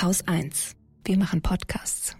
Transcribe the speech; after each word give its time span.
Haus 0.00 0.22
1. 0.28 0.76
Wir 1.04 1.18
machen 1.18 1.42
Podcasts. 1.42 2.16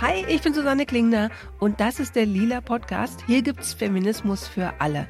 Hi, 0.00 0.24
ich 0.26 0.42
bin 0.42 0.54
Susanne 0.54 0.86
Klingner 0.86 1.30
und 1.60 1.78
das 1.78 2.00
ist 2.00 2.16
der 2.16 2.26
Lila 2.26 2.60
Podcast. 2.60 3.22
Hier 3.28 3.42
gibt's 3.42 3.74
Feminismus 3.74 4.48
für 4.48 4.80
alle. 4.80 5.06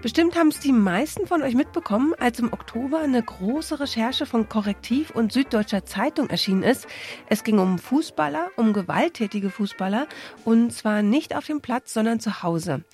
Bestimmt 0.00 0.36
haben 0.36 0.48
es 0.48 0.60
die 0.60 0.72
meisten 0.72 1.26
von 1.26 1.42
euch 1.42 1.56
mitbekommen, 1.56 2.14
als 2.20 2.38
im 2.38 2.52
Oktober 2.52 3.00
eine 3.00 3.20
große 3.20 3.80
Recherche 3.80 4.26
von 4.26 4.48
Korrektiv 4.48 5.10
und 5.10 5.32
Süddeutscher 5.32 5.84
Zeitung 5.84 6.30
erschienen 6.30 6.62
ist. 6.62 6.86
Es 7.28 7.42
ging 7.42 7.58
um 7.58 7.80
Fußballer, 7.80 8.48
um 8.56 8.72
gewalttätige 8.72 9.50
Fußballer 9.50 10.06
und 10.44 10.72
zwar 10.72 11.02
nicht 11.02 11.34
auf 11.34 11.46
dem 11.46 11.60
Platz, 11.60 11.92
sondern 11.92 12.20
zu 12.20 12.44
Hause. 12.44 12.84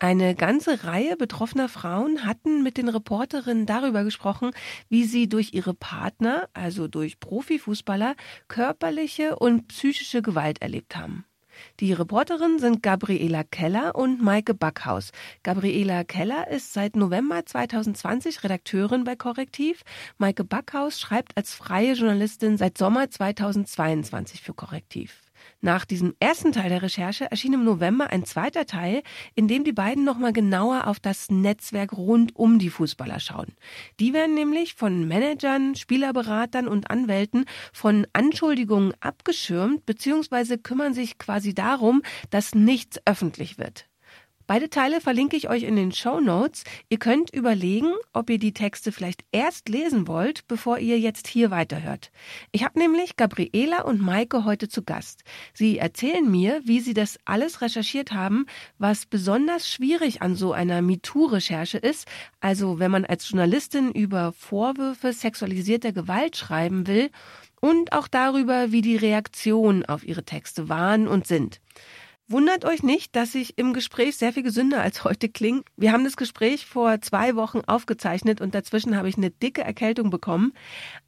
Eine 0.00 0.34
ganze 0.34 0.84
Reihe 0.84 1.16
betroffener 1.16 1.70
Frauen 1.70 2.26
hatten 2.26 2.62
mit 2.62 2.76
den 2.76 2.90
Reporterinnen 2.90 3.64
darüber 3.64 4.04
gesprochen, 4.04 4.50
wie 4.90 5.04
sie 5.04 5.30
durch 5.30 5.54
ihre 5.54 5.72
Partner, 5.72 6.50
also 6.52 6.88
durch 6.88 7.20
Profifußballer, 7.20 8.16
körperliche 8.48 9.36
und 9.36 9.68
psychische 9.68 10.20
Gewalt 10.20 10.60
erlebt 10.60 10.94
haben. 10.94 11.24
Die 11.80 11.92
Reporterinnen 11.92 12.58
sind 12.58 12.82
Gabriela 12.82 13.44
Keller 13.44 13.94
und 13.94 14.22
Maike 14.22 14.54
Backhaus. 14.54 15.12
Gabriela 15.42 16.04
Keller 16.04 16.48
ist 16.48 16.72
seit 16.72 16.96
November 16.96 17.44
2020 17.44 18.44
Redakteurin 18.44 19.04
bei 19.04 19.16
Korrektiv. 19.16 19.82
Maike 20.18 20.44
Backhaus 20.44 21.00
schreibt 21.00 21.36
als 21.36 21.54
freie 21.54 21.94
Journalistin 21.94 22.56
seit 22.56 22.78
Sommer 22.78 23.10
2022 23.10 24.42
für 24.42 24.54
Korrektiv. 24.54 25.29
Nach 25.62 25.84
diesem 25.84 26.14
ersten 26.20 26.52
Teil 26.52 26.70
der 26.70 26.80
Recherche 26.80 27.30
erschien 27.30 27.52
im 27.52 27.64
November 27.64 28.08
ein 28.08 28.24
zweiter 28.24 28.64
Teil, 28.64 29.02
in 29.34 29.46
dem 29.46 29.62
die 29.62 29.74
beiden 29.74 30.04
nochmal 30.04 30.32
genauer 30.32 30.86
auf 30.86 31.00
das 31.00 31.30
Netzwerk 31.30 31.92
rund 31.92 32.34
um 32.34 32.58
die 32.58 32.70
Fußballer 32.70 33.20
schauen. 33.20 33.54
Die 33.98 34.14
werden 34.14 34.34
nämlich 34.34 34.74
von 34.74 35.06
Managern, 35.06 35.74
Spielerberatern 35.74 36.66
und 36.66 36.90
Anwälten 36.90 37.44
von 37.74 38.06
Anschuldigungen 38.14 38.94
abgeschirmt 39.00 39.84
bzw. 39.84 40.56
kümmern 40.56 40.94
sich 40.94 41.18
quasi 41.18 41.52
darum, 41.52 42.00
dass 42.30 42.54
nichts 42.54 42.98
öffentlich 43.04 43.58
wird. 43.58 43.89
Beide 44.50 44.68
Teile 44.68 45.00
verlinke 45.00 45.36
ich 45.36 45.48
euch 45.48 45.62
in 45.62 45.76
den 45.76 45.92
Show 45.92 46.18
Notes. 46.18 46.64
Ihr 46.88 46.98
könnt 46.98 47.32
überlegen, 47.32 47.92
ob 48.12 48.30
ihr 48.30 48.38
die 48.40 48.52
Texte 48.52 48.90
vielleicht 48.90 49.24
erst 49.30 49.68
lesen 49.68 50.08
wollt, 50.08 50.48
bevor 50.48 50.80
ihr 50.80 50.98
jetzt 50.98 51.28
hier 51.28 51.52
weiterhört. 51.52 52.10
Ich 52.50 52.64
habe 52.64 52.76
nämlich 52.76 53.16
Gabriela 53.16 53.82
und 53.82 54.00
Maike 54.00 54.44
heute 54.44 54.68
zu 54.68 54.82
Gast. 54.82 55.22
Sie 55.54 55.78
erzählen 55.78 56.28
mir, 56.28 56.62
wie 56.64 56.80
sie 56.80 56.94
das 56.94 57.16
alles 57.24 57.60
recherchiert 57.60 58.10
haben, 58.10 58.46
was 58.76 59.06
besonders 59.06 59.70
schwierig 59.70 60.20
an 60.20 60.34
so 60.34 60.52
einer 60.52 60.82
MeToo-Recherche 60.82 61.78
ist, 61.78 62.08
also 62.40 62.80
wenn 62.80 62.90
man 62.90 63.04
als 63.04 63.30
Journalistin 63.30 63.92
über 63.92 64.32
Vorwürfe 64.32 65.12
sexualisierter 65.12 65.92
Gewalt 65.92 66.36
schreiben 66.36 66.88
will 66.88 67.10
und 67.60 67.92
auch 67.92 68.08
darüber, 68.08 68.72
wie 68.72 68.82
die 68.82 68.96
Reaktionen 68.96 69.84
auf 69.84 70.02
ihre 70.02 70.24
Texte 70.24 70.68
waren 70.68 71.06
und 71.06 71.28
sind. 71.28 71.60
Wundert 72.32 72.64
euch 72.64 72.84
nicht, 72.84 73.16
dass 73.16 73.34
ich 73.34 73.58
im 73.58 73.72
Gespräch 73.72 74.16
sehr 74.16 74.32
viel 74.32 74.44
gesünder 74.44 74.80
als 74.80 75.02
heute 75.02 75.28
klinge. 75.28 75.64
Wir 75.76 75.90
haben 75.90 76.04
das 76.04 76.16
Gespräch 76.16 76.64
vor 76.64 77.00
zwei 77.00 77.34
Wochen 77.34 77.62
aufgezeichnet 77.66 78.40
und 78.40 78.54
dazwischen 78.54 78.96
habe 78.96 79.08
ich 79.08 79.16
eine 79.16 79.32
dicke 79.32 79.62
Erkältung 79.62 80.10
bekommen. 80.10 80.52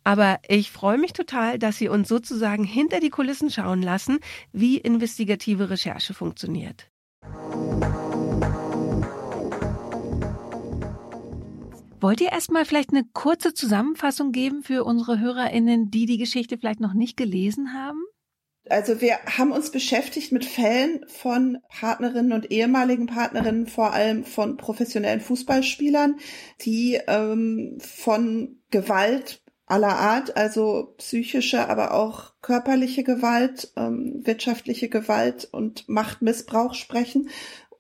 Aber 0.03 0.41
ich 0.48 0.73
freue 0.73 0.98
mich 0.98 1.12
total, 1.12 1.61
dass 1.61 1.79
Sie 1.79 1.89
uns 1.89 2.08
sozusagen 2.08 2.64
hinter 2.64 2.98
die 2.98 3.11
Kulissen 3.11 3.51
schauen 3.51 3.83
lassen, 3.83 4.19
wie 4.51 4.79
investigative 4.79 5.70
Recherche 5.70 6.13
funktioniert. 6.13 6.91
Wollt 12.01 12.20
ihr 12.20 12.33
erstmal 12.33 12.64
vielleicht 12.64 12.91
eine 12.91 13.05
kurze 13.13 13.55
Zusammenfassung 13.55 14.33
geben 14.33 14.64
für 14.64 14.83
unsere 14.83 15.20
HörerInnen, 15.20 15.89
die 15.92 16.07
die 16.07 16.18
Geschichte 16.18 16.58
vielleicht 16.58 16.80
noch 16.80 16.95
nicht 16.95 17.17
gelesen 17.17 17.74
haben? 17.74 18.02
Also 18.68 19.00
wir 19.00 19.18
haben 19.27 19.50
uns 19.50 19.70
beschäftigt 19.70 20.30
mit 20.30 20.45
Fällen 20.45 21.05
von 21.08 21.58
Partnerinnen 21.68 22.33
und 22.33 22.52
ehemaligen 22.52 23.06
Partnerinnen, 23.06 23.67
vor 23.67 23.92
allem 23.92 24.24
von 24.24 24.56
professionellen 24.56 25.20
Fußballspielern, 25.20 26.18
die 26.61 27.00
ähm, 27.08 27.78
von 27.80 28.61
Gewalt 28.70 29.42
aller 29.67 29.96
Art, 29.96 30.36
also 30.36 30.95
psychische, 30.98 31.68
aber 31.68 31.95
auch 31.95 32.34
körperliche 32.40 33.02
Gewalt, 33.05 33.73
ähm, 33.77 34.20
wirtschaftliche 34.24 34.89
Gewalt 34.89 35.48
und 35.50 35.89
Machtmissbrauch 35.89 36.74
sprechen 36.74 37.30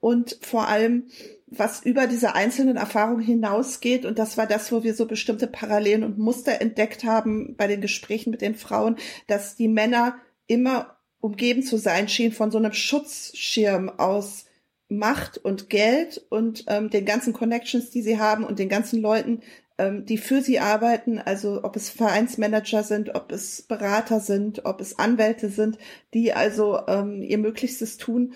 und 0.00 0.38
vor 0.40 0.68
allem 0.68 1.08
was 1.46 1.84
über 1.84 2.06
diese 2.06 2.34
einzelnen 2.34 2.76
Erfahrungen 2.76 3.22
hinausgeht. 3.22 4.06
Und 4.06 4.18
das 4.18 4.38
war 4.38 4.46
das, 4.46 4.72
wo 4.72 4.82
wir 4.82 4.94
so 4.94 5.06
bestimmte 5.06 5.46
Parallelen 5.46 6.02
und 6.02 6.18
Muster 6.18 6.60
entdeckt 6.60 7.04
haben 7.04 7.54
bei 7.56 7.66
den 7.66 7.82
Gesprächen 7.82 8.30
mit 8.30 8.40
den 8.40 8.54
Frauen, 8.54 8.96
dass 9.26 9.54
die 9.54 9.68
Männer 9.68 10.16
immer 10.46 10.96
umgeben 11.20 11.62
zu 11.62 11.78
sein 11.78 12.08
schien 12.08 12.32
von 12.32 12.50
so 12.50 12.58
einem 12.58 12.72
Schutzschirm 12.72 13.88
aus 13.88 14.46
Macht 14.88 15.38
und 15.38 15.70
Geld 15.70 16.24
und 16.28 16.64
ähm, 16.66 16.90
den 16.90 17.06
ganzen 17.06 17.32
Connections, 17.32 17.90
die 17.90 18.02
sie 18.02 18.18
haben 18.18 18.44
und 18.44 18.58
den 18.58 18.68
ganzen 18.68 19.00
Leuten, 19.00 19.40
ähm, 19.78 20.04
die 20.04 20.18
für 20.18 20.42
sie 20.42 20.58
arbeiten, 20.58 21.18
also 21.18 21.64
ob 21.64 21.76
es 21.76 21.88
Vereinsmanager 21.88 22.82
sind, 22.82 23.14
ob 23.14 23.32
es 23.32 23.62
Berater 23.62 24.20
sind, 24.20 24.66
ob 24.66 24.80
es 24.80 24.98
Anwälte 24.98 25.48
sind, 25.48 25.78
die 26.12 26.34
also 26.34 26.80
ähm, 26.88 27.22
ihr 27.22 27.38
Möglichstes 27.38 27.96
tun, 27.96 28.34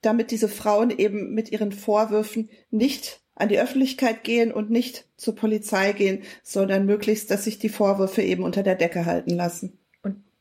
damit 0.00 0.30
diese 0.30 0.48
Frauen 0.48 0.90
eben 0.90 1.34
mit 1.34 1.50
ihren 1.50 1.72
Vorwürfen 1.72 2.50
nicht 2.70 3.20
an 3.34 3.48
die 3.48 3.58
Öffentlichkeit 3.58 4.22
gehen 4.22 4.52
und 4.52 4.70
nicht 4.70 5.08
zur 5.16 5.34
Polizei 5.34 5.92
gehen, 5.92 6.22
sondern 6.42 6.86
möglichst, 6.86 7.30
dass 7.30 7.44
sich 7.44 7.58
die 7.58 7.68
Vorwürfe 7.68 8.22
eben 8.22 8.44
unter 8.44 8.62
der 8.62 8.76
Decke 8.76 9.06
halten 9.06 9.30
lassen 9.30 9.78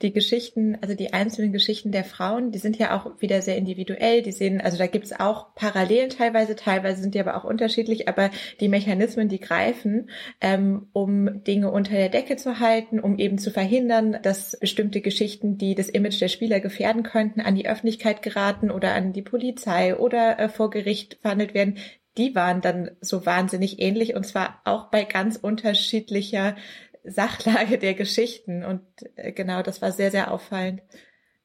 die 0.01 0.11
Geschichten, 0.11 0.77
also 0.81 0.93
die 0.93 1.13
einzelnen 1.13 1.53
Geschichten 1.53 1.91
der 1.91 2.03
Frauen, 2.03 2.51
die 2.51 2.59
sind 2.59 2.77
ja 2.77 2.97
auch 2.97 3.21
wieder 3.21 3.41
sehr 3.41 3.55
individuell. 3.55 4.21
Die 4.21 4.33
sehen, 4.33 4.59
also 4.59 4.77
da 4.77 4.87
gibt 4.87 5.05
es 5.05 5.17
auch 5.17 5.55
Parallelen 5.55 6.09
teilweise, 6.09 6.55
teilweise 6.55 7.01
sind 7.01 7.15
die 7.15 7.19
aber 7.19 7.37
auch 7.37 7.45
unterschiedlich, 7.45 8.09
aber 8.09 8.29
die 8.59 8.67
Mechanismen, 8.67 9.29
die 9.29 9.39
greifen, 9.39 10.09
ähm, 10.41 10.87
um 10.91 11.43
Dinge 11.43 11.71
unter 11.71 11.93
der 11.93 12.09
Decke 12.09 12.35
zu 12.35 12.59
halten, 12.59 12.99
um 12.99 13.17
eben 13.19 13.37
zu 13.37 13.51
verhindern, 13.51 14.17
dass 14.21 14.57
bestimmte 14.59 14.99
Geschichten, 14.99 15.57
die 15.57 15.75
das 15.75 15.87
Image 15.87 16.19
der 16.19 16.27
Spieler 16.27 16.59
gefährden 16.59 17.03
könnten, 17.03 17.39
an 17.39 17.55
die 17.55 17.67
Öffentlichkeit 17.67 18.21
geraten 18.21 18.71
oder 18.71 18.93
an 18.93 19.13
die 19.13 19.21
Polizei 19.21 19.95
oder 19.95 20.39
äh, 20.39 20.49
vor 20.49 20.69
Gericht 20.71 21.19
verhandelt 21.21 21.53
werden, 21.53 21.77
die 22.17 22.33
waren 22.33 22.61
dann 22.61 22.91
so 23.01 23.25
wahnsinnig 23.25 23.79
ähnlich 23.79 24.15
und 24.15 24.25
zwar 24.25 24.61
auch 24.63 24.85
bei 24.89 25.03
ganz 25.03 25.35
unterschiedlicher 25.35 26.55
Sachlage 27.07 27.77
der 27.77 27.93
Geschichten. 27.93 28.63
Und 28.63 28.81
äh, 29.15 29.31
genau, 29.31 29.61
das 29.61 29.81
war 29.81 29.91
sehr, 29.91 30.11
sehr 30.11 30.31
auffallend. 30.31 30.81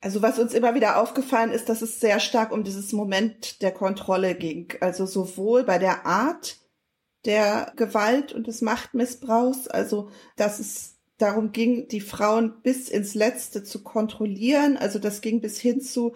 Also 0.00 0.22
was 0.22 0.38
uns 0.38 0.54
immer 0.54 0.75
wieder 0.75 1.00
aufgefallen 1.00 1.50
ist, 1.53 1.69
dass 1.69 1.82
es 1.82 2.00
sehr 2.00 2.21
stark 2.21 2.53
um 2.53 2.65
dieses 2.65 2.93
Moment 2.93 3.60
der 3.60 3.72
Kontrolle 3.72 4.34
ging. 4.34 4.72
Also 4.81 5.04
sowohl 5.04 5.65
bei 5.65 5.78
der 5.78 6.06
Art 6.06 6.56
der 7.26 7.72
Gewalt 7.76 8.32
und 8.32 8.47
des 8.47 8.62
Machtmissbrauchs, 8.62 9.69
also 9.69 10.10
dass 10.37 10.59
es 10.59 11.00
darum 11.21 11.53
ging, 11.53 11.89
die 11.89 12.01
Frauen 12.01 12.55
bis 12.63 12.89
ins 12.89 13.15
Letzte 13.15 13.63
zu 13.63 13.83
kontrollieren. 13.83 14.77
Also 14.77 14.99
das 14.99 15.21
ging 15.21 15.41
bis 15.41 15.61
hin 15.61 15.81
zu 15.81 16.13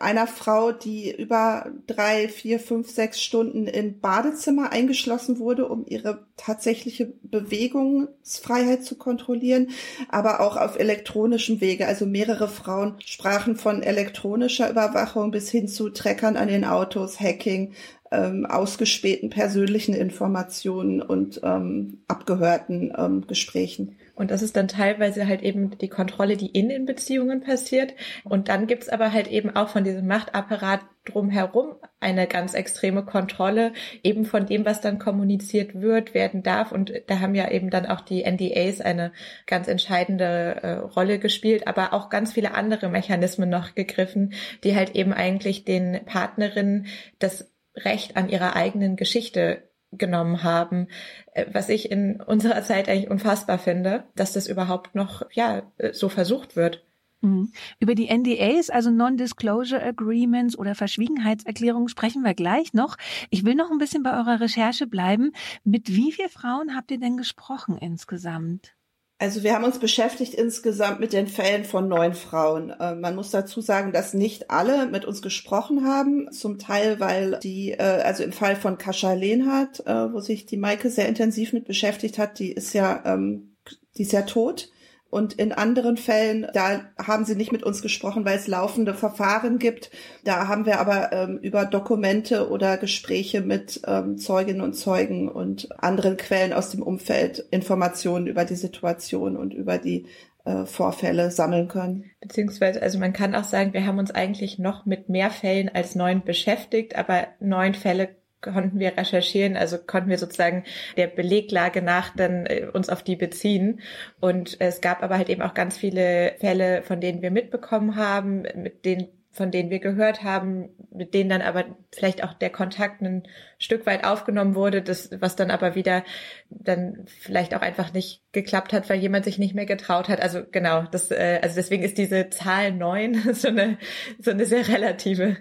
einer 0.00 0.26
Frau, 0.26 0.72
die 0.72 1.14
über 1.14 1.70
drei, 1.86 2.28
vier, 2.28 2.58
fünf, 2.58 2.90
sechs 2.90 3.22
Stunden 3.22 3.66
im 3.66 4.00
Badezimmer 4.00 4.72
eingeschlossen 4.72 5.38
wurde, 5.38 5.68
um 5.68 5.84
ihre 5.86 6.26
tatsächliche 6.36 7.12
Bewegungsfreiheit 7.22 8.84
zu 8.84 8.96
kontrollieren, 8.96 9.68
aber 10.08 10.40
auch 10.40 10.56
auf 10.56 10.78
elektronischem 10.78 11.60
Wege. 11.60 11.86
Also 11.86 12.06
mehrere 12.06 12.48
Frauen 12.48 12.96
sprachen 13.04 13.56
von 13.56 13.82
elektronischer 13.82 14.68
Überwachung 14.68 15.30
bis 15.30 15.50
hin 15.50 15.68
zu 15.68 15.90
Treckern 15.90 16.36
an 16.36 16.48
den 16.48 16.64
Autos, 16.64 17.20
Hacking, 17.20 17.72
ähm, 18.10 18.46
ausgespähten 18.46 19.30
persönlichen 19.30 19.94
Informationen 19.94 21.02
und 21.02 21.40
ähm, 21.42 21.98
abgehörten 22.08 22.92
ähm, 22.96 23.26
Gesprächen. 23.26 23.96
Und 24.16 24.30
das 24.30 24.42
ist 24.42 24.56
dann 24.56 24.66
teilweise 24.66 25.28
halt 25.28 25.42
eben 25.42 25.76
die 25.78 25.88
Kontrolle, 25.88 26.36
die 26.36 26.46
in 26.46 26.70
den 26.70 26.86
Beziehungen 26.86 27.42
passiert. 27.42 27.94
Und 28.24 28.48
dann 28.48 28.66
gibt's 28.66 28.88
aber 28.88 29.12
halt 29.12 29.28
eben 29.28 29.54
auch 29.54 29.68
von 29.68 29.84
diesem 29.84 30.06
Machtapparat 30.06 30.80
drumherum 31.04 31.76
eine 32.00 32.26
ganz 32.26 32.54
extreme 32.54 33.04
Kontrolle 33.04 33.72
eben 34.02 34.24
von 34.24 34.46
dem, 34.46 34.64
was 34.64 34.80
dann 34.80 34.98
kommuniziert 34.98 35.80
wird, 35.80 36.14
werden 36.14 36.42
darf. 36.42 36.72
Und 36.72 36.92
da 37.06 37.20
haben 37.20 37.34
ja 37.34 37.50
eben 37.50 37.68
dann 37.68 37.86
auch 37.86 38.00
die 38.00 38.24
NDAs 38.24 38.80
eine 38.80 39.12
ganz 39.46 39.68
entscheidende 39.68 40.24
äh, 40.62 40.72
Rolle 40.72 41.18
gespielt, 41.18 41.68
aber 41.68 41.92
auch 41.92 42.08
ganz 42.08 42.32
viele 42.32 42.54
andere 42.54 42.88
Mechanismen 42.88 43.50
noch 43.50 43.74
gegriffen, 43.74 44.32
die 44.64 44.74
halt 44.74 44.96
eben 44.96 45.12
eigentlich 45.12 45.64
den 45.64 46.00
Partnerinnen 46.06 46.86
das 47.18 47.52
Recht 47.76 48.16
an 48.16 48.30
ihrer 48.30 48.56
eigenen 48.56 48.96
Geschichte 48.96 49.62
genommen 49.98 50.42
haben, 50.42 50.88
äh, 51.32 51.46
was 51.52 51.68
ich 51.68 51.90
in 51.90 52.20
unserer 52.20 52.62
Zeit 52.62 52.88
eigentlich 52.88 53.10
unfassbar 53.10 53.58
finde, 53.58 54.04
dass 54.14 54.32
das 54.32 54.46
überhaupt 54.46 54.94
noch 54.94 55.22
ja 55.32 55.62
so 55.92 56.08
versucht 56.08 56.56
wird. 56.56 56.86
Mhm. 57.22 57.52
Über 57.80 57.94
die 57.94 58.08
NDAs, 58.08 58.70
also 58.70 58.90
Non-Disclosure 58.90 59.82
Agreements 59.82 60.56
oder 60.56 60.74
Verschwiegenheitserklärungen, 60.74 61.88
sprechen 61.88 62.22
wir 62.22 62.34
gleich 62.34 62.72
noch. 62.74 62.96
Ich 63.30 63.44
will 63.44 63.54
noch 63.54 63.70
ein 63.70 63.78
bisschen 63.78 64.02
bei 64.02 64.12
eurer 64.16 64.40
Recherche 64.40 64.86
bleiben. 64.86 65.32
Mit 65.64 65.88
wie 65.88 66.12
vielen 66.12 66.28
Frauen 66.28 66.76
habt 66.76 66.90
ihr 66.90 66.98
denn 66.98 67.16
gesprochen 67.16 67.78
insgesamt? 67.78 68.75
Also 69.18 69.42
wir 69.42 69.54
haben 69.54 69.64
uns 69.64 69.78
beschäftigt 69.78 70.34
insgesamt 70.34 71.00
mit 71.00 71.14
den 71.14 71.26
Fällen 71.26 71.64
von 71.64 71.88
neun 71.88 72.12
Frauen. 72.12 72.70
Äh, 72.70 72.94
man 72.96 73.14
muss 73.14 73.30
dazu 73.30 73.62
sagen, 73.62 73.92
dass 73.92 74.12
nicht 74.12 74.50
alle 74.50 74.86
mit 74.86 75.06
uns 75.06 75.22
gesprochen 75.22 75.86
haben. 75.86 76.30
Zum 76.32 76.58
Teil, 76.58 77.00
weil 77.00 77.38
die, 77.42 77.72
äh, 77.72 77.82
also 77.82 78.24
im 78.24 78.32
Fall 78.32 78.56
von 78.56 78.76
Kascha 78.76 79.14
Lehnhardt, 79.14 79.80
äh, 79.86 80.12
wo 80.12 80.20
sich 80.20 80.44
die 80.44 80.58
Maike 80.58 80.90
sehr 80.90 81.08
intensiv 81.08 81.54
mit 81.54 81.64
beschäftigt 81.64 82.18
hat, 82.18 82.38
die 82.38 82.52
ist 82.52 82.74
ja, 82.74 83.02
ähm, 83.06 83.56
die 83.96 84.02
ist 84.02 84.12
ja 84.12 84.22
tot. 84.22 84.68
Und 85.16 85.32
in 85.32 85.52
anderen 85.52 85.96
Fällen, 85.96 86.46
da 86.52 86.82
haben 87.02 87.24
sie 87.24 87.36
nicht 87.36 87.50
mit 87.50 87.62
uns 87.62 87.80
gesprochen, 87.80 88.26
weil 88.26 88.36
es 88.36 88.48
laufende 88.48 88.92
Verfahren 88.92 89.58
gibt. 89.58 89.90
Da 90.24 90.46
haben 90.46 90.66
wir 90.66 90.78
aber 90.78 91.10
ähm, 91.10 91.38
über 91.38 91.64
Dokumente 91.64 92.50
oder 92.50 92.76
Gespräche 92.76 93.40
mit 93.40 93.80
ähm, 93.86 94.18
Zeuginnen 94.18 94.60
und 94.60 94.74
Zeugen 94.74 95.30
und 95.30 95.70
anderen 95.82 96.18
Quellen 96.18 96.52
aus 96.52 96.68
dem 96.68 96.82
Umfeld 96.82 97.38
Informationen 97.50 98.26
über 98.26 98.44
die 98.44 98.56
Situation 98.56 99.38
und 99.38 99.54
über 99.54 99.78
die 99.78 100.04
äh, 100.44 100.66
Vorfälle 100.66 101.30
sammeln 101.30 101.68
können. 101.68 102.04
Beziehungsweise, 102.20 102.82
also 102.82 102.98
man 102.98 103.14
kann 103.14 103.34
auch 103.34 103.44
sagen, 103.44 103.72
wir 103.72 103.86
haben 103.86 103.98
uns 103.98 104.10
eigentlich 104.10 104.58
noch 104.58 104.84
mit 104.84 105.08
mehr 105.08 105.30
Fällen 105.30 105.70
als 105.70 105.94
neun 105.94 106.24
beschäftigt, 106.24 106.94
aber 106.94 107.28
neun 107.40 107.72
Fälle 107.72 108.16
konnten 108.40 108.78
wir 108.78 108.96
recherchieren, 108.96 109.56
also 109.56 109.78
konnten 109.78 110.10
wir 110.10 110.18
sozusagen 110.18 110.64
der 110.96 111.06
Beleglage 111.08 111.82
nach 111.82 112.14
dann 112.14 112.46
äh, 112.46 112.66
uns 112.72 112.88
auf 112.88 113.02
die 113.02 113.16
beziehen. 113.16 113.80
Und 114.20 114.60
es 114.60 114.80
gab 114.80 115.02
aber 115.02 115.16
halt 115.16 115.28
eben 115.28 115.42
auch 115.42 115.54
ganz 115.54 115.76
viele 115.76 116.34
Fälle, 116.38 116.82
von 116.82 117.00
denen 117.00 117.22
wir 117.22 117.30
mitbekommen 117.30 117.96
haben, 117.96 118.42
mit 118.54 118.84
denen 118.84 119.08
von 119.36 119.50
denen 119.50 119.68
wir 119.68 119.80
gehört 119.80 120.22
haben, 120.22 120.70
mit 120.90 121.12
denen 121.12 121.28
dann 121.28 121.42
aber 121.42 121.66
vielleicht 121.94 122.24
auch 122.24 122.32
der 122.32 122.48
Kontakt 122.48 123.02
ein 123.02 123.24
Stück 123.58 123.84
weit 123.84 124.04
aufgenommen 124.04 124.54
wurde, 124.54 124.80
das, 124.80 125.10
was 125.20 125.36
dann 125.36 125.50
aber 125.50 125.74
wieder 125.74 126.04
dann 126.48 127.04
vielleicht 127.06 127.54
auch 127.54 127.60
einfach 127.60 127.92
nicht 127.92 128.22
geklappt 128.32 128.72
hat, 128.72 128.88
weil 128.88 128.98
jemand 128.98 129.26
sich 129.26 129.38
nicht 129.38 129.54
mehr 129.54 129.66
getraut 129.66 130.08
hat. 130.08 130.22
Also 130.22 130.40
genau, 130.50 130.84
das, 130.90 131.10
äh, 131.10 131.40
also 131.42 131.54
deswegen 131.56 131.82
ist 131.82 131.98
diese 131.98 132.30
Zahl 132.30 132.72
neun 132.72 133.14
so 133.34 133.48
eine, 133.48 133.76
so 134.18 134.30
eine 134.30 134.46
sehr 134.46 134.66
relative. 134.68 135.36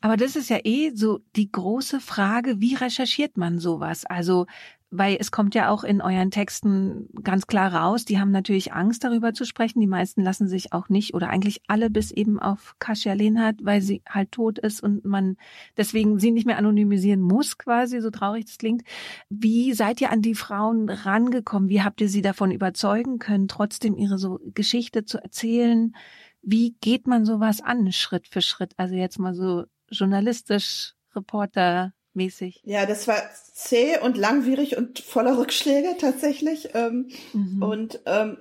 Aber 0.00 0.16
das 0.16 0.36
ist 0.36 0.48
ja 0.48 0.58
eh 0.64 0.92
so 0.94 1.20
die 1.36 1.50
große 1.50 2.00
Frage, 2.00 2.60
wie 2.60 2.74
recherchiert 2.74 3.36
man 3.36 3.58
sowas? 3.58 4.06
Also, 4.06 4.46
weil 4.90 5.16
es 5.20 5.30
kommt 5.30 5.54
ja 5.54 5.70
auch 5.70 5.84
in 5.84 6.00
euren 6.00 6.30
Texten 6.30 7.08
ganz 7.22 7.46
klar 7.46 7.72
raus, 7.72 8.04
die 8.04 8.18
haben 8.18 8.32
natürlich 8.32 8.72
Angst 8.72 9.04
darüber 9.04 9.32
zu 9.34 9.44
sprechen. 9.44 9.80
Die 9.80 9.86
meisten 9.86 10.22
lassen 10.22 10.48
sich 10.48 10.72
auch 10.72 10.88
nicht 10.88 11.14
oder 11.14 11.28
eigentlich 11.28 11.60
alle 11.68 11.90
bis 11.90 12.10
eben 12.10 12.40
auf 12.40 12.74
Kasia 12.80 13.12
Lehnhardt, 13.12 13.64
weil 13.64 13.82
sie 13.82 14.02
halt 14.08 14.32
tot 14.32 14.58
ist 14.58 14.82
und 14.82 15.04
man 15.04 15.36
deswegen 15.76 16.18
sie 16.18 16.32
nicht 16.32 16.46
mehr 16.46 16.58
anonymisieren 16.58 17.20
muss 17.20 17.56
quasi, 17.56 18.00
so 18.00 18.10
traurig 18.10 18.46
das 18.46 18.58
klingt. 18.58 18.82
Wie 19.28 19.74
seid 19.74 20.00
ihr 20.00 20.10
an 20.10 20.22
die 20.22 20.34
Frauen 20.34 20.88
rangekommen? 20.88 21.68
Wie 21.68 21.82
habt 21.82 22.00
ihr 22.00 22.08
sie 22.08 22.22
davon 22.22 22.50
überzeugen 22.50 23.18
können, 23.18 23.48
trotzdem 23.48 23.96
ihre 23.96 24.18
so 24.18 24.40
Geschichte 24.54 25.04
zu 25.04 25.18
erzählen? 25.22 25.94
Wie 26.42 26.74
geht 26.80 27.06
man 27.06 27.24
sowas 27.26 27.60
an, 27.60 27.92
Schritt 27.92 28.26
für 28.28 28.40
Schritt? 28.40 28.72
Also 28.76 28.94
jetzt 28.96 29.18
mal 29.18 29.34
so 29.34 29.66
journalistisch, 29.90 30.94
reportermäßig. 31.14 32.62
Ja, 32.64 32.86
das 32.86 33.08
war 33.08 33.16
zäh 33.52 33.98
und 33.98 34.16
langwierig 34.16 34.76
und 34.76 35.00
voller 35.00 35.38
Rückschläge 35.38 35.96
tatsächlich. 35.98 36.70
Ähm, 36.74 37.08
mhm. 37.32 37.62
Und 37.62 38.00
ähm, 38.06 38.38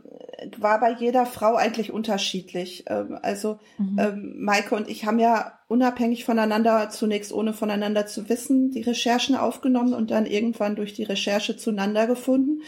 war 0.58 0.80
bei 0.80 0.92
jeder 0.92 1.26
Frau 1.26 1.56
eigentlich 1.56 1.92
unterschiedlich. 1.92 2.86
Ähm, 2.88 3.18
also 3.22 3.60
mhm. 3.78 4.00
ähm, 4.00 4.34
Maike 4.38 4.76
und 4.76 4.90
ich 4.90 5.06
haben 5.06 5.20
ja 5.20 5.60
unabhängig 5.68 6.26
voneinander, 6.26 6.90
zunächst 6.90 7.34
ohne 7.34 7.54
voneinander 7.54 8.08
zu 8.08 8.30
wissen, 8.30 8.72
die 8.72 8.82
Recherchen 8.82 9.36
aufgenommen 9.36 9.94
und 9.94 10.12
dann 10.12 10.26
irgendwann 10.26 10.76
durch 10.76 10.94
die 10.94 11.04
Recherche 11.04 11.58
zueinander 11.58 12.08
gefunden. 12.08 12.62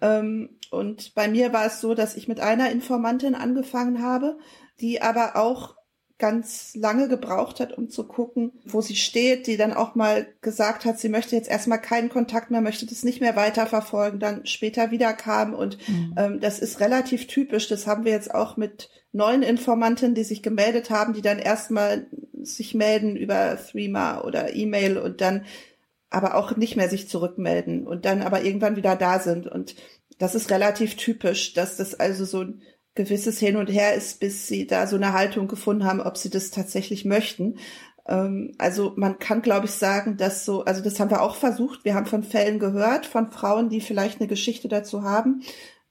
Ähm, 0.00 0.58
und 0.70 1.14
bei 1.14 1.28
mir 1.28 1.52
war 1.52 1.66
es 1.66 1.80
so, 1.80 1.94
dass 1.94 2.16
ich 2.16 2.28
mit 2.28 2.40
einer 2.40 2.70
Informantin 2.70 3.34
angefangen 3.34 4.02
habe, 4.02 4.38
die 4.80 5.02
aber 5.02 5.36
auch 5.36 5.76
ganz 6.22 6.76
lange 6.76 7.08
gebraucht 7.08 7.58
hat, 7.58 7.76
um 7.76 7.90
zu 7.90 8.06
gucken, 8.06 8.52
wo 8.64 8.80
sie 8.80 8.94
steht, 8.94 9.48
die 9.48 9.56
dann 9.56 9.72
auch 9.72 9.96
mal 9.96 10.28
gesagt 10.40 10.84
hat, 10.84 11.00
sie 11.00 11.08
möchte 11.08 11.34
jetzt 11.34 11.50
erstmal 11.50 11.80
keinen 11.80 12.10
Kontakt 12.10 12.52
mehr, 12.52 12.60
möchte 12.60 12.86
das 12.86 13.02
nicht 13.02 13.20
mehr 13.20 13.34
weiterverfolgen, 13.34 14.20
dann 14.20 14.46
später 14.46 14.92
wieder 14.92 15.14
kam 15.14 15.52
und 15.52 15.78
mhm. 15.88 16.14
ähm, 16.16 16.40
das 16.40 16.60
ist 16.60 16.78
relativ 16.78 17.26
typisch. 17.26 17.66
Das 17.66 17.88
haben 17.88 18.04
wir 18.04 18.12
jetzt 18.12 18.32
auch 18.32 18.56
mit 18.56 18.88
neuen 19.10 19.42
Informanten, 19.42 20.14
die 20.14 20.22
sich 20.22 20.44
gemeldet 20.44 20.90
haben, 20.90 21.12
die 21.12 21.22
dann 21.22 21.40
erstmal 21.40 22.06
sich 22.40 22.72
melden 22.72 23.16
über 23.16 23.58
Threema 23.58 24.20
oder 24.20 24.54
E-Mail 24.54 24.98
und 24.98 25.20
dann 25.20 25.44
aber 26.08 26.36
auch 26.36 26.56
nicht 26.56 26.76
mehr 26.76 26.88
sich 26.88 27.08
zurückmelden 27.08 27.84
und 27.84 28.04
dann 28.04 28.22
aber 28.22 28.44
irgendwann 28.44 28.76
wieder 28.76 28.94
da 28.94 29.18
sind 29.18 29.48
und 29.48 29.74
das 30.20 30.36
ist 30.36 30.52
relativ 30.52 30.94
typisch, 30.94 31.52
dass 31.52 31.76
das 31.76 31.98
also 31.98 32.24
so 32.24 32.42
ein 32.42 32.62
gewisses 32.94 33.38
Hin 33.38 33.56
und 33.56 33.68
Her 33.68 33.94
ist, 33.94 34.20
bis 34.20 34.46
sie 34.46 34.66
da 34.66 34.86
so 34.86 34.96
eine 34.96 35.12
Haltung 35.12 35.48
gefunden 35.48 35.84
haben, 35.84 36.00
ob 36.00 36.16
sie 36.16 36.30
das 36.30 36.50
tatsächlich 36.50 37.04
möchten. 37.04 37.56
Ähm, 38.06 38.52
also 38.58 38.92
man 38.96 39.18
kann, 39.18 39.42
glaube 39.42 39.66
ich, 39.66 39.72
sagen, 39.72 40.16
dass 40.16 40.44
so, 40.44 40.64
also 40.64 40.82
das 40.82 41.00
haben 41.00 41.10
wir 41.10 41.22
auch 41.22 41.36
versucht. 41.36 41.84
Wir 41.84 41.94
haben 41.94 42.06
von 42.06 42.22
Fällen 42.22 42.58
gehört, 42.58 43.06
von 43.06 43.30
Frauen, 43.30 43.68
die 43.68 43.80
vielleicht 43.80 44.20
eine 44.20 44.28
Geschichte 44.28 44.68
dazu 44.68 45.02
haben, 45.02 45.42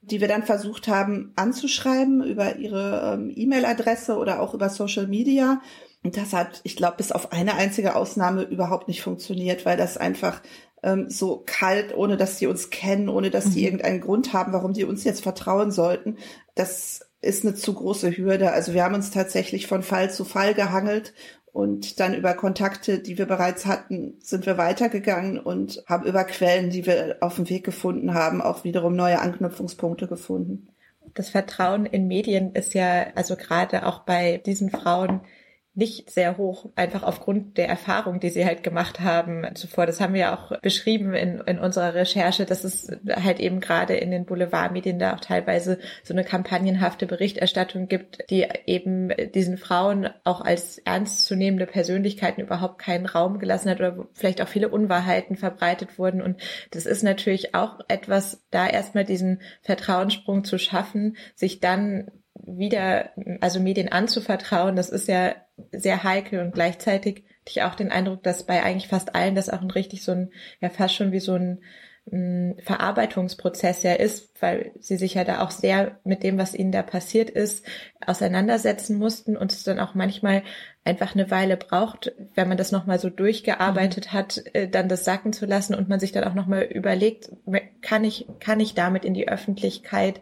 die 0.02 0.20
wir 0.20 0.28
dann 0.28 0.42
versucht 0.42 0.88
haben 0.88 1.32
anzuschreiben 1.36 2.24
über 2.24 2.56
ihre 2.56 3.14
ähm, 3.14 3.32
E-Mail-Adresse 3.34 4.16
oder 4.16 4.40
auch 4.40 4.54
über 4.54 4.68
Social 4.68 5.06
Media. 5.06 5.60
Und 6.04 6.16
das 6.16 6.32
hat, 6.32 6.60
ich 6.64 6.76
glaube, 6.76 6.96
bis 6.96 7.12
auf 7.12 7.32
eine 7.32 7.54
einzige 7.54 7.94
Ausnahme 7.94 8.42
überhaupt 8.42 8.88
nicht 8.88 9.02
funktioniert, 9.02 9.64
weil 9.64 9.76
das 9.76 9.96
einfach 9.96 10.42
ähm, 10.82 11.08
so 11.08 11.42
kalt, 11.46 11.94
ohne 11.96 12.16
dass 12.16 12.38
die 12.38 12.46
uns 12.46 12.70
kennen, 12.70 13.08
ohne 13.08 13.30
dass 13.30 13.46
mhm. 13.46 13.58
irgendeinen 13.58 14.00
Grund 14.00 14.32
haben, 14.32 14.52
warum 14.52 14.72
die 14.72 14.84
uns 14.84 15.04
jetzt 15.04 15.22
vertrauen 15.22 15.70
sollten. 15.70 16.18
Das 16.54 17.00
ist 17.20 17.44
eine 17.44 17.54
zu 17.54 17.74
große 17.74 18.16
Hürde. 18.16 18.52
Also 18.52 18.74
wir 18.74 18.82
haben 18.84 18.94
uns 18.94 19.10
tatsächlich 19.10 19.66
von 19.66 19.82
Fall 19.82 20.10
zu 20.10 20.24
Fall 20.24 20.54
gehangelt 20.54 21.14
und 21.52 22.00
dann 22.00 22.14
über 22.14 22.32
Kontakte, 22.34 22.98
die 22.98 23.18
wir 23.18 23.26
bereits 23.26 23.66
hatten, 23.66 24.14
sind 24.20 24.46
wir 24.46 24.56
weitergegangen 24.56 25.38
und 25.38 25.84
haben 25.86 26.06
über 26.06 26.24
Quellen, 26.24 26.70
die 26.70 26.86
wir 26.86 27.18
auf 27.20 27.36
dem 27.36 27.48
Weg 27.50 27.64
gefunden 27.64 28.14
haben, 28.14 28.40
auch 28.40 28.64
wiederum 28.64 28.96
neue 28.96 29.20
Anknüpfungspunkte 29.20 30.08
gefunden. 30.08 30.68
Das 31.14 31.28
Vertrauen 31.28 31.84
in 31.84 32.08
Medien 32.08 32.54
ist 32.54 32.72
ja, 32.72 33.08
also 33.14 33.36
gerade 33.36 33.84
auch 33.86 34.00
bei 34.00 34.38
diesen 34.38 34.70
Frauen 34.70 35.20
nicht 35.74 36.10
sehr 36.10 36.36
hoch, 36.36 36.70
einfach 36.76 37.02
aufgrund 37.02 37.56
der 37.56 37.66
Erfahrung, 37.66 38.20
die 38.20 38.28
sie 38.28 38.44
halt 38.44 38.62
gemacht 38.62 39.00
haben 39.00 39.46
zuvor. 39.54 39.86
Das 39.86 40.02
haben 40.02 40.12
wir 40.12 40.34
auch 40.34 40.60
beschrieben 40.60 41.14
in, 41.14 41.40
in 41.40 41.58
unserer 41.58 41.94
Recherche, 41.94 42.44
dass 42.44 42.62
es 42.62 42.88
halt 43.10 43.40
eben 43.40 43.60
gerade 43.60 43.94
in 43.94 44.10
den 44.10 44.26
Boulevardmedien 44.26 44.98
da 44.98 45.14
auch 45.14 45.20
teilweise 45.20 45.78
so 46.02 46.12
eine 46.12 46.24
kampagnenhafte 46.24 47.06
Berichterstattung 47.06 47.88
gibt, 47.88 48.18
die 48.28 48.46
eben 48.66 49.10
diesen 49.34 49.56
Frauen 49.56 50.10
auch 50.24 50.42
als 50.42 50.76
ernstzunehmende 50.76 51.66
Persönlichkeiten 51.66 52.42
überhaupt 52.42 52.78
keinen 52.78 53.06
Raum 53.06 53.38
gelassen 53.38 53.70
hat 53.70 53.80
oder 53.80 54.06
vielleicht 54.12 54.42
auch 54.42 54.48
viele 54.48 54.68
Unwahrheiten 54.68 55.36
verbreitet 55.36 55.98
wurden. 55.98 56.20
Und 56.20 56.42
das 56.72 56.84
ist 56.84 57.02
natürlich 57.02 57.54
auch 57.54 57.80
etwas, 57.88 58.42
da 58.50 58.68
erstmal 58.68 59.04
diesen 59.04 59.40
Vertrauenssprung 59.62 60.44
zu 60.44 60.58
schaffen, 60.58 61.16
sich 61.34 61.60
dann 61.60 62.10
wieder, 62.44 63.10
also 63.40 63.60
Medien 63.60 63.90
anzuvertrauen, 63.90 64.76
das 64.76 64.90
ist 64.90 65.08
ja 65.08 65.34
sehr 65.70 66.02
heikel 66.04 66.40
und 66.40 66.52
gleichzeitig 66.52 67.24
hatte 67.42 67.50
ich 67.50 67.62
auch 67.62 67.74
den 67.74 67.90
Eindruck, 67.90 68.22
dass 68.22 68.46
bei 68.46 68.62
eigentlich 68.62 68.88
fast 68.88 69.14
allen 69.14 69.34
das 69.34 69.48
auch 69.48 69.60
ein 69.60 69.70
richtig 69.70 70.04
so 70.04 70.12
ein, 70.12 70.32
ja 70.60 70.70
fast 70.70 70.94
schon 70.94 71.12
wie 71.12 71.20
so 71.20 71.34
ein 71.34 71.62
Verarbeitungsprozess 72.10 73.84
ja 73.84 73.94
ist, 73.94 74.32
weil 74.42 74.72
sie 74.80 74.96
sich 74.96 75.14
ja 75.14 75.24
da 75.24 75.40
auch 75.40 75.52
sehr 75.52 76.00
mit 76.04 76.24
dem, 76.24 76.36
was 76.36 76.54
ihnen 76.54 76.72
da 76.72 76.82
passiert 76.82 77.30
ist, 77.30 77.64
auseinandersetzen 78.04 78.98
mussten 78.98 79.36
und 79.36 79.52
es 79.52 79.62
dann 79.62 79.78
auch 79.78 79.94
manchmal 79.94 80.42
einfach 80.84 81.14
eine 81.14 81.30
Weile 81.30 81.56
braucht, 81.56 82.12
wenn 82.34 82.48
man 82.48 82.56
das 82.56 82.72
nochmal 82.72 82.98
so 82.98 83.08
durchgearbeitet 83.08 84.06
mhm. 84.06 84.12
hat, 84.12 84.42
äh, 84.52 84.68
dann 84.68 84.88
das 84.88 85.04
sacken 85.04 85.32
zu 85.32 85.46
lassen 85.46 85.76
und 85.76 85.88
man 85.88 86.00
sich 86.00 86.10
dann 86.10 86.24
auch 86.24 86.34
nochmal 86.34 86.64
überlegt, 86.64 87.30
kann 87.82 88.02
ich, 88.02 88.26
kann 88.40 88.58
ich 88.58 88.74
damit 88.74 89.04
in 89.04 89.14
die 89.14 89.28
Öffentlichkeit, 89.28 90.20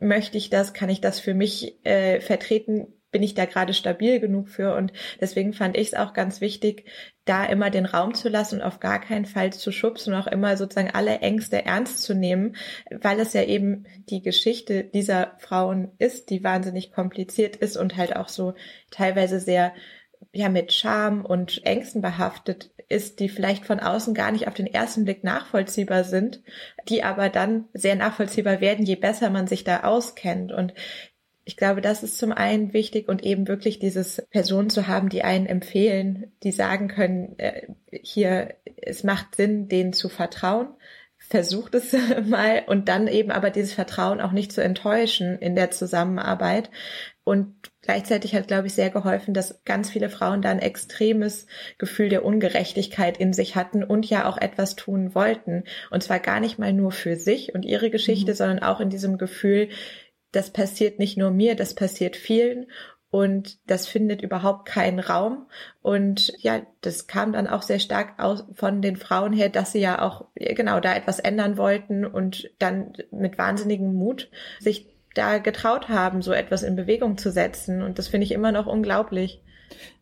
möchte 0.00 0.36
ich 0.36 0.50
das, 0.50 0.74
kann 0.74 0.90
ich 0.90 1.00
das 1.00 1.20
für 1.20 1.34
mich 1.34 1.76
äh, 1.84 2.20
vertreten, 2.20 2.88
bin 3.12 3.22
ich 3.22 3.34
da 3.34 3.44
gerade 3.44 3.74
stabil 3.74 4.18
genug 4.18 4.48
für 4.48 4.74
und 4.74 4.92
deswegen 5.20 5.52
fand 5.52 5.76
ich 5.76 5.88
es 5.88 5.94
auch 5.94 6.14
ganz 6.14 6.40
wichtig, 6.40 6.86
da 7.24 7.44
immer 7.44 7.70
den 7.70 7.86
Raum 7.86 8.14
zu 8.14 8.28
lassen 8.28 8.56
und 8.56 8.62
auf 8.62 8.80
gar 8.80 9.00
keinen 9.00 9.26
Fall 9.26 9.52
zu 9.52 9.70
schubsen 9.70 10.12
und 10.12 10.20
auch 10.20 10.26
immer 10.26 10.56
sozusagen 10.56 10.90
alle 10.90 11.20
Ängste 11.20 11.64
ernst 11.64 12.02
zu 12.02 12.14
nehmen, 12.14 12.56
weil 12.90 13.20
es 13.20 13.32
ja 13.32 13.44
eben 13.44 13.86
die 14.08 14.22
Geschichte 14.22 14.82
dieser 14.82 15.36
Frauen 15.38 15.92
ist, 15.98 16.30
die 16.30 16.42
wahnsinnig 16.42 16.90
kompliziert 16.90 17.54
ist 17.54 17.76
und 17.76 17.96
halt 17.96 18.16
auch 18.16 18.28
so 18.28 18.54
teilweise 18.90 19.38
sehr 19.38 19.72
ja 20.32 20.48
mit 20.48 20.72
Scham 20.72 21.24
und 21.24 21.64
Ängsten 21.66 22.00
behaftet 22.00 22.70
ist, 22.88 23.20
die 23.20 23.28
vielleicht 23.28 23.64
von 23.64 23.80
außen 23.80 24.14
gar 24.14 24.30
nicht 24.32 24.48
auf 24.48 24.54
den 24.54 24.66
ersten 24.66 25.04
Blick 25.04 25.24
nachvollziehbar 25.24 26.04
sind, 26.04 26.42
die 26.88 27.02
aber 27.02 27.28
dann 27.28 27.68
sehr 27.72 27.96
nachvollziehbar 27.96 28.60
werden, 28.60 28.84
je 28.84 28.96
besser 28.96 29.30
man 29.30 29.46
sich 29.46 29.64
da 29.64 29.82
auskennt. 29.82 30.52
Und 30.52 30.74
ich 31.44 31.56
glaube, 31.56 31.80
das 31.80 32.02
ist 32.02 32.18
zum 32.18 32.32
einen 32.32 32.72
wichtig 32.72 33.08
und 33.08 33.24
eben 33.24 33.48
wirklich 33.48 33.78
dieses 33.78 34.22
Personen 34.30 34.70
zu 34.70 34.86
haben, 34.86 35.08
die 35.08 35.24
einen 35.24 35.46
empfehlen, 35.46 36.32
die 36.42 36.52
sagen 36.52 36.88
können, 36.88 37.38
äh, 37.38 37.66
hier, 37.90 38.54
es 38.76 39.02
macht 39.02 39.34
Sinn, 39.34 39.68
denen 39.68 39.92
zu 39.92 40.08
vertrauen. 40.08 40.68
Versucht 41.18 41.74
es 41.74 41.96
mal 42.26 42.62
und 42.66 42.88
dann 42.88 43.08
eben 43.08 43.30
aber 43.30 43.50
dieses 43.50 43.72
Vertrauen 43.72 44.20
auch 44.20 44.32
nicht 44.32 44.52
zu 44.52 44.62
enttäuschen 44.62 45.38
in 45.38 45.56
der 45.56 45.70
Zusammenarbeit. 45.70 46.70
Und 47.24 47.54
gleichzeitig 47.82 48.34
hat, 48.34 48.48
glaube 48.48 48.66
ich, 48.66 48.74
sehr 48.74 48.90
geholfen, 48.90 49.32
dass 49.32 49.62
ganz 49.64 49.90
viele 49.90 50.10
Frauen 50.10 50.42
da 50.42 50.50
ein 50.50 50.58
extremes 50.58 51.46
Gefühl 51.78 52.08
der 52.08 52.24
Ungerechtigkeit 52.24 53.16
in 53.16 53.32
sich 53.32 53.54
hatten 53.54 53.84
und 53.84 54.08
ja 54.10 54.28
auch 54.28 54.38
etwas 54.38 54.74
tun 54.74 55.14
wollten. 55.14 55.62
Und 55.90 56.02
zwar 56.02 56.18
gar 56.18 56.40
nicht 56.40 56.58
mal 56.58 56.72
nur 56.72 56.90
für 56.90 57.14
sich 57.14 57.54
und 57.54 57.64
ihre 57.64 57.90
Geschichte, 57.90 58.32
mhm. 58.32 58.36
sondern 58.36 58.58
auch 58.60 58.80
in 58.80 58.90
diesem 58.90 59.18
Gefühl, 59.18 59.68
das 60.32 60.50
passiert 60.50 60.98
nicht 60.98 61.16
nur 61.16 61.30
mir, 61.30 61.54
das 61.54 61.74
passiert 61.74 62.16
vielen 62.16 62.66
und 63.12 63.58
das 63.66 63.86
findet 63.86 64.22
überhaupt 64.22 64.66
keinen 64.66 64.98
Raum. 64.98 65.46
Und 65.82 66.32
ja, 66.38 66.62
das 66.80 67.06
kam 67.06 67.34
dann 67.34 67.46
auch 67.46 67.60
sehr 67.60 67.78
stark 67.78 68.18
aus 68.18 68.44
von 68.54 68.80
den 68.80 68.96
Frauen 68.96 69.34
her, 69.34 69.50
dass 69.50 69.72
sie 69.72 69.80
ja 69.80 70.00
auch 70.00 70.24
genau 70.34 70.80
da 70.80 70.96
etwas 70.96 71.18
ändern 71.18 71.58
wollten 71.58 72.06
und 72.06 72.50
dann 72.58 72.94
mit 73.10 73.36
wahnsinnigem 73.36 73.92
Mut 73.92 74.30
sich 74.60 74.88
da 75.14 75.36
getraut 75.36 75.90
haben, 75.90 76.22
so 76.22 76.32
etwas 76.32 76.62
in 76.62 76.74
Bewegung 76.74 77.18
zu 77.18 77.30
setzen. 77.30 77.82
Und 77.82 77.98
das 77.98 78.08
finde 78.08 78.24
ich 78.24 78.32
immer 78.32 78.50
noch 78.50 78.66
unglaublich. 78.66 79.42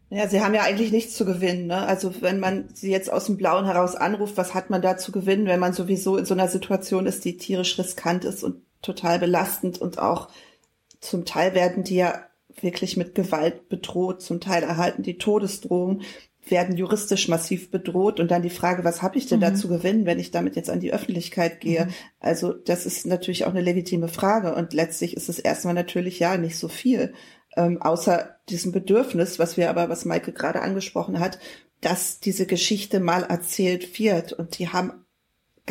Ja, 0.09 0.29
sie 0.29 0.41
haben 0.41 0.55
ja 0.55 0.63
eigentlich 0.63 0.93
nichts 0.93 1.17
zu 1.17 1.25
gewinnen. 1.25 1.67
Ne? 1.67 1.79
Also 1.79 2.23
wenn 2.23 2.39
man 2.39 2.69
sie 2.75 2.93
jetzt 2.93 3.13
aus 3.13 3.27
dem 3.27 3.37
Blauen 3.37 3.65
heraus 3.65 3.97
anruft, 3.97 4.37
was 4.37 4.55
hat 4.55 4.71
man 4.71 4.83
da 4.83 4.97
zu 4.97 5.11
gewinnen, 5.11 5.47
wenn 5.47 5.59
man 5.59 5.73
sowieso 5.73 6.17
in 6.17 6.27
so 6.27 6.35
einer 6.35 6.47
Situation 6.47 7.07
ist, 7.07 7.25
die 7.25 7.37
tierisch 7.37 7.77
riskant 7.77 8.25
ist 8.25 8.45
und 8.45 8.63
total 8.83 9.19
belastend 9.19 9.81
und 9.81 9.99
auch 9.99 10.29
zum 11.01 11.25
Teil 11.25 11.55
werden 11.55 11.85
die 11.85 11.97
ja 11.97 12.27
wirklich 12.61 12.97
mit 12.97 13.15
Gewalt 13.15 13.69
bedroht, 13.69 14.23
zum 14.23 14.41
Teil 14.41 14.63
erhalten 14.63 15.03
die 15.03 15.19
Todesdrohungen, 15.19 16.03
werden 16.47 16.77
juristisch 16.77 17.29
massiv 17.29 17.71
bedroht 17.71 18.19
und 18.19 18.31
dann 18.31 18.43
die 18.43 18.51
Frage, 18.51 18.83
was 18.83 19.03
habe 19.03 19.19
ich 19.19 19.27
denn 19.27 19.39
mhm. 19.39 19.45
dazu 19.45 19.69
gewinnen, 19.69 20.07
wenn 20.07 20.19
ich 20.19 20.31
damit 20.31 20.57
jetzt 20.57 20.71
an 20.71 20.81
die 20.81 20.93
Öffentlichkeit 20.93 21.61
gehe? 21.61 21.87
Mhm. 21.87 21.91
Also 22.19 22.53
das 22.53 22.87
ist 22.87 23.07
natürlich 23.07 23.45
auch 23.45 23.51
eine 23.51 23.61
legitime 23.61 24.09
Frage 24.09 24.55
und 24.55 24.73
letztlich 24.73 25.17
ist 25.17 25.29
es 25.29 25.39
erstmal 25.39 25.75
natürlich 25.75 26.19
ja 26.19 26.37
nicht 26.37 26.59
so 26.59 26.69
viel, 26.69 27.13
ähm, 27.57 27.81
außer 27.81 28.37
diesem 28.49 28.73
Bedürfnis, 28.73 29.39
was 29.39 29.57
wir 29.57 29.71
aber, 29.71 29.89
was 29.89 30.05
Maike 30.05 30.33
gerade 30.33 30.61
angesprochen 30.61 31.21
hat, 31.21 31.39
dass 31.81 32.21
diese 32.21 32.47
Geschichte 32.47 33.01
mal 33.01 33.23
erzählt 33.23 33.99
wird 33.99 34.33
und 34.33 34.59
die 34.59 34.69
haben 34.69 35.05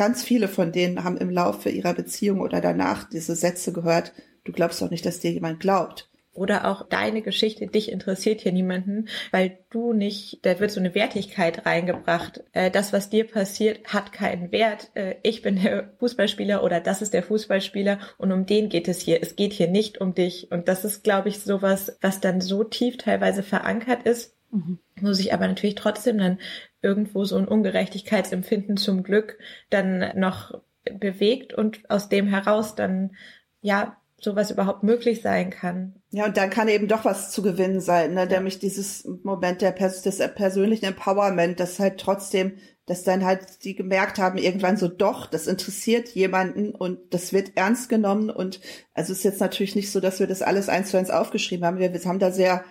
ganz 0.00 0.24
viele 0.24 0.48
von 0.48 0.72
denen 0.72 1.04
haben 1.04 1.18
im 1.18 1.28
Laufe 1.28 1.68
ihrer 1.68 1.92
Beziehung 1.92 2.40
oder 2.40 2.62
danach 2.62 3.04
diese 3.04 3.36
Sätze 3.36 3.70
gehört, 3.70 4.14
du 4.44 4.52
glaubst 4.52 4.80
doch 4.80 4.88
nicht, 4.90 5.04
dass 5.04 5.18
dir 5.18 5.30
jemand 5.30 5.60
glaubt. 5.60 6.08
Oder 6.32 6.64
auch 6.64 6.88
deine 6.88 7.20
Geschichte, 7.20 7.66
dich 7.66 7.92
interessiert 7.92 8.40
hier 8.40 8.52
niemanden, 8.52 9.08
weil 9.30 9.58
du 9.68 9.92
nicht, 9.92 10.38
da 10.40 10.58
wird 10.58 10.70
so 10.70 10.80
eine 10.80 10.94
Wertigkeit 10.94 11.66
reingebracht. 11.66 12.42
Äh, 12.52 12.70
das, 12.70 12.94
was 12.94 13.10
dir 13.10 13.26
passiert, 13.26 13.92
hat 13.92 14.10
keinen 14.10 14.52
Wert. 14.52 14.90
Äh, 14.94 15.16
ich 15.22 15.42
bin 15.42 15.60
der 15.60 15.92
Fußballspieler 15.98 16.64
oder 16.64 16.80
das 16.80 17.02
ist 17.02 17.12
der 17.12 17.22
Fußballspieler 17.22 17.98
und 18.16 18.32
um 18.32 18.46
den 18.46 18.70
geht 18.70 18.88
es 18.88 19.02
hier. 19.02 19.22
Es 19.22 19.36
geht 19.36 19.52
hier 19.52 19.68
nicht 19.68 20.00
um 20.00 20.14
dich. 20.14 20.50
Und 20.50 20.66
das 20.66 20.86
ist, 20.86 21.04
glaube 21.04 21.28
ich, 21.28 21.40
sowas, 21.40 21.98
was 22.00 22.22
dann 22.22 22.40
so 22.40 22.64
tief 22.64 22.96
teilweise 22.96 23.42
verankert 23.42 24.04
ist, 24.04 24.34
mhm. 24.50 24.78
wo 24.98 25.12
sich 25.12 25.34
aber 25.34 25.46
natürlich 25.46 25.74
trotzdem 25.74 26.16
dann 26.16 26.38
irgendwo 26.82 27.24
so 27.24 27.36
ein 27.36 27.48
Ungerechtigkeitsempfinden 27.48 28.76
zum 28.76 29.02
Glück 29.02 29.38
dann 29.68 30.12
noch 30.18 30.60
bewegt 30.98 31.52
und 31.52 31.88
aus 31.90 32.08
dem 32.08 32.26
heraus 32.26 32.74
dann 32.74 33.16
ja 33.60 33.96
sowas 34.18 34.50
überhaupt 34.50 34.82
möglich 34.82 35.22
sein 35.22 35.50
kann. 35.50 35.94
Ja, 36.10 36.26
und 36.26 36.36
dann 36.36 36.50
kann 36.50 36.68
eben 36.68 36.88
doch 36.88 37.04
was 37.04 37.30
zu 37.30 37.42
gewinnen 37.42 37.80
sein, 37.80 38.14
ne? 38.14 38.26
nämlich 38.26 38.58
dieses 38.58 39.08
Moment 39.22 39.62
der 39.62 39.72
Pers 39.72 40.02
des 40.02 40.18
persönlichen 40.34 40.84
Empowerment, 40.84 41.58
das 41.58 41.78
halt 41.78 41.98
trotzdem, 41.98 42.58
dass 42.86 43.02
dann 43.02 43.24
halt 43.24 43.64
die 43.64 43.74
gemerkt 43.74 44.18
haben, 44.18 44.36
irgendwann 44.36 44.76
so 44.76 44.88
doch, 44.88 45.26
das 45.26 45.46
interessiert 45.46 46.08
jemanden 46.10 46.74
und 46.74 46.98
das 47.14 47.32
wird 47.32 47.52
ernst 47.54 47.88
genommen 47.88 48.30
und 48.30 48.60
also 48.94 49.12
ist 49.12 49.24
jetzt 49.24 49.40
natürlich 49.40 49.76
nicht 49.76 49.90
so, 49.90 50.00
dass 50.00 50.20
wir 50.20 50.26
das 50.26 50.42
alles 50.42 50.68
eins 50.68 50.90
zu 50.90 50.98
eins 50.98 51.10
aufgeschrieben 51.10 51.64
haben. 51.64 51.78
Wir, 51.78 51.92
wir 51.92 52.04
haben 52.04 52.18
da 52.18 52.30
sehr 52.30 52.64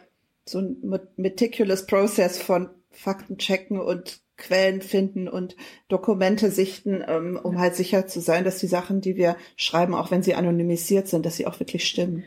so 0.45 0.59
ein 0.59 0.99
meticulous 1.15 1.85
Process 1.85 2.37
von 2.39 2.69
Fakten 2.99 3.37
checken 3.37 3.79
und 3.79 4.19
Quellen 4.35 4.81
finden 4.81 5.29
und 5.29 5.55
Dokumente 5.87 6.51
sichten, 6.51 7.01
ähm, 7.07 7.39
um 7.41 7.57
halt 7.57 7.75
sicher 7.75 8.07
zu 8.07 8.19
sein, 8.19 8.43
dass 8.43 8.59
die 8.59 8.67
Sachen, 8.67 8.99
die 8.99 9.15
wir 9.15 9.37
schreiben, 9.55 9.95
auch 9.95 10.11
wenn 10.11 10.21
sie 10.21 10.35
anonymisiert 10.35 11.07
sind, 11.07 11.25
dass 11.25 11.37
sie 11.37 11.47
auch 11.47 11.61
wirklich 11.61 11.87
stimmen. 11.87 12.25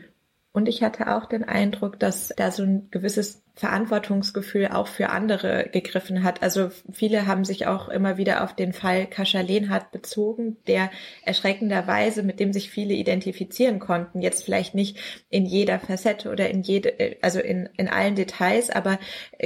Und 0.51 0.67
ich 0.67 0.81
hatte 0.81 1.15
auch 1.15 1.27
den 1.27 1.43
Eindruck, 1.43 1.99
dass 1.99 2.33
da 2.35 2.49
so 2.49 2.63
ein 2.63 2.87
gewisses 2.89 3.42
Verantwortungsgefühl 3.55 4.67
auch 4.67 4.87
für 4.87 5.09
andere 5.09 5.69
gegriffen 5.71 6.23
hat. 6.23 6.41
Also 6.41 6.71
viele 6.91 7.27
haben 7.27 7.45
sich 7.45 7.67
auch 7.67 7.87
immer 7.87 8.17
wieder 8.17 8.43
auf 8.43 8.55
den 8.55 8.73
Fall 8.73 9.05
Kascha 9.05 9.41
Lehnhardt 9.41 9.91
bezogen, 9.91 10.57
der 10.65 10.89
erschreckenderweise, 11.23 12.23
mit 12.23 12.39
dem 12.39 12.51
sich 12.51 12.71
viele 12.71 12.95
identifizieren 12.95 13.77
konnten. 13.77 14.21
Jetzt 14.21 14.43
vielleicht 14.43 14.73
nicht 14.73 14.97
in 15.29 15.45
jeder 15.45 15.79
Facette 15.79 16.31
oder 16.31 16.49
in 16.49 16.63
jede, 16.63 17.17
also 17.21 17.39
in, 17.39 17.69
in 17.77 17.89
allen 17.89 18.15
Details, 18.15 18.71
aber 18.71 18.97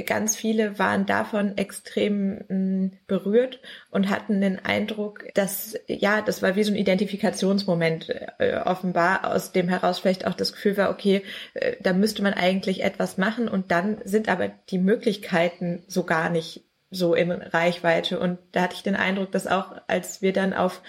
ganz 0.06 0.36
viele 0.36 0.78
waren 0.78 1.04
davon 1.04 1.58
extrem 1.58 2.44
mh, 2.48 2.54
mm, 2.54 2.92
berührt 3.06 3.60
und 3.90 4.08
hatten 4.08 4.40
den 4.40 4.58
Eindruck, 4.64 5.26
dass, 5.34 5.78
ja, 5.86 6.22
das 6.22 6.40
war 6.40 6.56
wie 6.56 6.64
so 6.64 6.72
ein 6.72 6.78
Identifikationsmoment 6.78 8.08
äh, 8.38 8.56
offenbar, 8.64 9.30
aus 9.34 9.52
dem 9.52 9.68
heraus 9.68 9.98
vielleicht 9.98 10.26
auch 10.26 10.34
das 10.34 10.54
Gefühl 10.54 10.78
war, 10.78 10.88
okay, 10.88 11.22
äh, 11.52 11.76
da 11.80 11.92
müsste 11.92 12.22
man 12.22 12.32
eigentlich 12.32 12.82
etwas 12.82 13.18
machen 13.18 13.48
und 13.48 13.70
dann 13.70 13.97
sind 14.04 14.28
aber 14.28 14.48
die 14.48 14.78
Möglichkeiten 14.78 15.84
so 15.86 16.04
gar 16.04 16.30
nicht 16.30 16.64
so 16.90 17.14
in 17.14 17.30
Reichweite. 17.30 18.18
Und 18.18 18.38
da 18.52 18.62
hatte 18.62 18.74
ich 18.74 18.82
den 18.82 18.96
Eindruck, 18.96 19.32
dass 19.32 19.46
auch, 19.46 19.76
als 19.86 20.22
wir 20.22 20.32
dann 20.32 20.54
auf 20.54 20.82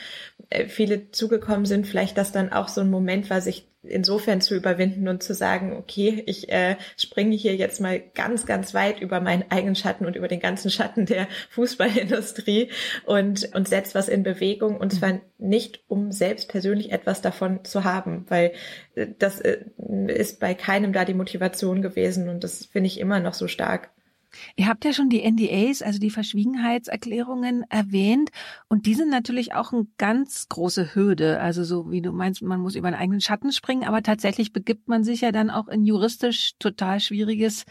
äh, 0.50 0.68
viele 0.68 1.12
zugekommen 1.12 1.66
sind, 1.66 1.88
vielleicht 1.88 2.18
das 2.18 2.32
dann 2.32 2.52
auch 2.52 2.68
so 2.68 2.82
ein 2.82 2.90
Moment 2.90 3.30
war, 3.30 3.42
sich 3.42 3.69
insofern 3.84 4.42
zu 4.42 4.56
überwinden 4.56 5.08
und 5.08 5.24
zu 5.24 5.34
sagen, 5.34 5.74
okay, 5.78 6.24
ich 6.26 6.50
äh, 6.50 6.76
springe 6.98 7.36
hier 7.36 7.56
jetzt 7.56 7.80
mal 7.80 8.02
ganz, 8.14 8.46
ganz 8.46 8.74
weit 8.74 9.00
über 9.00 9.22
meinen 9.22 9.46
eigenen 9.50 9.76
Schatten 9.76 10.06
und 10.06 10.16
über 10.16 10.28
den 10.28 10.42
ganzen 10.42 10.70
Schatten 10.70 11.06
der 11.06 11.28
Fußballindustrie 11.52 12.70
und, 13.06 13.54
und 13.56 13.68
setze 13.68 13.96
was 13.96 14.10
in 14.10 14.24
Bewegung 14.24 14.78
und 14.78 14.94
zwar 14.94 15.20
nicht, 15.38 15.82
um 15.88 16.12
selbst 16.12 16.50
persönlich 16.50 16.92
etwas 16.92 17.22
davon 17.22 17.64
zu 17.64 17.86
haben, 17.86 18.26
weil 18.28 18.52
äh, 18.96 19.08
das 19.18 19.40
äh, 19.40 19.60
ist 20.08 20.40
bei 20.40 20.54
keinem 20.54 20.92
da 20.92 21.06
die 21.06 21.14
Motivation 21.14 21.82
gewesen 21.82 22.28
und 22.28 22.44
das 22.44 22.66
finde 22.66 22.88
ich 22.88 23.00
immer 23.00 23.20
noch 23.20 23.34
so 23.34 23.48
stark. 23.48 23.90
Ihr 24.56 24.68
habt 24.68 24.86
ja 24.86 24.94
schon 24.94 25.10
die 25.10 25.24
NDAs, 25.30 25.82
also 25.82 26.00
die 26.00 26.10
Verschwiegenheitserklärungen 26.10 27.64
erwähnt 27.70 28.30
und 28.68 28.86
die 28.86 28.94
sind 28.94 29.10
natürlich 29.10 29.54
auch 29.54 29.74
eine 29.74 29.88
ganz 29.98 30.48
große 30.50 30.96
Hürde. 30.96 31.40
Also 31.40 31.64
so 31.64 31.92
wie 31.92 32.02
du 32.02 32.12
meinst, 32.12 32.42
man 32.42 32.60
muss 32.60 32.76
über 32.76 32.88
einen 32.88 32.98
eigenen 32.98 33.22
Schatten 33.22 33.52
springen, 33.52 33.84
aber 33.84 34.04
tatsächlich 34.04 34.54
begibt 34.54 34.88
man 34.88 35.04
sich 35.04 35.22
ja 35.22 35.32
dann 35.32 35.50
auch 35.50 35.68
in 35.68 35.86
juristisch 35.86 36.54
total 36.60 37.00
schwieriges 37.00 37.66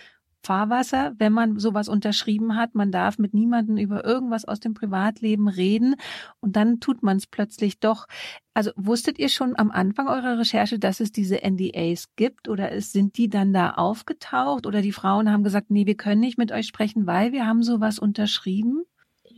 Fahrwasser, 0.49 1.13
wenn 1.19 1.35
man 1.35 1.59
sowas 1.59 1.91
unterschrieben 1.91 2.57
hat. 2.57 2.75
Man 2.75 2.91
darf 2.91 3.19
mit 3.19 3.35
niemandem 3.35 3.77
über 3.77 4.03
irgendwas 4.07 4.47
aus 4.47 4.61
dem 4.61 4.73
Privatleben 4.73 5.47
reden 5.47 5.95
und 6.41 6.57
dann 6.57 6.81
tut 6.81 7.03
man 7.03 7.19
es 7.19 7.27
plötzlich 7.27 7.81
doch. 7.81 8.07
Also 8.55 8.71
wusstet 8.75 9.19
ihr 9.19 9.29
schon 9.29 9.59
am 9.59 9.71
Anfang 9.71 10.09
eurer 10.09 10.39
Recherche, 10.39 10.79
dass 10.79 11.01
es 11.01 11.13
diese 11.13 11.43
NDAs 11.43 12.07
gibt 12.17 12.49
oder 12.49 12.81
sind 12.81 13.19
die 13.19 13.29
dann 13.29 13.53
da 13.53 13.73
aufgetaucht 13.73 14.65
oder 14.67 14.81
die 14.81 14.93
Frauen 14.93 15.31
haben 15.31 15.45
gesagt, 15.45 15.71
nee, 15.71 15.85
wir 15.85 15.97
können 15.99 16.23
nicht 16.23 16.39
mit 16.39 16.51
euch 16.51 16.67
sprechen, 16.67 17.07
weil 17.07 17.33
wir 17.33 17.47
haben 17.47 17.63
sowas 17.63 17.99
unterschrieben? 17.99 18.85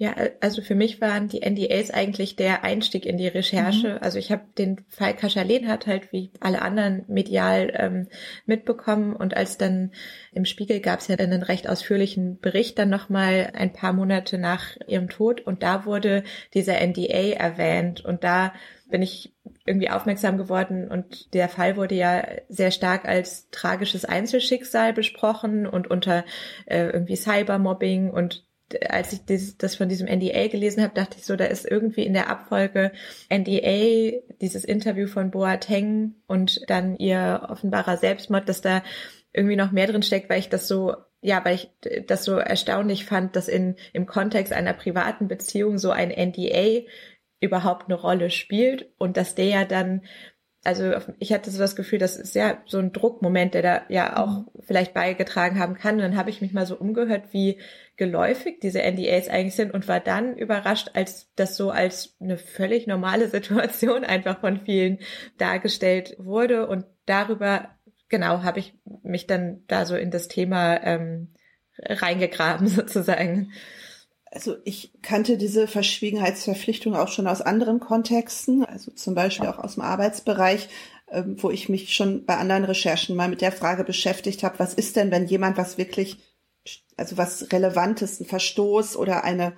Ja, 0.00 0.14
also 0.40 0.62
für 0.62 0.74
mich 0.74 1.02
waren 1.02 1.28
die 1.28 1.42
NDAs 1.42 1.90
eigentlich 1.90 2.34
der 2.34 2.64
Einstieg 2.64 3.04
in 3.04 3.18
die 3.18 3.28
Recherche. 3.28 3.88
Mhm. 3.88 3.98
Also 4.00 4.18
ich 4.18 4.32
habe 4.32 4.44
den 4.56 4.80
Fall 4.88 5.14
Kaschalen 5.14 5.68
hat 5.68 5.86
halt 5.86 6.10
wie 6.10 6.30
alle 6.40 6.62
anderen 6.62 7.04
medial 7.06 7.70
ähm, 7.76 8.08
mitbekommen. 8.46 9.14
Und 9.14 9.36
als 9.36 9.58
dann 9.58 9.92
im 10.32 10.46
Spiegel 10.46 10.80
gab 10.80 11.00
es 11.00 11.08
ja 11.08 11.16
dann 11.16 11.30
einen 11.30 11.42
recht 11.42 11.68
ausführlichen 11.68 12.38
Bericht 12.40 12.78
dann 12.78 12.88
nochmal 12.88 13.50
ein 13.52 13.74
paar 13.74 13.92
Monate 13.92 14.38
nach 14.38 14.74
ihrem 14.88 15.10
Tod. 15.10 15.42
Und 15.42 15.62
da 15.62 15.84
wurde 15.84 16.24
dieser 16.54 16.80
NDA 16.80 17.34
erwähnt. 17.36 18.02
Und 18.02 18.24
da 18.24 18.54
bin 18.88 19.02
ich 19.02 19.34
irgendwie 19.66 19.90
aufmerksam 19.90 20.38
geworden. 20.38 20.90
Und 20.90 21.34
der 21.34 21.50
Fall 21.50 21.76
wurde 21.76 21.94
ja 21.94 22.24
sehr 22.48 22.70
stark 22.70 23.04
als 23.04 23.50
tragisches 23.50 24.06
Einzelschicksal 24.06 24.94
besprochen 24.94 25.66
und 25.66 25.90
unter 25.90 26.24
äh, 26.64 26.86
irgendwie 26.86 27.16
Cybermobbing. 27.16 28.08
Und 28.08 28.46
als 28.88 29.12
ich 29.12 29.24
das, 29.24 29.56
das 29.56 29.76
von 29.76 29.88
diesem 29.88 30.06
NDA 30.06 30.48
gelesen 30.48 30.82
habe, 30.82 30.94
dachte 30.94 31.16
ich 31.18 31.26
so, 31.26 31.36
da 31.36 31.44
ist 31.44 31.66
irgendwie 31.66 32.04
in 32.04 32.14
der 32.14 32.28
Abfolge 32.28 32.92
NDA, 33.28 34.20
dieses 34.40 34.64
Interview 34.64 35.06
von 35.06 35.30
Boateng 35.30 36.14
und 36.26 36.62
dann 36.68 36.96
ihr 36.96 37.46
offenbarer 37.48 37.96
Selbstmord, 37.96 38.48
dass 38.48 38.60
da 38.60 38.82
irgendwie 39.32 39.56
noch 39.56 39.72
mehr 39.72 39.86
drin 39.86 40.02
steckt, 40.02 40.28
weil 40.28 40.40
ich 40.40 40.48
das 40.48 40.68
so 40.68 40.94
ja, 41.22 41.44
weil 41.44 41.56
ich 41.56 41.70
das 42.06 42.24
so 42.24 42.36
erstaunlich 42.36 43.04
fand, 43.04 43.36
dass 43.36 43.48
in, 43.48 43.76
im 43.92 44.06
Kontext 44.06 44.52
einer 44.52 44.72
privaten 44.72 45.28
Beziehung 45.28 45.76
so 45.76 45.90
ein 45.90 46.08
NDA 46.10 46.86
überhaupt 47.40 47.86
eine 47.86 48.00
Rolle 48.00 48.30
spielt 48.30 48.90
und 48.98 49.16
dass 49.16 49.34
der 49.34 49.46
ja 49.46 49.64
dann 49.64 50.02
also 50.62 50.92
ich 51.18 51.32
hatte 51.32 51.50
so 51.50 51.58
das 51.58 51.74
Gefühl, 51.74 51.98
das 51.98 52.16
ist 52.16 52.34
ja 52.34 52.58
so 52.66 52.78
ein 52.78 52.92
Druckmoment, 52.92 53.54
der 53.54 53.62
da 53.62 53.82
ja 53.88 54.16
auch 54.22 54.40
mhm. 54.40 54.46
vielleicht 54.60 54.92
beigetragen 54.92 55.58
haben 55.58 55.74
kann. 55.74 55.94
Und 55.94 56.02
dann 56.02 56.16
habe 56.16 56.30
ich 56.30 56.42
mich 56.42 56.52
mal 56.52 56.66
so 56.66 56.76
umgehört, 56.76 57.32
wie 57.32 57.58
geläufig 57.96 58.60
diese 58.60 58.80
NDAs 58.82 59.28
eigentlich 59.28 59.54
sind 59.54 59.72
und 59.72 59.88
war 59.88 60.00
dann 60.00 60.36
überrascht, 60.36 60.90
als 60.94 61.30
das 61.34 61.56
so 61.56 61.70
als 61.70 62.16
eine 62.20 62.36
völlig 62.36 62.86
normale 62.86 63.28
Situation 63.30 64.04
einfach 64.04 64.40
von 64.40 64.60
vielen 64.60 64.98
dargestellt 65.38 66.14
wurde. 66.18 66.66
Und 66.66 66.84
darüber, 67.06 67.70
genau, 68.10 68.42
habe 68.42 68.58
ich 68.58 68.74
mich 69.02 69.26
dann 69.26 69.64
da 69.66 69.86
so 69.86 69.96
in 69.96 70.10
das 70.10 70.28
Thema 70.28 70.82
ähm, 70.82 71.32
reingegraben 71.78 72.66
sozusagen 72.68 73.52
also 74.30 74.56
ich 74.64 74.92
kannte 75.02 75.36
diese 75.36 75.66
Verschwiegenheitsverpflichtung 75.66 76.94
auch 76.94 77.08
schon 77.08 77.26
aus 77.26 77.40
anderen 77.40 77.80
Kontexten, 77.80 78.64
also 78.64 78.92
zum 78.92 79.14
Beispiel 79.14 79.48
auch 79.48 79.58
aus 79.58 79.74
dem 79.74 79.82
Arbeitsbereich, 79.82 80.68
ähm, 81.10 81.36
wo 81.42 81.50
ich 81.50 81.68
mich 81.68 81.94
schon 81.94 82.24
bei 82.24 82.36
anderen 82.36 82.64
Recherchen 82.64 83.16
mal 83.16 83.28
mit 83.28 83.40
der 83.40 83.52
Frage 83.52 83.84
beschäftigt 83.84 84.42
habe, 84.42 84.58
was 84.58 84.74
ist 84.74 84.96
denn, 84.96 85.10
wenn 85.10 85.26
jemand 85.26 85.56
was 85.56 85.78
wirklich, 85.78 86.18
also 86.96 87.16
was 87.16 87.52
Relevantes, 87.52 88.20
ein 88.20 88.26
Verstoß 88.26 88.96
oder 88.96 89.24
eine 89.24 89.54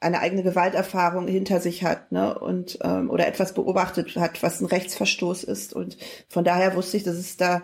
eine 0.00 0.20
eigene 0.20 0.42
Gewalterfahrung 0.42 1.28
hinter 1.28 1.60
sich 1.60 1.84
hat, 1.84 2.10
ne, 2.10 2.38
und 2.38 2.78
ähm, 2.82 3.10
oder 3.10 3.26
etwas 3.26 3.52
beobachtet 3.52 4.16
hat, 4.16 4.42
was 4.42 4.60
ein 4.60 4.66
Rechtsverstoß 4.66 5.44
ist. 5.44 5.74
Und 5.74 5.98
von 6.28 6.42
daher 6.42 6.74
wusste 6.74 6.96
ich, 6.96 7.02
dass 7.02 7.16
es 7.16 7.36
da 7.36 7.62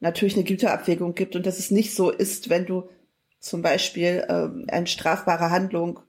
natürlich 0.00 0.34
eine 0.34 0.44
Güterabwägung 0.44 1.14
gibt 1.14 1.36
und 1.36 1.44
dass 1.44 1.58
es 1.58 1.70
nicht 1.70 1.94
so 1.94 2.10
ist, 2.10 2.48
wenn 2.48 2.64
du 2.64 2.88
zum 3.44 3.60
Beispiel 3.60 4.24
ähm, 4.28 4.64
eine 4.68 4.86
strafbare 4.86 5.50
Handlung 5.50 6.00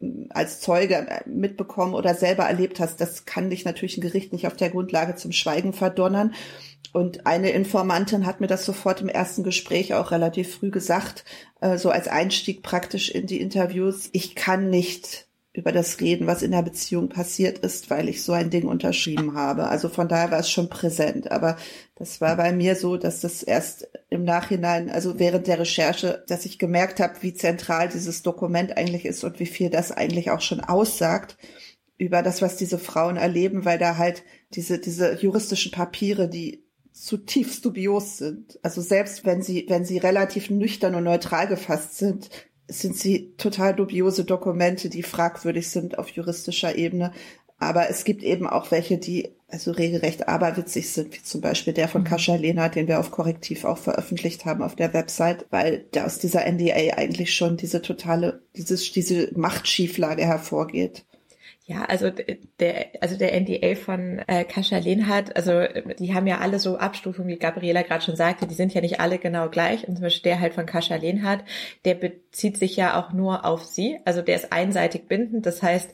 hm, 0.00 0.28
als 0.30 0.60
Zeuge 0.60 1.06
mitbekommen 1.26 1.94
oder 1.94 2.14
selber 2.14 2.44
erlebt 2.44 2.80
hast, 2.80 3.00
das 3.02 3.26
kann 3.26 3.50
dich 3.50 3.66
natürlich 3.66 3.98
ein 3.98 4.02
Gericht 4.02 4.32
nicht 4.32 4.46
auf 4.46 4.56
der 4.56 4.70
Grundlage 4.70 5.14
zum 5.14 5.32
Schweigen 5.32 5.74
verdonnern. 5.74 6.34
Und 6.94 7.26
eine 7.26 7.50
Informantin 7.50 8.24
hat 8.24 8.40
mir 8.40 8.46
das 8.46 8.64
sofort 8.64 9.02
im 9.02 9.10
ersten 9.10 9.44
Gespräch 9.44 9.92
auch 9.92 10.10
relativ 10.10 10.54
früh 10.54 10.70
gesagt, 10.70 11.26
äh, 11.60 11.76
so 11.76 11.90
als 11.90 12.08
Einstieg 12.08 12.62
praktisch 12.62 13.10
in 13.10 13.26
die 13.26 13.42
Interviews. 13.42 14.08
Ich 14.12 14.34
kann 14.34 14.70
nicht 14.70 15.27
über 15.58 15.72
das 15.72 16.00
reden, 16.00 16.28
was 16.28 16.42
in 16.42 16.52
der 16.52 16.62
Beziehung 16.62 17.08
passiert 17.08 17.58
ist, 17.58 17.90
weil 17.90 18.08
ich 18.08 18.22
so 18.22 18.32
ein 18.32 18.48
Ding 18.48 18.68
unterschrieben 18.68 19.34
habe. 19.34 19.66
Also 19.66 19.88
von 19.88 20.06
daher 20.06 20.30
war 20.30 20.38
es 20.38 20.48
schon 20.48 20.70
präsent. 20.70 21.32
Aber 21.32 21.56
das 21.96 22.20
war 22.20 22.36
bei 22.36 22.52
mir 22.52 22.76
so, 22.76 22.96
dass 22.96 23.20
das 23.20 23.42
erst 23.42 23.88
im 24.08 24.22
Nachhinein, 24.22 24.88
also 24.88 25.18
während 25.18 25.48
der 25.48 25.58
Recherche, 25.58 26.24
dass 26.28 26.46
ich 26.46 26.60
gemerkt 26.60 27.00
habe, 27.00 27.16
wie 27.22 27.34
zentral 27.34 27.88
dieses 27.88 28.22
Dokument 28.22 28.76
eigentlich 28.76 29.04
ist 29.04 29.24
und 29.24 29.40
wie 29.40 29.46
viel 29.46 29.68
das 29.68 29.90
eigentlich 29.90 30.30
auch 30.30 30.40
schon 30.40 30.60
aussagt 30.60 31.36
über 31.96 32.22
das, 32.22 32.40
was 32.40 32.56
diese 32.56 32.78
Frauen 32.78 33.16
erleben, 33.16 33.64
weil 33.64 33.78
da 33.78 33.96
halt 33.96 34.22
diese, 34.54 34.78
diese 34.78 35.20
juristischen 35.20 35.72
Papiere, 35.72 36.28
die 36.28 36.62
zutiefst 36.92 37.64
dubios 37.64 38.18
sind. 38.18 38.60
Also 38.62 38.80
selbst 38.80 39.26
wenn 39.26 39.42
sie, 39.42 39.66
wenn 39.68 39.84
sie 39.84 39.98
relativ 39.98 40.50
nüchtern 40.50 40.94
und 40.94 41.02
neutral 41.02 41.48
gefasst 41.48 41.98
sind, 41.98 42.30
sind 42.68 42.96
sie 42.96 43.32
total 43.38 43.74
dubiose 43.74 44.24
Dokumente, 44.24 44.88
die 44.88 45.02
fragwürdig 45.02 45.68
sind 45.68 45.98
auf 45.98 46.08
juristischer 46.10 46.76
Ebene. 46.76 47.12
Aber 47.58 47.90
es 47.90 48.04
gibt 48.04 48.22
eben 48.22 48.46
auch 48.46 48.70
welche, 48.70 48.98
die 48.98 49.30
also 49.48 49.72
regelrecht 49.72 50.28
aberwitzig 50.28 50.90
sind, 50.90 51.14
wie 51.14 51.22
zum 51.22 51.40
Beispiel 51.40 51.72
der 51.72 51.88
von 51.88 52.02
mhm. 52.02 52.06
Kascha 52.06 52.36
Lena, 52.36 52.68
den 52.68 52.86
wir 52.86 53.00
auf 53.00 53.10
Korrektiv 53.10 53.64
auch 53.64 53.78
veröffentlicht 53.78 54.44
haben 54.44 54.62
auf 54.62 54.76
der 54.76 54.92
Website, 54.92 55.46
weil 55.50 55.86
da 55.92 56.04
aus 56.04 56.18
dieser 56.18 56.44
NDA 56.46 56.96
eigentlich 56.96 57.34
schon 57.34 57.56
diese 57.56 57.80
totale, 57.80 58.42
dieses, 58.56 58.92
diese 58.92 59.30
Machtschieflage 59.34 60.24
hervorgeht. 60.24 61.06
Ja, 61.68 61.84
also 61.84 62.08
der, 62.08 62.86
also 63.02 63.18
der 63.18 63.38
NDA 63.38 63.74
von 63.74 64.20
äh, 64.26 64.44
Kascha 64.44 64.78
Lehnhardt, 64.78 65.36
also 65.36 65.64
die 65.98 66.14
haben 66.14 66.26
ja 66.26 66.38
alle 66.38 66.58
so 66.58 66.78
Abstufungen, 66.78 67.28
wie 67.28 67.36
Gabriela 67.36 67.82
gerade 67.82 68.02
schon 68.02 68.16
sagte, 68.16 68.46
die 68.46 68.54
sind 68.54 68.72
ja 68.72 68.80
nicht 68.80 69.00
alle 69.00 69.18
genau 69.18 69.50
gleich. 69.50 69.86
Und 69.86 69.96
zum 69.96 70.04
Beispiel 70.04 70.30
der 70.30 70.40
halt 70.40 70.54
von 70.54 70.64
Kascha 70.64 70.94
Lehnhardt, 70.96 71.44
der 71.84 71.94
bezieht 71.94 72.56
sich 72.56 72.74
ja 72.76 72.98
auch 72.98 73.12
nur 73.12 73.44
auf 73.44 73.64
sie. 73.64 73.98
Also 74.06 74.22
der 74.22 74.36
ist 74.36 74.50
einseitig 74.50 75.08
bindend. 75.08 75.44
Das 75.44 75.62
heißt, 75.62 75.92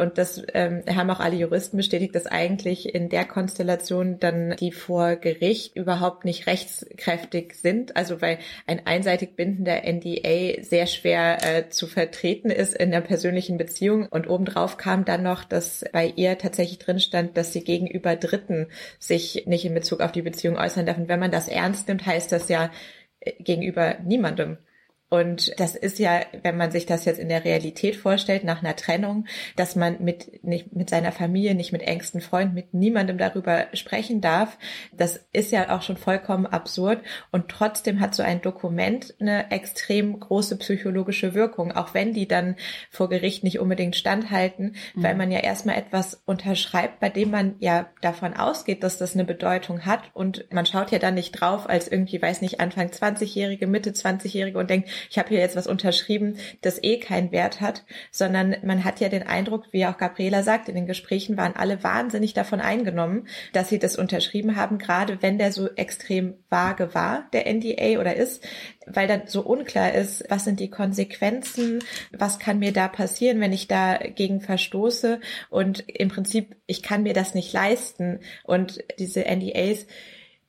und 0.00 0.18
das 0.18 0.42
ähm, 0.54 0.82
haben 0.88 1.08
auch 1.10 1.20
alle 1.20 1.36
Juristen 1.36 1.76
bestätigt, 1.76 2.14
dass 2.16 2.26
eigentlich 2.26 2.94
in 2.94 3.08
der 3.08 3.24
Konstellation 3.24 4.18
dann 4.18 4.56
die 4.58 4.72
vor 4.72 5.14
Gericht 5.14 5.76
überhaupt 5.76 6.24
nicht 6.24 6.48
rechtskräftig 6.48 7.54
sind. 7.54 7.96
Also 7.96 8.20
weil 8.20 8.38
ein 8.66 8.86
einseitig 8.86 9.36
bindender 9.36 9.82
NDA 9.84 10.62
sehr 10.62 10.86
schwer 10.86 11.38
äh, 11.42 11.68
zu 11.68 11.86
vertreten 11.86 12.50
ist 12.50 12.74
in 12.74 12.90
der 12.90 13.02
persönlichen 13.02 13.56
Beziehung. 13.56 14.06
Und 14.06 14.28
obendrauf 14.28 14.78
kam 14.78 15.04
dann 15.04 15.22
noch, 15.22 15.44
dass 15.44 15.84
bei 15.92 16.12
ihr 16.16 16.38
tatsächlich 16.38 16.80
drin 16.80 16.98
stand, 16.98 17.36
dass 17.36 17.52
sie 17.52 17.62
gegenüber 17.62 18.16
Dritten 18.16 18.66
sich 18.98 19.44
nicht 19.46 19.64
in 19.64 19.74
Bezug 19.74 20.00
auf 20.00 20.10
die 20.10 20.22
Beziehung 20.22 20.56
äußern 20.56 20.86
darf. 20.86 20.98
Und 20.98 21.08
wenn 21.08 21.20
man 21.20 21.30
das 21.30 21.46
ernst 21.46 21.86
nimmt, 21.86 22.04
heißt 22.04 22.32
das 22.32 22.48
ja 22.48 22.72
äh, 23.20 23.32
gegenüber 23.42 23.96
niemandem. 24.04 24.58
Und 25.10 25.58
das 25.58 25.74
ist 25.74 25.98
ja, 25.98 26.20
wenn 26.42 26.56
man 26.56 26.70
sich 26.70 26.84
das 26.84 27.06
jetzt 27.06 27.18
in 27.18 27.30
der 27.30 27.44
Realität 27.44 27.96
vorstellt, 27.96 28.44
nach 28.44 28.62
einer 28.62 28.76
Trennung, 28.76 29.26
dass 29.56 29.74
man 29.74 30.02
mit, 30.02 30.44
nicht, 30.44 30.74
mit 30.74 30.90
seiner 30.90 31.12
Familie, 31.12 31.54
nicht 31.54 31.72
mit 31.72 31.82
engsten 31.82 32.20
Freunden, 32.20 32.54
mit 32.54 32.74
niemandem 32.74 33.16
darüber 33.16 33.66
sprechen 33.72 34.20
darf. 34.20 34.58
Das 34.92 35.20
ist 35.32 35.50
ja 35.50 35.74
auch 35.74 35.82
schon 35.82 35.96
vollkommen 35.96 36.46
absurd. 36.46 37.00
Und 37.32 37.48
trotzdem 37.48 38.00
hat 38.00 38.14
so 38.14 38.22
ein 38.22 38.42
Dokument 38.42 39.14
eine 39.18 39.50
extrem 39.50 40.20
große 40.20 40.58
psychologische 40.58 41.32
Wirkung, 41.32 41.72
auch 41.72 41.94
wenn 41.94 42.12
die 42.12 42.28
dann 42.28 42.56
vor 42.90 43.08
Gericht 43.08 43.44
nicht 43.44 43.60
unbedingt 43.60 43.96
standhalten, 43.96 44.76
mhm. 44.94 45.02
weil 45.02 45.14
man 45.14 45.30
ja 45.30 45.40
erstmal 45.40 45.78
etwas 45.78 46.20
unterschreibt, 46.26 47.00
bei 47.00 47.08
dem 47.08 47.30
man 47.30 47.56
ja 47.60 47.88
davon 48.02 48.34
ausgeht, 48.34 48.82
dass 48.82 48.98
das 48.98 49.14
eine 49.14 49.24
Bedeutung 49.24 49.86
hat. 49.86 50.02
Und 50.12 50.52
man 50.52 50.66
schaut 50.66 50.90
ja 50.90 50.98
dann 50.98 51.14
nicht 51.14 51.32
drauf 51.32 51.66
als 51.66 51.88
irgendwie, 51.88 52.20
weiß 52.20 52.42
nicht, 52.42 52.60
Anfang 52.60 52.88
20-Jährige, 52.88 53.66
Mitte 53.66 53.90
20-Jährige 53.90 54.58
und 54.58 54.68
denkt, 54.68 54.90
ich 55.10 55.18
habe 55.18 55.30
hier 55.30 55.38
jetzt 55.38 55.56
was 55.56 55.66
unterschrieben, 55.66 56.38
das 56.60 56.82
eh 56.82 56.98
keinen 56.98 57.32
Wert 57.32 57.60
hat, 57.60 57.84
sondern 58.10 58.56
man 58.62 58.84
hat 58.84 59.00
ja 59.00 59.08
den 59.08 59.22
Eindruck, 59.22 59.66
wie 59.72 59.86
auch 59.86 59.98
Gabriela 59.98 60.42
sagt, 60.42 60.68
in 60.68 60.74
den 60.74 60.86
Gesprächen 60.86 61.36
waren 61.36 61.56
alle 61.56 61.82
wahnsinnig 61.82 62.34
davon 62.34 62.60
eingenommen, 62.60 63.26
dass 63.52 63.68
sie 63.68 63.78
das 63.78 63.96
unterschrieben 63.96 64.56
haben, 64.56 64.78
gerade 64.78 65.22
wenn 65.22 65.38
der 65.38 65.52
so 65.52 65.68
extrem 65.74 66.34
vage 66.48 66.94
war, 66.94 67.28
der 67.32 67.52
NDA 67.52 68.00
oder 68.00 68.16
ist, 68.16 68.44
weil 68.86 69.06
dann 69.06 69.22
so 69.26 69.42
unklar 69.42 69.92
ist, 69.94 70.24
was 70.28 70.44
sind 70.44 70.60
die 70.60 70.70
Konsequenzen, 70.70 71.80
was 72.16 72.38
kann 72.38 72.58
mir 72.58 72.72
da 72.72 72.88
passieren, 72.88 73.40
wenn 73.40 73.52
ich 73.52 73.68
dagegen 73.68 74.40
verstoße. 74.40 75.20
Und 75.50 75.84
im 75.88 76.08
Prinzip, 76.08 76.56
ich 76.66 76.82
kann 76.82 77.02
mir 77.02 77.14
das 77.14 77.34
nicht 77.34 77.52
leisten. 77.52 78.20
Und 78.44 78.84
diese 78.98 79.24
NDAs, 79.24 79.86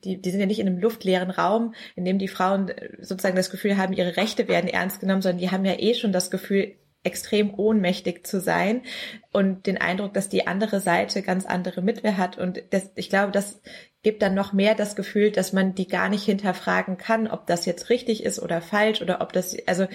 die, 0.04 0.20
die 0.20 0.30
sind 0.30 0.40
ja 0.40 0.46
nicht 0.46 0.60
in 0.60 0.66
einem 0.66 0.78
luftleeren 0.78 1.30
Raum, 1.30 1.74
in 1.96 2.04
dem 2.04 2.18
die 2.18 2.28
Frauen 2.28 2.68
äh, 2.68 2.90
sozusagen 3.00 3.36
das 3.36 3.50
Gefühl 3.50 3.76
haben, 3.76 3.92
ihre 3.92 4.16
Rechte 4.16 4.48
werden 4.48 4.68
ernst 4.68 5.00
genommen, 5.00 5.22
sondern 5.22 5.38
die 5.38 5.50
haben 5.50 5.64
ja 5.64 5.78
eh 5.78 5.94
schon 5.94 6.12
das 6.12 6.30
Gefühl, 6.30 6.74
extrem 7.02 7.54
ohnmächtig 7.54 8.26
zu 8.26 8.40
sein 8.40 8.82
und 9.32 9.66
den 9.66 9.78
Eindruck, 9.78 10.12
dass 10.12 10.28
die 10.28 10.46
andere 10.46 10.80
Seite 10.80 11.22
ganz 11.22 11.46
andere 11.46 11.80
Mitwehr 11.80 12.18
hat. 12.18 12.36
Und 12.36 12.62
das, 12.70 12.90
ich 12.94 13.08
glaube, 13.08 13.32
das 13.32 13.62
gibt 14.02 14.22
dann 14.22 14.34
noch 14.34 14.52
mehr 14.52 14.74
das 14.74 14.96
Gefühl, 14.96 15.30
dass 15.30 15.52
man 15.52 15.74
die 15.74 15.86
gar 15.86 16.08
nicht 16.08 16.24
hinterfragen 16.24 16.98
kann, 16.98 17.26
ob 17.26 17.46
das 17.46 17.64
jetzt 17.64 17.88
richtig 17.88 18.22
ist 18.24 18.38
oder 18.38 18.60
falsch 18.60 19.00
oder 19.00 19.20
ob 19.22 19.32
das, 19.32 19.56
also 19.66 19.86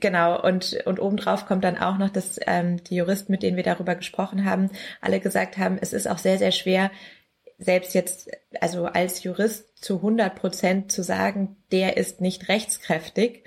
genau, 0.00 0.40
und, 0.40 0.76
und 0.86 1.00
obendrauf 1.00 1.46
kommt 1.46 1.64
dann 1.64 1.78
auch 1.78 1.98
noch, 1.98 2.10
dass 2.10 2.38
ähm, 2.46 2.82
die 2.84 2.96
Juristen, 2.96 3.32
mit 3.32 3.42
denen 3.42 3.56
wir 3.56 3.64
darüber 3.64 3.94
gesprochen 3.94 4.44
haben, 4.44 4.70
alle 5.00 5.20
gesagt 5.20 5.56
haben, 5.56 5.78
es 5.80 5.92
ist 5.92 6.08
auch 6.08 6.18
sehr, 6.18 6.38
sehr 6.38 6.52
schwer, 6.52 6.90
selbst 7.64 7.94
jetzt, 7.94 8.30
also 8.60 8.86
als 8.86 9.22
Jurist 9.22 9.76
zu 9.82 9.96
100 9.96 10.34
Prozent 10.34 10.92
zu 10.92 11.02
sagen, 11.02 11.56
der 11.72 11.96
ist 11.96 12.20
nicht 12.20 12.48
rechtskräftig, 12.48 13.44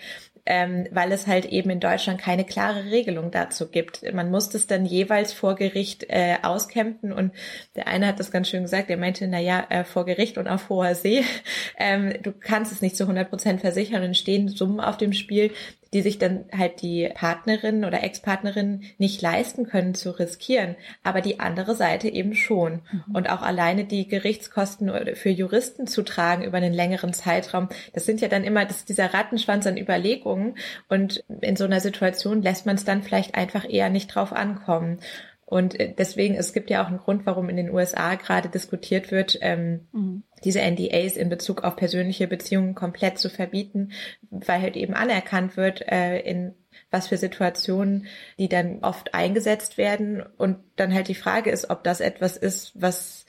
ähm, 0.47 0.87
weil 0.91 1.11
es 1.11 1.27
halt 1.27 1.45
eben 1.45 1.69
in 1.69 1.81
Deutschland 1.81 2.21
keine 2.21 2.45
klare 2.45 2.85
Regelung 2.85 3.31
dazu 3.31 3.69
gibt. 3.69 4.01
Man 4.13 4.31
muss 4.31 4.49
das 4.49 4.65
dann 4.65 4.85
jeweils 4.85 5.33
vor 5.33 5.55
Gericht 5.55 6.05
äh, 6.07 6.37
auskämpfen 6.41 7.11
und 7.11 7.33
der 7.75 7.87
eine 7.87 8.07
hat 8.07 8.19
das 8.19 8.31
ganz 8.31 8.47
schön 8.49 8.63
gesagt, 8.63 8.89
er 8.89 8.97
meinte, 8.97 9.27
na 9.27 9.39
ja, 9.39 9.65
äh, 9.69 9.83
vor 9.83 10.05
Gericht 10.05 10.37
und 10.37 10.47
auf 10.47 10.69
hoher 10.69 10.95
See, 10.95 11.23
ähm, 11.77 12.13
du 12.23 12.31
kannst 12.31 12.71
es 12.71 12.81
nicht 12.81 12.95
zu 12.95 13.03
100 13.03 13.29
Prozent 13.29 13.61
versichern 13.61 14.03
und 14.03 14.15
stehen 14.15 14.47
Summen 14.47 14.79
auf 14.79 14.97
dem 14.97 15.11
Spiel, 15.11 15.51
die 15.93 16.01
sich 16.01 16.17
dann 16.17 16.45
halt 16.55 16.81
die 16.81 17.09
Partnerin 17.13 17.85
oder 17.85 18.03
Ex-Partnerin 18.03 18.83
nicht 18.97 19.21
leisten 19.21 19.65
können 19.65 19.95
zu 19.95 20.11
riskieren, 20.11 20.75
aber 21.03 21.21
die 21.21 21.39
andere 21.39 21.75
Seite 21.75 22.09
eben 22.09 22.35
schon. 22.35 22.81
Mhm. 22.91 23.15
Und 23.15 23.29
auch 23.29 23.41
alleine 23.41 23.85
die 23.85 24.07
Gerichtskosten 24.07 24.91
für 25.15 25.29
Juristen 25.29 25.87
zu 25.87 26.03
tragen 26.03 26.43
über 26.43 26.57
einen 26.57 26.73
längeren 26.73 27.13
Zeitraum, 27.13 27.69
das 27.93 28.05
sind 28.05 28.21
ja 28.21 28.27
dann 28.27 28.43
immer 28.43 28.65
das 28.65 28.85
dieser 28.85 29.13
Rattenschwanz 29.13 29.67
an 29.67 29.77
Überlegungen 29.77 30.57
und 30.89 31.23
in 31.41 31.55
so 31.55 31.65
einer 31.65 31.79
Situation 31.79 32.41
lässt 32.41 32.65
man 32.65 32.75
es 32.75 32.85
dann 32.85 33.03
vielleicht 33.03 33.35
einfach 33.35 33.69
eher 33.69 33.89
nicht 33.89 34.07
drauf 34.07 34.33
ankommen. 34.33 34.99
Und 35.49 35.79
äh, 35.79 35.93
deswegen, 35.97 36.35
es 36.35 36.51
gibt 36.51 36.69
ja 36.69 36.83
auch 36.83 36.89
einen 36.89 36.97
Grund, 36.97 37.25
warum 37.25 37.47
in 37.47 37.55
den 37.55 37.71
USA 37.71 38.15
gerade 38.15 38.49
diskutiert 38.49 39.11
wird, 39.11 39.37
ähm, 39.39 39.87
mhm. 39.93 40.23
diese 40.43 40.59
NDAs 40.59 41.15
in 41.15 41.29
Bezug 41.29 41.63
auf 41.63 41.77
persönliche 41.77 42.27
Beziehungen 42.27 42.75
komplett 42.75 43.17
zu 43.17 43.29
verbieten, 43.29 43.93
weil 44.29 44.61
halt 44.61 44.75
eben 44.75 44.93
anerkannt 44.93 45.55
wird, 45.55 45.87
äh, 45.87 46.19
in 46.19 46.53
was 46.91 47.07
für 47.07 47.17
Situationen 47.17 48.07
die 48.37 48.49
dann 48.49 48.79
oft 48.81 49.13
eingesetzt 49.13 49.77
werden. 49.77 50.23
Und 50.37 50.57
dann 50.75 50.93
halt 50.93 51.07
die 51.07 51.15
Frage 51.15 51.49
ist, 51.49 51.69
ob 51.69 51.83
das 51.83 51.99
etwas 51.99 52.37
ist, 52.37 52.71
was, 52.75 53.25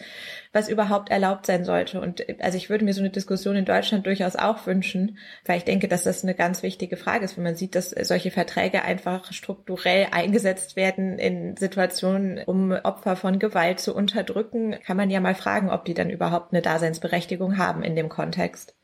was 0.53 0.68
überhaupt 0.68 1.11
erlaubt 1.11 1.47
sein 1.47 1.64
sollte. 1.64 2.01
Und 2.01 2.25
also 2.40 2.57
ich 2.57 2.71
würde 2.71 2.85
mir 2.85 2.94
so 2.94 3.01
eine 3.01 3.11
Diskussion 3.11 3.57
in 3.57 3.64
Deutschland 3.64 4.07
durchaus 4.07 4.37
auch 4.37 4.66
wünschen, 4.66 5.18
weil 5.44 5.59
ich 5.59 5.64
denke, 5.64 5.88
dass 5.88 6.05
das 6.05 6.23
eine 6.23 6.35
ganz 6.35 6.62
wichtige 6.62 6.97
Frage 6.97 7.25
ist, 7.25 7.37
wenn 7.37 7.44
man 7.44 7.57
sieht, 7.57 7.75
dass 7.75 7.90
solche 7.90 8.31
Verträge 8.31 8.83
einfach 8.83 9.33
strukturell 9.33 10.09
eingesetzt 10.11 10.77
werden 10.77 11.18
in 11.18 11.57
Situationen, 11.57 12.42
um 12.44 12.73
Opfer 12.73 13.16
von 13.16 13.38
Gewalt 13.38 13.81
zu 13.81 13.94
unterdrücken, 13.94 14.77
kann 14.85 14.97
man 14.97 15.11
ja 15.11 15.21
mal 15.21 15.35
fragen, 15.35 15.71
ob 15.71 15.85
die 15.85 15.94
dann 15.94 16.11
überhaupt 16.11 16.53
eine 16.53 16.62
Daseinsberechtigung 16.62 17.59
haben 17.59 17.83
in 17.83 17.97
dem 17.97 18.09
Kontext. 18.09 18.78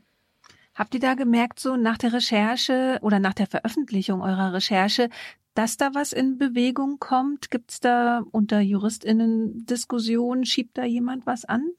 Habt 0.74 0.94
ihr 0.94 1.00
da 1.00 1.14
gemerkt, 1.14 1.60
so 1.60 1.76
nach 1.76 1.98
der 1.98 2.12
Recherche 2.12 2.98
oder 3.02 3.20
nach 3.20 3.34
der 3.34 3.46
Veröffentlichung 3.46 4.22
eurer 4.22 4.52
Recherche, 4.52 5.08
dass 5.54 5.76
da 5.76 5.90
was 5.94 6.12
in 6.12 6.37
Bewegung 6.37 6.98
kommt? 6.98 7.50
Gibt's 7.50 7.78
da 7.78 8.24
unter 8.32 8.60
JuristInnen 8.60 9.66
Diskussionen? 9.66 10.44
Schiebt 10.44 10.76
da 10.76 10.84
jemand 10.84 11.26
was 11.26 11.44
an? 11.44 11.70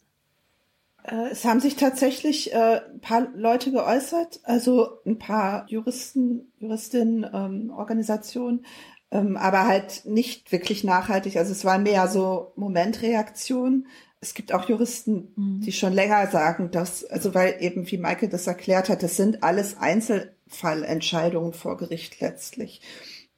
Äh, 1.04 1.30
es 1.32 1.44
haben 1.46 1.60
sich 1.60 1.76
tatsächlich 1.76 2.54
äh, 2.54 2.82
ein 2.94 3.02
paar 3.02 3.28
Leute 3.36 3.72
geäußert, 3.72 4.40
also 4.44 5.00
ein 5.06 5.20
paar 5.20 5.66
Juristen, 5.68 6.52
Juristinnen, 6.60 7.30
ähm, 7.34 7.72
Organisationen, 7.76 8.66
ähm, 9.12 9.38
aber 9.38 9.68
halt 9.68 10.06
nicht 10.06 10.52
wirklich 10.52 10.84
nachhaltig. 10.86 11.38
Also 11.38 11.52
es 11.52 11.66
waren 11.66 11.84
mehr 11.84 12.08
so 12.08 12.54
Momentreaktionen 12.56 13.88
es 14.26 14.34
gibt 14.34 14.54
auch 14.54 14.68
Juristen, 14.68 15.32
mhm. 15.36 15.62
die 15.62 15.72
schon 15.72 15.94
länger 15.94 16.26
sagen, 16.28 16.72
dass, 16.72 17.06
also 17.06 17.36
weil 17.36 17.58
eben, 17.60 17.90
wie 17.92 18.00
Michael 18.00 18.30
das 18.30 18.48
erklärt 18.48 18.90
hat, 18.90 19.04
das 19.04 19.18
sind 19.18 19.44
alles 19.44 19.78
Einzelfallentscheidungen 19.78 21.54
vor 21.54 21.78
Gericht 21.78 22.20
letztlich. 22.22 22.82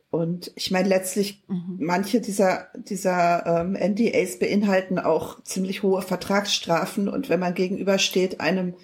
Und 0.10 0.54
ich 0.56 0.72
meine, 0.72 0.88
letztlich, 0.88 1.44
mhm. 1.50 1.78
manche 1.80 2.22
dieser, 2.22 2.70
dieser 2.76 3.46
ähm, 3.46 3.74
NDAs 3.74 4.40
beinhalten 4.40 4.98
auch 4.98 5.44
ziemlich 5.44 5.84
hohe 5.84 6.02
Vertragsstrafen. 6.02 7.10
Und 7.10 7.28
wenn 7.28 7.42
man 7.42 7.54
gegenübersteht 7.54 8.40
einem 8.40 8.76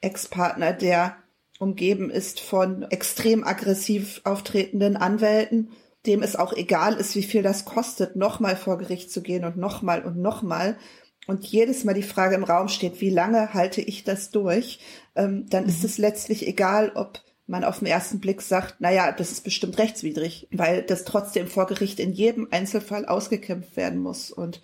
Ex-Partner, 0.00 0.72
der 0.72 1.16
umgeben 1.58 2.10
ist 2.10 2.38
von 2.38 2.84
extrem 2.84 3.42
aggressiv 3.42 4.20
auftretenden 4.22 4.96
Anwälten, 4.96 5.70
dem 6.06 6.22
es 6.22 6.36
auch 6.36 6.52
egal 6.52 6.94
ist, 6.94 7.16
wie 7.16 7.24
viel 7.24 7.42
das 7.42 7.64
kostet, 7.64 8.14
nochmal 8.14 8.54
vor 8.56 8.78
Gericht 8.78 9.10
zu 9.10 9.20
gehen 9.20 9.44
und 9.44 9.56
nochmal 9.56 10.04
und 10.04 10.16
nochmal, 10.16 10.76
und 11.26 11.46
jedes 11.46 11.84
Mal 11.84 11.94
die 11.94 12.02
Frage 12.02 12.34
im 12.34 12.44
Raum 12.44 12.68
steht, 12.68 13.00
wie 13.00 13.10
lange 13.10 13.54
halte 13.54 13.80
ich 13.80 14.04
das 14.04 14.30
durch, 14.30 14.80
ähm, 15.14 15.46
dann 15.48 15.64
mhm. 15.64 15.70
ist 15.70 15.84
es 15.84 15.98
letztlich 15.98 16.46
egal, 16.46 16.92
ob 16.94 17.20
man 17.50 17.64
auf 17.64 17.80
den 17.80 17.88
ersten 17.88 18.20
Blick 18.20 18.42
sagt, 18.42 18.76
na 18.78 18.92
ja, 18.92 19.10
das 19.12 19.32
ist 19.32 19.42
bestimmt 19.42 19.76
rechtswidrig, 19.78 20.46
weil 20.52 20.82
das 20.82 21.04
trotzdem 21.04 21.48
vor 21.48 21.66
Gericht 21.66 21.98
in 21.98 22.12
jedem 22.12 22.48
Einzelfall 22.50 23.06
ausgekämpft 23.06 23.76
werden 23.76 23.98
muss. 23.98 24.30
Und 24.30 24.62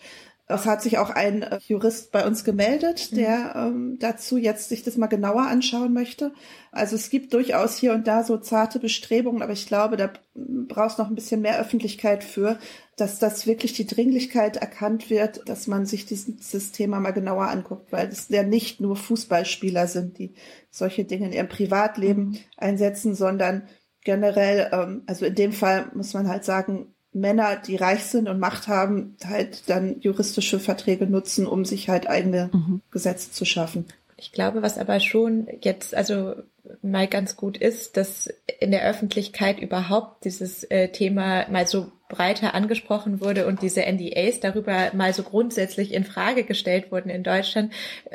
es 0.48 0.64
hat 0.64 0.80
sich 0.80 0.98
auch 0.98 1.10
ein 1.10 1.42
äh, 1.42 1.58
Jurist 1.66 2.12
bei 2.12 2.24
uns 2.24 2.44
gemeldet, 2.44 3.08
mhm. 3.10 3.16
der 3.16 3.52
ähm, 3.56 3.96
dazu 3.98 4.36
jetzt 4.36 4.68
sich 4.68 4.84
das 4.84 4.96
mal 4.96 5.08
genauer 5.08 5.42
anschauen 5.42 5.92
möchte. 5.92 6.32
Also 6.70 6.94
es 6.94 7.10
gibt 7.10 7.34
durchaus 7.34 7.76
hier 7.76 7.92
und 7.94 8.06
da 8.06 8.22
so 8.22 8.36
zarte 8.36 8.78
Bestrebungen, 8.78 9.42
aber 9.42 9.52
ich 9.52 9.66
glaube, 9.66 9.96
da 9.96 10.12
brauchst 10.34 10.98
noch 10.98 11.08
ein 11.08 11.16
bisschen 11.16 11.40
mehr 11.40 11.58
Öffentlichkeit 11.58 12.22
für, 12.22 12.58
dass 12.96 13.18
das 13.18 13.46
wirklich 13.46 13.72
die 13.72 13.86
Dringlichkeit 13.86 14.56
erkannt 14.56 15.10
wird, 15.10 15.48
dass 15.48 15.66
man 15.66 15.84
sich 15.84 16.06
dieses 16.06 16.72
Thema 16.72 17.00
mal 17.00 17.10
genauer 17.10 17.48
anguckt, 17.48 17.90
weil 17.90 18.06
es 18.08 18.28
ja 18.28 18.44
nicht 18.44 18.80
nur 18.80 18.94
Fußballspieler 18.94 19.88
sind, 19.88 20.18
die 20.18 20.34
solche 20.70 21.04
Dinge 21.04 21.26
in 21.26 21.32
ihrem 21.32 21.48
Privatleben 21.48 22.22
mhm. 22.22 22.38
einsetzen, 22.56 23.16
sondern 23.16 23.68
generell, 24.04 24.70
ähm, 24.72 25.02
also 25.06 25.26
in 25.26 25.34
dem 25.34 25.52
Fall 25.52 25.90
muss 25.94 26.14
man 26.14 26.28
halt 26.28 26.44
sagen, 26.44 26.94
Männer, 27.16 27.56
die 27.56 27.76
reich 27.76 28.04
sind 28.04 28.28
und 28.28 28.38
Macht 28.38 28.68
haben, 28.68 29.16
halt 29.26 29.68
dann 29.68 30.00
juristische 30.00 30.60
Verträge 30.60 31.06
nutzen, 31.06 31.46
um 31.46 31.64
sich 31.64 31.88
halt 31.88 32.08
eigene 32.08 32.50
mhm. 32.52 32.82
Gesetze 32.90 33.32
zu 33.32 33.44
schaffen. 33.44 33.86
Ich 34.18 34.32
glaube, 34.32 34.62
was 34.62 34.78
aber 34.78 35.00
schon 35.00 35.46
jetzt 35.62 35.94
also 35.94 36.34
mal 36.82 37.06
ganz 37.06 37.36
gut 37.36 37.58
ist, 37.58 37.96
dass 37.96 38.28
in 38.60 38.70
der 38.70 38.84
Öffentlichkeit 38.84 39.60
überhaupt 39.60 40.24
dieses 40.24 40.64
äh, 40.64 40.88
Thema 40.88 41.48
mal 41.50 41.66
so 41.66 41.92
breiter 42.08 42.54
angesprochen 42.54 43.20
wurde 43.20 43.46
und 43.46 43.62
diese 43.62 43.82
NDAs 43.82 44.40
darüber 44.40 44.90
mal 44.94 45.12
so 45.12 45.22
grundsätzlich 45.22 45.92
in 45.92 46.04
Frage 46.04 46.44
gestellt 46.44 46.92
wurden 46.92 47.10
in 47.10 47.24
Deutschland. 47.24 47.72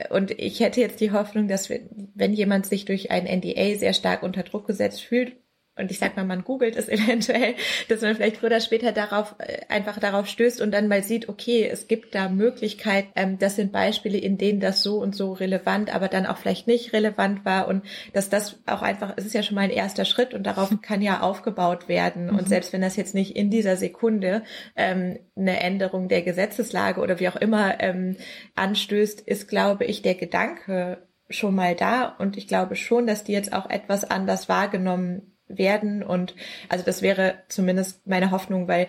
Und 0.09 0.31
ich 0.31 0.59
hätte 0.59 0.79
jetzt 0.79 1.01
die 1.01 1.11
Hoffnung, 1.11 1.47
dass 1.47 1.69
wenn 1.69 2.33
jemand 2.33 2.65
sich 2.65 2.85
durch 2.85 3.11
ein 3.11 3.25
NDA 3.25 3.77
sehr 3.77 3.93
stark 3.93 4.23
unter 4.23 4.43
Druck 4.43 4.65
gesetzt 4.65 5.01
fühlt, 5.01 5.33
und 5.77 5.89
ich 5.89 5.99
sag 5.99 6.15
mal, 6.15 6.25
man 6.25 6.43
googelt 6.43 6.75
es 6.75 6.89
eventuell, 6.89 7.55
dass 7.87 8.01
man 8.01 8.15
vielleicht 8.15 8.37
früher 8.37 8.49
oder 8.49 8.59
später 8.59 8.91
darauf 8.91 9.35
äh, 9.39 9.61
einfach 9.69 9.99
darauf 9.99 10.27
stößt 10.27 10.61
und 10.61 10.71
dann 10.71 10.87
mal 10.87 11.03
sieht, 11.03 11.29
okay, 11.29 11.67
es 11.71 11.87
gibt 11.87 12.13
da 12.13 12.29
Möglichkeit, 12.29 13.07
ähm, 13.15 13.39
das 13.39 13.55
sind 13.55 13.71
Beispiele, 13.71 14.17
in 14.17 14.37
denen 14.37 14.59
das 14.59 14.83
so 14.83 14.99
und 14.99 15.15
so 15.15 15.33
relevant, 15.33 15.93
aber 15.93 16.07
dann 16.07 16.25
auch 16.25 16.37
vielleicht 16.37 16.67
nicht 16.67 16.93
relevant 16.93 17.45
war 17.45 17.67
und 17.67 17.83
dass 18.13 18.29
das 18.29 18.59
auch 18.65 18.81
einfach, 18.81 19.13
es 19.15 19.25
ist 19.25 19.33
ja 19.33 19.43
schon 19.43 19.55
mal 19.55 19.61
ein 19.61 19.69
erster 19.69 20.05
Schritt 20.05 20.33
und 20.33 20.43
darauf 20.43 20.69
kann 20.81 21.01
ja 21.01 21.21
aufgebaut 21.21 21.87
werden 21.87 22.29
und 22.29 22.43
mhm. 22.43 22.47
selbst 22.47 22.73
wenn 22.73 22.81
das 22.81 22.97
jetzt 22.97 23.15
nicht 23.15 23.35
in 23.35 23.49
dieser 23.49 23.77
Sekunde 23.77 24.43
ähm, 24.75 25.19
eine 25.35 25.59
Änderung 25.61 26.09
der 26.09 26.21
Gesetzeslage 26.21 26.99
oder 26.99 27.19
wie 27.19 27.29
auch 27.29 27.35
immer 27.37 27.79
ähm, 27.79 28.17
anstößt, 28.55 29.21
ist, 29.21 29.47
glaube 29.47 29.85
ich, 29.85 30.01
der 30.01 30.15
Gedanke 30.15 31.07
schon 31.29 31.55
mal 31.55 31.75
da 31.75 32.15
und 32.19 32.37
ich 32.37 32.47
glaube 32.47 32.75
schon, 32.75 33.07
dass 33.07 33.23
die 33.23 33.31
jetzt 33.31 33.53
auch 33.53 33.69
etwas 33.69 34.03
anders 34.03 34.49
wahrgenommen 34.49 35.30
werden. 35.57 36.03
Und 36.03 36.35
also 36.69 36.83
das 36.83 37.01
wäre 37.01 37.35
zumindest 37.47 38.05
meine 38.07 38.31
Hoffnung, 38.31 38.67
weil 38.67 38.87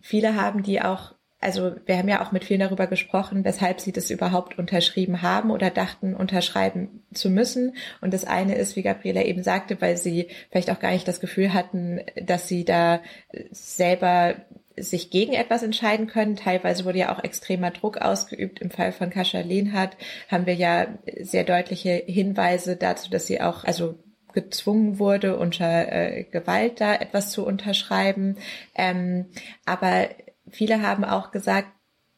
viele 0.00 0.36
haben 0.36 0.62
die 0.62 0.80
auch 0.82 1.14
also 1.44 1.76
wir 1.84 1.98
haben 1.98 2.08
ja 2.08 2.24
auch 2.24 2.32
mit 2.32 2.42
vielen 2.42 2.60
darüber 2.60 2.86
gesprochen, 2.86 3.44
weshalb 3.44 3.78
sie 3.78 3.92
das 3.92 4.10
überhaupt 4.10 4.58
unterschrieben 4.58 5.20
haben 5.20 5.50
oder 5.50 5.68
dachten, 5.68 6.14
unterschreiben 6.14 7.04
zu 7.12 7.28
müssen. 7.28 7.76
Und 8.00 8.14
das 8.14 8.24
eine 8.24 8.54
ist, 8.54 8.76
wie 8.76 8.82
Gabriela 8.82 9.22
eben 9.22 9.42
sagte, 9.42 9.78
weil 9.82 9.98
sie 9.98 10.28
vielleicht 10.50 10.70
auch 10.70 10.80
gar 10.80 10.92
nicht 10.92 11.06
das 11.06 11.20
Gefühl 11.20 11.52
hatten, 11.52 12.00
dass 12.16 12.48
sie 12.48 12.64
da 12.64 13.00
selber 13.50 14.36
sich 14.76 15.10
gegen 15.10 15.34
etwas 15.34 15.62
entscheiden 15.62 16.06
können. 16.06 16.36
Teilweise 16.36 16.86
wurde 16.86 16.98
ja 16.98 17.14
auch 17.14 17.22
extremer 17.22 17.70
Druck 17.70 17.98
ausgeübt. 17.98 18.60
Im 18.60 18.70
Fall 18.70 18.92
von 18.92 19.10
Kascha 19.10 19.40
Lehnhardt 19.40 19.98
haben 20.30 20.46
wir 20.46 20.54
ja 20.54 20.86
sehr 21.20 21.44
deutliche 21.44 22.02
Hinweise 22.06 22.76
dazu, 22.76 23.10
dass 23.10 23.26
sie 23.26 23.42
auch, 23.42 23.64
also 23.64 23.98
gezwungen 24.34 24.98
wurde, 24.98 25.38
unter 25.38 25.90
äh, 25.90 26.24
Gewalt 26.24 26.80
da 26.80 26.94
etwas 26.94 27.30
zu 27.30 27.46
unterschreiben. 27.46 28.36
Ähm, 28.74 29.26
aber 29.64 30.08
viele 30.50 30.82
haben 30.82 31.04
auch 31.04 31.30
gesagt, 31.30 31.68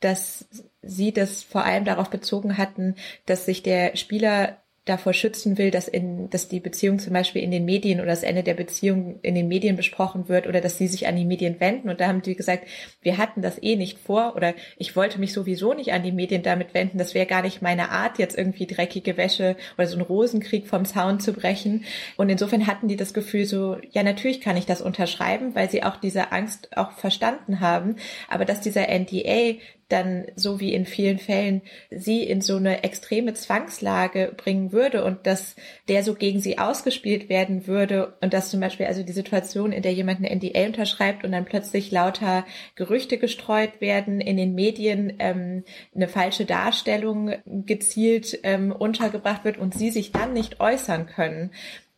dass 0.00 0.48
sie 0.82 1.12
das 1.12 1.42
vor 1.42 1.64
allem 1.64 1.84
darauf 1.84 2.10
bezogen 2.10 2.58
hatten, 2.58 2.96
dass 3.26 3.46
sich 3.46 3.62
der 3.62 3.96
Spieler 3.96 4.62
davor 4.86 5.12
schützen 5.12 5.58
will, 5.58 5.72
dass 5.72 5.88
in, 5.88 6.30
dass 6.30 6.48
die 6.48 6.60
Beziehung 6.60 7.00
zum 7.00 7.12
Beispiel 7.12 7.42
in 7.42 7.50
den 7.50 7.64
Medien 7.64 7.98
oder 7.98 8.10
das 8.10 8.22
Ende 8.22 8.44
der 8.44 8.54
Beziehung 8.54 9.18
in 9.20 9.34
den 9.34 9.48
Medien 9.48 9.76
besprochen 9.76 10.28
wird 10.28 10.46
oder 10.46 10.60
dass 10.60 10.78
sie 10.78 10.86
sich 10.86 11.08
an 11.08 11.16
die 11.16 11.24
Medien 11.24 11.58
wenden. 11.58 11.90
Und 11.90 12.00
da 12.00 12.06
haben 12.06 12.22
die 12.22 12.36
gesagt, 12.36 12.68
wir 13.02 13.18
hatten 13.18 13.42
das 13.42 13.60
eh 13.60 13.74
nicht 13.74 13.98
vor 13.98 14.34
oder 14.36 14.54
ich 14.78 14.94
wollte 14.94 15.18
mich 15.18 15.32
sowieso 15.32 15.74
nicht 15.74 15.92
an 15.92 16.04
die 16.04 16.12
Medien 16.12 16.44
damit 16.44 16.72
wenden. 16.72 16.98
Das 16.98 17.14
wäre 17.14 17.26
gar 17.26 17.42
nicht 17.42 17.62
meine 17.62 17.90
Art, 17.90 18.18
jetzt 18.18 18.38
irgendwie 18.38 18.68
dreckige 18.68 19.16
Wäsche 19.16 19.56
oder 19.76 19.88
so 19.88 19.96
einen 19.96 20.06
Rosenkrieg 20.06 20.68
vom 20.68 20.84
Zaun 20.84 21.18
zu 21.18 21.32
brechen. 21.32 21.84
Und 22.16 22.28
insofern 22.28 22.68
hatten 22.68 22.86
die 22.86 22.96
das 22.96 23.12
Gefühl 23.12 23.44
so, 23.44 23.78
ja, 23.90 24.04
natürlich 24.04 24.40
kann 24.40 24.56
ich 24.56 24.66
das 24.66 24.80
unterschreiben, 24.80 25.56
weil 25.56 25.68
sie 25.68 25.82
auch 25.82 25.96
diese 25.96 26.30
Angst 26.30 26.76
auch 26.76 26.92
verstanden 26.92 27.58
haben. 27.58 27.96
Aber 28.28 28.44
dass 28.44 28.60
dieser 28.60 28.86
NDA 28.88 29.56
dann 29.88 30.26
so 30.34 30.58
wie 30.58 30.72
in 30.72 30.84
vielen 30.84 31.18
Fällen 31.18 31.62
sie 31.90 32.24
in 32.24 32.40
so 32.40 32.56
eine 32.56 32.82
extreme 32.82 33.34
Zwangslage 33.34 34.34
bringen 34.36 34.72
würde 34.72 35.04
und 35.04 35.26
dass 35.26 35.54
der 35.88 36.02
so 36.02 36.14
gegen 36.14 36.40
sie 36.40 36.58
ausgespielt 36.58 37.28
werden 37.28 37.66
würde 37.66 38.14
und 38.20 38.34
dass 38.34 38.50
zum 38.50 38.60
Beispiel 38.60 38.86
also 38.86 39.02
die 39.02 39.12
Situation, 39.12 39.72
in 39.72 39.82
der 39.82 39.92
jemand 39.92 40.18
eine 40.18 40.34
NDA 40.34 40.66
unterschreibt 40.66 41.24
und 41.24 41.32
dann 41.32 41.44
plötzlich 41.44 41.90
lauter 41.92 42.44
Gerüchte 42.74 43.18
gestreut 43.18 43.80
werden 43.80 44.20
in 44.20 44.36
den 44.36 44.54
Medien, 44.54 45.14
ähm, 45.18 45.64
eine 45.94 46.08
falsche 46.08 46.46
Darstellung 46.46 47.32
gezielt 47.44 48.40
ähm, 48.42 48.72
untergebracht 48.72 49.44
wird 49.44 49.58
und 49.58 49.74
sie 49.74 49.90
sich 49.90 50.10
dann 50.10 50.32
nicht 50.32 50.60
äußern 50.60 51.06
können 51.06 51.50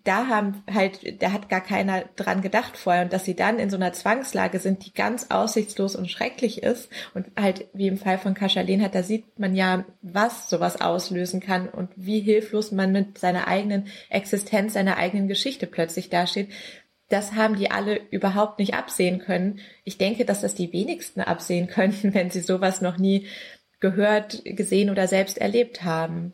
da 0.08 0.26
haben 0.28 0.62
halt, 0.72 1.22
da 1.22 1.32
hat 1.32 1.50
gar 1.50 1.60
keiner 1.60 2.04
dran 2.16 2.40
gedacht 2.40 2.78
vorher 2.78 3.02
und 3.02 3.12
dass 3.12 3.26
sie 3.26 3.36
dann 3.36 3.58
in 3.58 3.68
so 3.68 3.76
einer 3.76 3.92
Zwangslage 3.92 4.58
sind, 4.58 4.86
die 4.86 4.94
ganz 4.94 5.26
aussichtslos 5.28 5.96
und 5.96 6.10
schrecklich 6.10 6.62
ist 6.62 6.88
und 7.12 7.26
halt 7.38 7.66
wie 7.74 7.88
im 7.88 7.98
Fall 7.98 8.16
von 8.16 8.32
Kaschalen 8.32 8.82
hat, 8.82 8.94
da 8.94 9.02
sieht 9.02 9.38
man 9.38 9.54
ja, 9.54 9.84
was 10.00 10.48
sowas 10.48 10.80
auslösen 10.80 11.40
kann 11.40 11.68
und 11.68 11.90
wie 11.96 12.20
hilflos 12.20 12.72
man 12.72 12.90
mit 12.90 13.18
seiner 13.18 13.48
eigenen 13.48 13.88
Existenz, 14.08 14.72
seiner 14.72 14.96
eigenen 14.96 15.28
Geschichte 15.28 15.66
plötzlich 15.66 16.08
dasteht. 16.08 16.48
das 17.10 17.34
haben 17.34 17.56
die 17.56 17.70
alle 17.70 18.00
überhaupt 18.10 18.58
nicht 18.58 18.74
absehen 18.74 19.18
können. 19.18 19.60
Ich 19.84 19.98
denke, 19.98 20.24
dass 20.24 20.40
das 20.40 20.54
die 20.54 20.72
wenigsten 20.72 21.20
absehen 21.20 21.66
könnten, 21.76 22.14
wenn 22.14 22.30
sie 22.30 22.40
sowas 22.40 22.80
noch 22.80 22.96
nie 22.96 23.26
gehört, 23.80 24.42
gesehen 24.44 24.88
oder 24.88 25.06
selbst 25.06 25.36
erlebt 25.38 25.84
haben. 25.84 26.32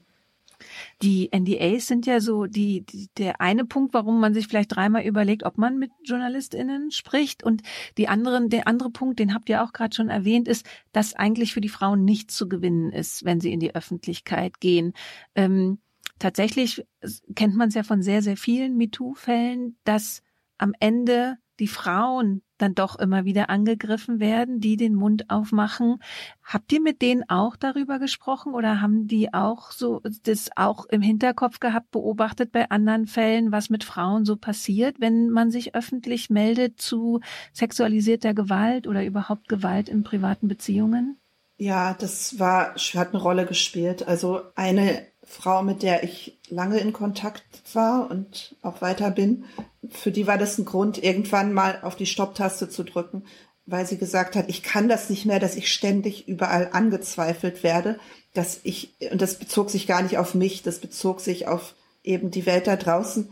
Die 1.03 1.31
NDAs 1.35 1.87
sind 1.87 2.07
ja 2.07 2.21
so 2.21 2.47
die, 2.47 2.83
die, 2.83 3.09
der 3.19 3.41
eine 3.41 3.65
Punkt, 3.65 3.95
warum 3.95 4.21
man 4.21 4.35
sich 4.35 4.47
vielleicht 4.47 4.75
dreimal 4.75 5.05
überlegt, 5.05 5.45
ob 5.45 5.59
man 5.59 5.79
mit 5.79 5.91
JournalistInnen 6.05 6.91
spricht. 6.91 7.43
Und 7.43 7.63
die 7.99 8.09
anderen, 8.09 8.49
der 8.49 8.69
andere 8.69 8.91
Punkt, 8.91 9.19
den 9.19 9.35
habt 9.35 9.49
ihr 9.49 9.63
auch 9.63 9.73
gerade 9.73 9.95
schon 9.95 10.09
erwähnt, 10.09 10.49
ist, 10.49 10.67
dass 10.93 11.15
eigentlich 11.15 11.53
für 11.53 11.61
die 11.61 11.69
Frauen 11.69 12.05
nichts 12.05 12.37
zu 12.37 12.49
gewinnen 12.49 12.93
ist, 12.93 13.25
wenn 13.25 13.41
sie 13.41 13.53
in 13.53 13.61
die 13.61 13.75
Öffentlichkeit 13.75 14.61
gehen. 14.61 14.93
Ähm, 15.35 15.79
tatsächlich 16.19 16.87
kennt 17.35 17.57
man 17.57 17.69
es 17.69 17.75
ja 17.75 17.83
von 17.83 18.03
sehr, 18.03 18.23
sehr 18.23 18.37
vielen 18.37 18.77
MeToo-Fällen, 18.77 19.77
dass 19.85 20.23
am 20.59 20.73
Ende 20.81 21.39
die 21.61 21.69
Frauen 21.69 22.43
dann 22.59 22.75
doch 22.75 22.97
immer 22.97 23.25
wieder 23.25 23.51
angegriffen 23.51 24.21
werden, 24.21 24.61
die 24.61 24.77
den 24.77 24.95
Mund 24.95 25.29
aufmachen. 25.29 25.99
Habt 26.43 26.73
ihr 26.73 26.81
mit 26.81 27.03
denen 27.03 27.29
auch 27.29 27.57
darüber 27.57 27.99
gesprochen 27.99 28.55
oder 28.55 28.81
haben 28.81 29.07
die 29.07 29.35
auch 29.35 29.71
so 29.71 30.01
das 30.23 30.51
auch 30.57 30.87
im 30.87 31.03
Hinterkopf 31.03 31.61
gehabt, 31.61 31.91
beobachtet 31.91 32.53
bei 32.53 32.71
anderen 32.71 33.07
Fällen, 33.07 33.53
was 33.53 33.71
mit 33.71 33.85
Frauen 33.85 34.25
so 34.25 34.37
passiert, 34.37 35.01
wenn 35.01 35.31
man 35.31 35.51
sich 35.51 35.75
öffentlich 35.75 36.31
meldet 36.31 36.81
zu 36.81 37.21
sexualisierter 37.53 38.35
Gewalt 38.35 38.87
oder 38.87 39.05
überhaupt 39.05 39.49
Gewalt 39.49 39.89
in 39.89 40.05
privaten 40.05 40.49
Beziehungen? 40.49 41.19
Ja, 41.57 41.95
das 41.95 42.39
war, 42.39 42.75
hat 42.75 43.15
eine 43.15 43.23
Rolle 43.23 43.47
gespielt. 43.47 44.07
Also 44.07 44.43
eine 44.57 45.07
Frau, 45.27 45.63
mit 45.63 45.83
der 45.83 46.05
ich 46.05 46.39
lange 46.49 46.79
in 46.79 46.93
Kontakt 46.93 47.43
war 47.73 48.11
und 48.11 48.55
auch 48.63 48.81
weiter 48.83 49.11
bin, 49.11 49.45
für 49.91 50.11
die 50.11 50.27
war 50.27 50.39
das 50.39 50.59
ein 50.59 50.65
Grund, 50.65 51.03
irgendwann 51.03 51.53
mal 51.53 51.79
auf 51.83 51.97
die 51.97 52.07
Stopptaste 52.07 52.69
zu 52.69 52.85
drücken, 52.85 53.25
weil 53.67 53.87
sie 53.87 53.97
gesagt 53.97 54.37
hat, 54.37 54.49
ich 54.49 54.63
kann 54.63 54.89
das 54.89 55.09
nicht 55.09 55.25
mehr, 55.25 55.41
dass 55.41 55.57
ich 55.57 55.73
ständig 55.73 56.29
überall 56.29 56.71
angezweifelt 56.73 57.63
werde, 57.63 57.99
dass 58.35 58.61
ich, 58.65 58.95
und 59.11 59.23
das 59.23 59.39
bezog 59.39 59.71
sich 59.71 59.87
gar 59.87 60.03
nicht 60.03 60.19
auf 60.19 60.35
mich, 60.35 60.63
das 60.63 60.79
bezog 60.79 61.21
sich 61.21 61.47
auf 61.49 61.75
eben 62.03 62.31
die 62.31 62.47
Welt 62.47 62.67
da 62.67 62.77
draußen, 62.77 63.31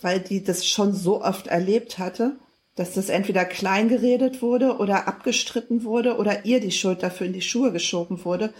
weil 0.00 0.20
die 0.20 0.42
das 0.42 0.66
schon 0.66 0.94
so 0.94 1.22
oft 1.22 1.46
erlebt 1.46 1.98
hatte, 1.98 2.36
dass 2.74 2.94
das 2.94 3.08
entweder 3.08 3.44
kleingeredet 3.44 4.42
wurde 4.42 4.78
oder 4.78 5.08
abgestritten 5.08 5.84
wurde 5.84 6.16
oder 6.16 6.44
ihr 6.44 6.60
die 6.60 6.70
Schuld 6.70 7.02
dafür 7.02 7.26
in 7.26 7.32
die 7.32 7.42
Schuhe 7.42 7.72
geschoben 7.72 8.24
wurde, 8.24 8.52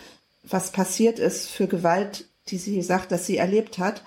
was 0.43 0.73
passiert 0.73 1.19
ist 1.19 1.49
für 1.49 1.69
Gewalt 1.69 2.27
die 2.51 2.59
sie 2.59 2.83
sagt, 2.83 3.13
dass 3.13 3.27
sie 3.27 3.37
erlebt 3.37 3.79
hat. 3.79 4.03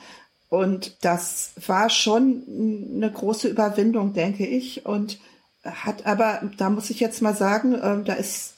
Und 0.50 0.98
das 1.02 1.52
war 1.66 1.90
schon 1.90 2.44
eine 2.96 3.12
große 3.12 3.48
Überwindung, 3.48 4.14
denke 4.14 4.46
ich. 4.46 4.86
Und 4.86 5.20
hat 5.64 6.06
aber, 6.06 6.42
da 6.58 6.70
muss 6.70 6.90
ich 6.90 7.00
jetzt 7.00 7.22
mal 7.22 7.36
sagen, 7.36 7.74
äh, 7.74 8.04
da 8.04 8.14
ist 8.14 8.56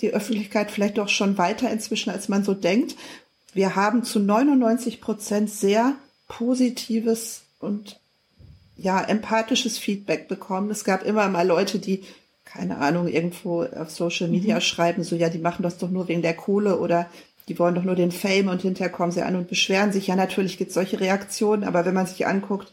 die 0.00 0.10
Öffentlichkeit 0.10 0.70
vielleicht 0.70 0.98
doch 0.98 1.08
schon 1.08 1.38
weiter 1.38 1.70
inzwischen, 1.70 2.10
als 2.10 2.28
man 2.28 2.44
so 2.44 2.54
denkt. 2.54 2.96
Wir 3.54 3.76
haben 3.76 4.02
zu 4.02 4.18
99 4.18 5.00
Prozent 5.00 5.50
sehr 5.50 5.94
positives 6.28 7.42
und 7.60 8.00
ja, 8.76 9.00
empathisches 9.00 9.78
Feedback 9.78 10.28
bekommen. 10.28 10.70
Es 10.70 10.84
gab 10.84 11.04
immer 11.04 11.28
mal 11.28 11.46
Leute, 11.46 11.78
die, 11.78 12.02
keine 12.44 12.78
Ahnung, 12.78 13.06
irgendwo 13.06 13.62
auf 13.62 13.90
Social 13.90 14.28
Media 14.28 14.56
mhm. 14.56 14.60
schreiben, 14.60 15.04
so, 15.04 15.14
ja, 15.14 15.28
die 15.28 15.38
machen 15.38 15.62
das 15.62 15.78
doch 15.78 15.90
nur 15.90 16.08
wegen 16.08 16.22
der 16.22 16.34
Kohle 16.34 16.78
oder 16.78 17.08
die 17.48 17.58
wollen 17.58 17.74
doch 17.74 17.84
nur 17.84 17.94
den 17.94 18.12
Fame 18.12 18.48
und 18.48 18.62
hinterher 18.62 18.92
kommen 18.92 19.12
sie 19.12 19.22
an 19.22 19.36
und 19.36 19.48
beschweren 19.48 19.92
sich. 19.92 20.06
Ja, 20.06 20.16
natürlich 20.16 20.58
gibt 20.58 20.68
es 20.68 20.74
solche 20.74 21.00
Reaktionen, 21.00 21.64
aber 21.64 21.84
wenn 21.84 21.94
man 21.94 22.06
sich 22.06 22.26
anguckt, 22.26 22.72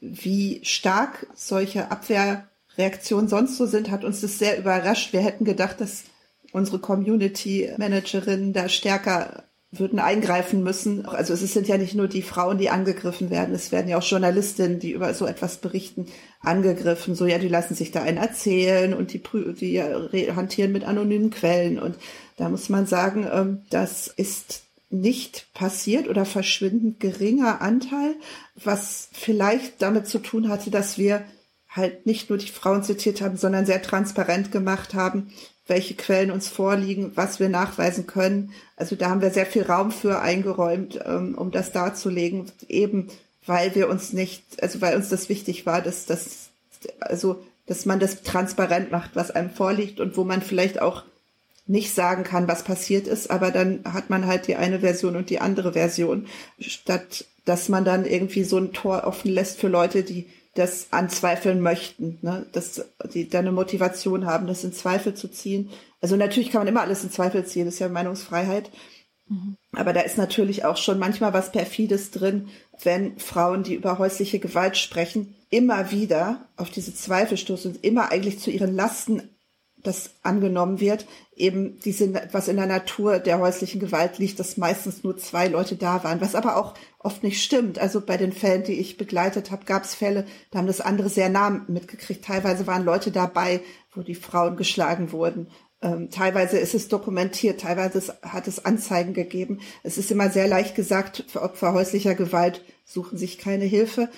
wie 0.00 0.60
stark 0.64 1.26
solche 1.34 1.90
Abwehrreaktionen 1.90 3.28
sonst 3.28 3.56
so 3.56 3.66
sind, 3.66 3.90
hat 3.90 4.04
uns 4.04 4.20
das 4.20 4.38
sehr 4.38 4.58
überrascht. 4.58 5.12
Wir 5.12 5.20
hätten 5.20 5.44
gedacht, 5.44 5.80
dass 5.80 6.04
unsere 6.52 6.78
Community 6.78 7.70
Managerinnen 7.78 8.52
da 8.52 8.68
stärker 8.68 9.44
würden 9.70 9.98
eingreifen 9.98 10.62
müssen. 10.62 11.06
Also 11.06 11.32
es 11.32 11.40
sind 11.40 11.66
ja 11.66 11.78
nicht 11.78 11.94
nur 11.94 12.06
die 12.06 12.20
Frauen, 12.20 12.58
die 12.58 12.68
angegriffen 12.68 13.30
werden, 13.30 13.54
es 13.54 13.72
werden 13.72 13.88
ja 13.88 13.96
auch 13.96 14.02
Journalistinnen, 14.02 14.78
die 14.78 14.92
über 14.92 15.14
so 15.14 15.26
etwas 15.26 15.56
berichten, 15.56 16.06
angegriffen. 16.40 17.14
So, 17.14 17.24
ja, 17.24 17.38
die 17.38 17.48
lassen 17.48 17.74
sich 17.74 17.90
da 17.90 18.02
einen 18.02 18.18
erzählen 18.18 18.92
und 18.92 19.14
die, 19.14 19.22
die 19.58 19.82
hantieren 19.82 20.72
mit 20.72 20.84
anonymen 20.84 21.30
Quellen. 21.30 21.78
Und 21.78 21.96
da 22.36 22.48
muss 22.48 22.68
man 22.68 22.86
sagen, 22.86 23.28
ähm, 23.32 23.62
das 23.70 24.08
ist 24.08 24.62
nicht 24.90 25.46
passiert 25.54 26.08
oder 26.08 26.24
verschwindend 26.24 27.00
geringer 27.00 27.62
Anteil, 27.62 28.14
was 28.62 29.08
vielleicht 29.12 29.80
damit 29.80 30.06
zu 30.06 30.18
tun 30.18 30.48
hatte, 30.48 30.70
dass 30.70 30.98
wir 30.98 31.24
halt 31.70 32.04
nicht 32.04 32.28
nur 32.28 32.38
die 32.38 32.48
Frauen 32.48 32.82
zitiert 32.82 33.22
haben, 33.22 33.38
sondern 33.38 33.64
sehr 33.64 33.80
transparent 33.80 34.52
gemacht 34.52 34.92
haben, 34.92 35.32
welche 35.66 35.94
Quellen 35.94 36.30
uns 36.30 36.48
vorliegen, 36.48 37.12
was 37.14 37.40
wir 37.40 37.48
nachweisen 37.48 38.06
können. 38.06 38.52
Also 38.76 38.94
da 38.94 39.08
haben 39.08 39.22
wir 39.22 39.30
sehr 39.30 39.46
viel 39.46 39.62
Raum 39.62 39.90
für 39.90 40.20
eingeräumt, 40.20 41.00
ähm, 41.06 41.34
um 41.36 41.50
das 41.50 41.72
darzulegen, 41.72 42.50
eben 42.68 43.08
weil 43.46 43.74
wir 43.74 43.88
uns 43.88 44.12
nicht, 44.12 44.62
also 44.62 44.80
weil 44.80 44.96
uns 44.96 45.08
das 45.08 45.28
wichtig 45.28 45.64
war, 45.64 45.80
dass 45.80 46.06
das, 46.06 46.50
also 47.00 47.42
dass 47.66 47.86
man 47.86 48.00
das 48.00 48.22
transparent 48.22 48.90
macht, 48.90 49.12
was 49.14 49.30
einem 49.30 49.50
vorliegt 49.50 50.00
und 50.00 50.16
wo 50.16 50.24
man 50.24 50.42
vielleicht 50.42 50.82
auch 50.82 51.04
nicht 51.66 51.94
sagen 51.94 52.24
kann, 52.24 52.48
was 52.48 52.64
passiert 52.64 53.06
ist, 53.06 53.30
aber 53.30 53.50
dann 53.50 53.80
hat 53.84 54.10
man 54.10 54.26
halt 54.26 54.48
die 54.48 54.56
eine 54.56 54.80
Version 54.80 55.16
und 55.16 55.30
die 55.30 55.40
andere 55.40 55.72
Version, 55.74 56.26
statt 56.58 57.26
dass 57.44 57.68
man 57.68 57.84
dann 57.84 58.04
irgendwie 58.04 58.44
so 58.44 58.58
ein 58.58 58.72
Tor 58.72 59.04
offen 59.04 59.30
lässt 59.30 59.58
für 59.58 59.68
Leute, 59.68 60.04
die 60.04 60.28
das 60.54 60.88
anzweifeln 60.90 61.60
möchten, 61.60 62.18
ne? 62.22 62.46
dass 62.52 62.84
die 63.12 63.28
da 63.28 63.38
eine 63.38 63.52
Motivation 63.52 64.26
haben, 64.26 64.46
das 64.46 64.64
in 64.64 64.72
Zweifel 64.72 65.14
zu 65.14 65.28
ziehen. 65.28 65.70
Also 66.00 66.16
natürlich 66.16 66.50
kann 66.50 66.60
man 66.60 66.68
immer 66.68 66.82
alles 66.82 67.02
in 67.02 67.10
Zweifel 67.10 67.44
ziehen, 67.46 67.64
das 67.64 67.74
ist 67.74 67.80
ja 67.80 67.88
Meinungsfreiheit. 67.88 68.70
Mhm. 69.28 69.56
Aber 69.72 69.92
da 69.92 70.00
ist 70.02 70.18
natürlich 70.18 70.64
auch 70.64 70.76
schon 70.76 70.98
manchmal 70.98 71.32
was 71.32 71.52
Perfides 71.52 72.10
drin, 72.10 72.48
wenn 72.82 73.18
Frauen, 73.18 73.62
die 73.62 73.74
über 73.74 73.98
häusliche 73.98 74.38
Gewalt 74.38 74.76
sprechen, 74.76 75.34
immer 75.48 75.90
wieder 75.90 76.48
auf 76.56 76.70
diese 76.70 76.94
Zweifel 76.94 77.38
stoßen 77.38 77.72
und 77.72 77.84
immer 77.84 78.10
eigentlich 78.10 78.38
zu 78.38 78.50
ihren 78.50 78.74
Lasten 78.74 79.30
das 79.82 80.10
angenommen 80.22 80.80
wird, 80.80 81.06
eben 81.34 81.78
diese, 81.80 82.12
was 82.32 82.48
in 82.48 82.56
der 82.56 82.66
Natur 82.66 83.18
der 83.18 83.38
häuslichen 83.38 83.80
Gewalt 83.80 84.18
liegt, 84.18 84.38
dass 84.38 84.56
meistens 84.56 85.02
nur 85.02 85.16
zwei 85.16 85.48
Leute 85.48 85.76
da 85.76 86.04
waren, 86.04 86.20
was 86.20 86.34
aber 86.34 86.56
auch 86.56 86.74
oft 86.98 87.22
nicht 87.22 87.42
stimmt. 87.42 87.78
Also 87.78 88.00
bei 88.00 88.16
den 88.16 88.32
Fällen, 88.32 88.64
die 88.64 88.78
ich 88.78 88.96
begleitet 88.96 89.50
habe, 89.50 89.64
gab 89.64 89.84
es 89.84 89.94
Fälle, 89.94 90.24
da 90.50 90.58
haben 90.58 90.66
das 90.66 90.80
andere 90.80 91.08
sehr 91.08 91.28
nah 91.28 91.50
mitgekriegt. 91.50 92.24
Teilweise 92.24 92.66
waren 92.66 92.84
Leute 92.84 93.10
dabei, 93.10 93.60
wo 93.94 94.02
die 94.02 94.14
Frauen 94.14 94.56
geschlagen 94.56 95.12
wurden. 95.12 95.48
Ähm, 95.82 96.10
teilweise 96.10 96.58
ist 96.58 96.74
es 96.74 96.86
dokumentiert, 96.86 97.60
teilweise 97.60 98.16
hat 98.22 98.46
es 98.46 98.64
Anzeigen 98.64 99.14
gegeben. 99.14 99.60
Es 99.82 99.98
ist 99.98 100.12
immer 100.12 100.30
sehr 100.30 100.46
leicht 100.46 100.76
gesagt, 100.76 101.24
für 101.26 101.42
Opfer 101.42 101.72
häuslicher 101.72 102.14
Gewalt 102.14 102.64
suchen 102.84 103.18
sich 103.18 103.38
keine 103.38 103.64
Hilfe. 103.64 104.08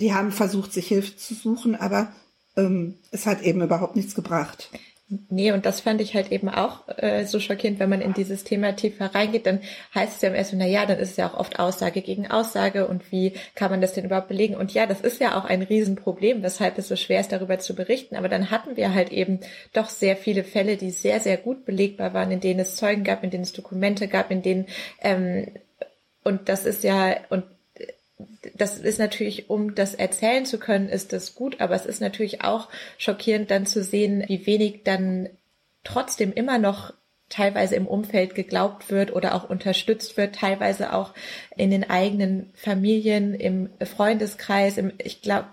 Die 0.00 0.12
haben 0.12 0.32
versucht, 0.32 0.72
sich 0.72 0.86
Hilfe 0.86 1.16
zu 1.16 1.34
suchen, 1.34 1.76
aber 1.76 2.12
ähm, 2.56 2.98
es 3.10 3.26
hat 3.26 3.42
eben 3.42 3.62
überhaupt 3.62 3.96
nichts 3.96 4.14
gebracht. 4.14 4.70
Nee, 5.08 5.52
und 5.52 5.66
das 5.66 5.80
fand 5.80 6.00
ich 6.00 6.14
halt 6.14 6.32
eben 6.32 6.48
auch 6.48 6.88
äh, 6.96 7.26
so 7.26 7.38
schockierend, 7.38 7.78
wenn 7.78 7.90
man 7.90 8.00
in 8.00 8.14
dieses 8.14 8.42
Thema 8.42 8.74
tiefer 8.74 9.14
reingeht, 9.14 9.44
dann 9.44 9.60
heißt 9.94 10.16
es 10.16 10.22
ja 10.22 10.30
im 10.30 10.34
ersten, 10.34 10.56
na 10.56 10.66
ja, 10.66 10.86
dann 10.86 10.98
ist 10.98 11.10
es 11.10 11.16
ja 11.18 11.28
auch 11.28 11.38
oft 11.38 11.58
Aussage 11.58 12.00
gegen 12.00 12.30
Aussage 12.30 12.86
und 12.86 13.12
wie 13.12 13.34
kann 13.54 13.70
man 13.70 13.82
das 13.82 13.92
denn 13.92 14.06
überhaupt 14.06 14.28
belegen? 14.28 14.56
Und 14.56 14.72
ja, 14.72 14.86
das 14.86 15.02
ist 15.02 15.20
ja 15.20 15.38
auch 15.38 15.44
ein 15.44 15.60
Riesenproblem, 15.60 16.42
weshalb 16.42 16.78
es 16.78 16.88
so 16.88 16.96
schwer 16.96 17.20
ist, 17.20 17.32
darüber 17.32 17.58
zu 17.58 17.74
berichten. 17.74 18.16
Aber 18.16 18.30
dann 18.30 18.50
hatten 18.50 18.78
wir 18.78 18.94
halt 18.94 19.12
eben 19.12 19.40
doch 19.74 19.90
sehr 19.90 20.16
viele 20.16 20.42
Fälle, 20.42 20.78
die 20.78 20.90
sehr, 20.90 21.20
sehr 21.20 21.36
gut 21.36 21.66
belegbar 21.66 22.14
waren, 22.14 22.30
in 22.30 22.40
denen 22.40 22.60
es 22.60 22.76
Zeugen 22.76 23.04
gab, 23.04 23.22
in 23.22 23.30
denen 23.30 23.44
es 23.44 23.52
Dokumente 23.52 24.08
gab, 24.08 24.30
in 24.30 24.40
denen 24.40 24.66
ähm, 25.02 25.48
und 26.24 26.48
das 26.48 26.64
ist 26.64 26.82
ja, 26.82 27.16
und 27.28 27.44
das 28.54 28.78
ist 28.78 28.98
natürlich, 28.98 29.50
um 29.50 29.74
das 29.74 29.94
erzählen 29.94 30.46
zu 30.46 30.58
können, 30.58 30.88
ist 30.88 31.12
das 31.12 31.34
gut, 31.34 31.60
aber 31.60 31.74
es 31.74 31.86
ist 31.86 32.00
natürlich 32.00 32.42
auch 32.42 32.68
schockierend 32.98 33.50
dann 33.50 33.66
zu 33.66 33.82
sehen, 33.82 34.24
wie 34.28 34.46
wenig 34.46 34.82
dann 34.84 35.28
trotzdem 35.82 36.32
immer 36.32 36.58
noch 36.58 36.92
teilweise 37.28 37.74
im 37.74 37.86
Umfeld 37.86 38.34
geglaubt 38.34 38.90
wird 38.90 39.12
oder 39.12 39.34
auch 39.34 39.48
unterstützt 39.48 40.16
wird, 40.16 40.36
teilweise 40.36 40.92
auch 40.92 41.14
in 41.56 41.70
den 41.70 41.88
eigenen 41.88 42.52
Familien, 42.54 43.34
im 43.34 43.70
Freundeskreis. 43.82 44.76
Im, 44.76 44.92
ich 44.98 45.22
glaube, 45.22 45.48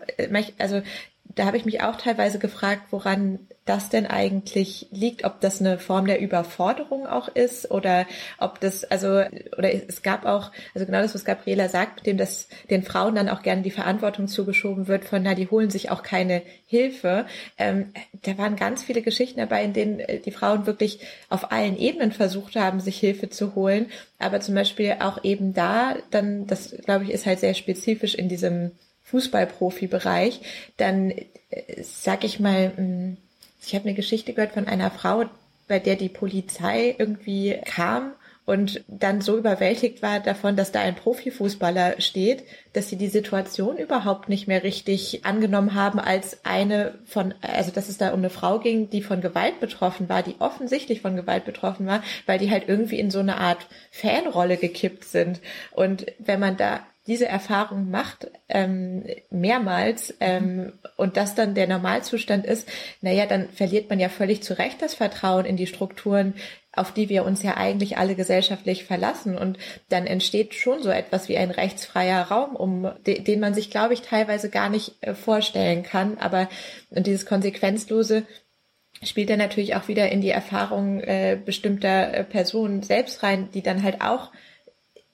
also 0.57 0.81
da 1.23 1.45
habe 1.45 1.57
ich 1.57 1.65
mich 1.65 1.81
auch 1.81 1.95
teilweise 1.95 2.39
gefragt, 2.39 2.83
woran 2.91 3.47
das 3.71 3.87
denn 3.87 4.05
eigentlich 4.05 4.87
liegt, 4.91 5.23
ob 5.23 5.39
das 5.39 5.61
eine 5.61 5.79
Form 5.79 6.05
der 6.05 6.19
Überforderung 6.19 7.07
auch 7.07 7.29
ist 7.29 7.71
oder 7.71 8.05
ob 8.37 8.59
das, 8.59 8.83
also, 8.83 9.23
oder 9.57 9.73
es 9.73 10.01
gab 10.01 10.25
auch, 10.25 10.51
also 10.75 10.85
genau 10.85 11.01
das, 11.01 11.15
was 11.15 11.23
Gabriela 11.23 11.69
sagt, 11.69 11.95
mit 11.95 12.05
dem, 12.05 12.17
dass 12.17 12.49
den 12.69 12.83
Frauen 12.83 13.15
dann 13.15 13.29
auch 13.29 13.43
gerne 13.43 13.61
die 13.61 13.71
Verantwortung 13.71 14.27
zugeschoben 14.27 14.89
wird 14.89 15.05
von, 15.05 15.23
na, 15.23 15.35
die 15.35 15.49
holen 15.49 15.69
sich 15.69 15.89
auch 15.89 16.03
keine 16.03 16.41
Hilfe. 16.67 17.25
Ähm, 17.57 17.93
da 18.23 18.37
waren 18.37 18.57
ganz 18.57 18.83
viele 18.83 19.01
Geschichten 19.01 19.39
dabei, 19.39 19.63
in 19.63 19.71
denen 19.71 20.01
äh, 20.01 20.19
die 20.19 20.31
Frauen 20.31 20.65
wirklich 20.65 20.99
auf 21.29 21.53
allen 21.53 21.77
Ebenen 21.77 22.11
versucht 22.11 22.57
haben, 22.57 22.81
sich 22.81 22.99
Hilfe 22.99 23.29
zu 23.29 23.55
holen, 23.55 23.85
aber 24.19 24.41
zum 24.41 24.53
Beispiel 24.53 24.97
auch 24.99 25.23
eben 25.23 25.53
da, 25.53 25.95
dann, 26.09 26.45
das 26.45 26.75
glaube 26.83 27.05
ich, 27.05 27.11
ist 27.11 27.25
halt 27.25 27.39
sehr 27.39 27.53
spezifisch 27.53 28.15
in 28.15 28.27
diesem 28.27 28.71
Fußballprofibereich, 29.03 30.41
dann 30.75 31.11
äh, 31.11 31.25
sag 31.83 32.25
ich 32.25 32.41
mal, 32.41 32.73
hm, 32.75 33.17
ich 33.63 33.75
habe 33.75 33.85
eine 33.85 33.93
Geschichte 33.93 34.33
gehört 34.33 34.53
von 34.53 34.67
einer 34.67 34.91
Frau, 34.91 35.25
bei 35.67 35.79
der 35.79 35.95
die 35.95 36.09
Polizei 36.09 36.95
irgendwie 36.97 37.59
kam 37.65 38.13
und 38.45 38.83
dann 38.87 39.21
so 39.21 39.37
überwältigt 39.37 40.01
war 40.01 40.19
davon, 40.19 40.55
dass 40.55 40.71
da 40.71 40.81
ein 40.81 40.95
Profifußballer 40.95 42.01
steht, 42.01 42.43
dass 42.73 42.89
sie 42.89 42.97
die 42.97 43.07
Situation 43.07 43.77
überhaupt 43.77 44.29
nicht 44.29 44.47
mehr 44.47 44.63
richtig 44.63 45.23
angenommen 45.25 45.75
haben 45.75 45.99
als 45.99 46.43
eine 46.43 46.95
von, 47.05 47.35
also 47.41 47.71
dass 47.71 47.87
es 47.87 47.97
da 47.97 48.09
um 48.09 48.19
eine 48.19 48.31
Frau 48.31 48.59
ging, 48.59 48.89
die 48.89 49.03
von 49.03 49.21
Gewalt 49.21 49.59
betroffen 49.59 50.09
war, 50.09 50.23
die 50.23 50.35
offensichtlich 50.39 51.01
von 51.01 51.15
Gewalt 51.15 51.45
betroffen 51.45 51.85
war, 51.85 52.03
weil 52.25 52.39
die 52.39 52.49
halt 52.49 52.67
irgendwie 52.67 52.99
in 52.99 53.11
so 53.11 53.19
eine 53.19 53.37
Art 53.37 53.67
Fanrolle 53.91 54.57
gekippt 54.57 55.05
sind. 55.05 55.39
Und 55.71 56.07
wenn 56.17 56.39
man 56.39 56.57
da 56.57 56.81
diese 57.07 57.27
Erfahrung 57.27 57.89
macht, 57.89 58.29
ähm, 58.47 59.05
mehrmals, 59.31 60.13
ähm, 60.19 60.73
und 60.97 61.17
das 61.17 61.33
dann 61.33 61.55
der 61.55 61.67
Normalzustand 61.67 62.45
ist, 62.45 62.69
naja, 63.01 63.25
dann 63.25 63.49
verliert 63.49 63.89
man 63.89 63.99
ja 63.99 64.09
völlig 64.09 64.43
zu 64.43 64.57
Recht 64.57 64.81
das 64.81 64.93
Vertrauen 64.93 65.45
in 65.45 65.57
die 65.57 65.65
Strukturen, 65.65 66.35
auf 66.73 66.93
die 66.93 67.09
wir 67.09 67.25
uns 67.25 67.43
ja 67.43 67.57
eigentlich 67.57 67.97
alle 67.97 68.15
gesellschaftlich 68.15 68.85
verlassen. 68.85 69.37
Und 69.37 69.57
dann 69.89 70.05
entsteht 70.05 70.53
schon 70.53 70.83
so 70.83 70.89
etwas 70.89 71.27
wie 71.27 71.37
ein 71.37 71.51
rechtsfreier 71.51 72.23
Raum, 72.23 72.55
um 72.55 72.89
den 73.05 73.39
man 73.39 73.53
sich, 73.53 73.71
glaube 73.71 73.93
ich, 73.93 74.01
teilweise 74.01 74.49
gar 74.49 74.69
nicht 74.69 74.95
äh, 75.01 75.15
vorstellen 75.15 75.83
kann. 75.83 76.17
Aber 76.19 76.49
dieses 76.91 77.25
konsequenzlose 77.25 78.23
spielt 79.03 79.31
dann 79.31 79.39
natürlich 79.39 79.75
auch 79.75 79.87
wieder 79.87 80.09
in 80.09 80.21
die 80.21 80.29
Erfahrung 80.29 81.01
äh, 81.01 81.37
bestimmter 81.43 82.13
äh, 82.13 82.23
Personen 82.23 82.83
selbst 82.83 83.23
rein, 83.23 83.49
die 83.53 83.63
dann 83.63 83.83
halt 83.83 84.01
auch 84.01 84.31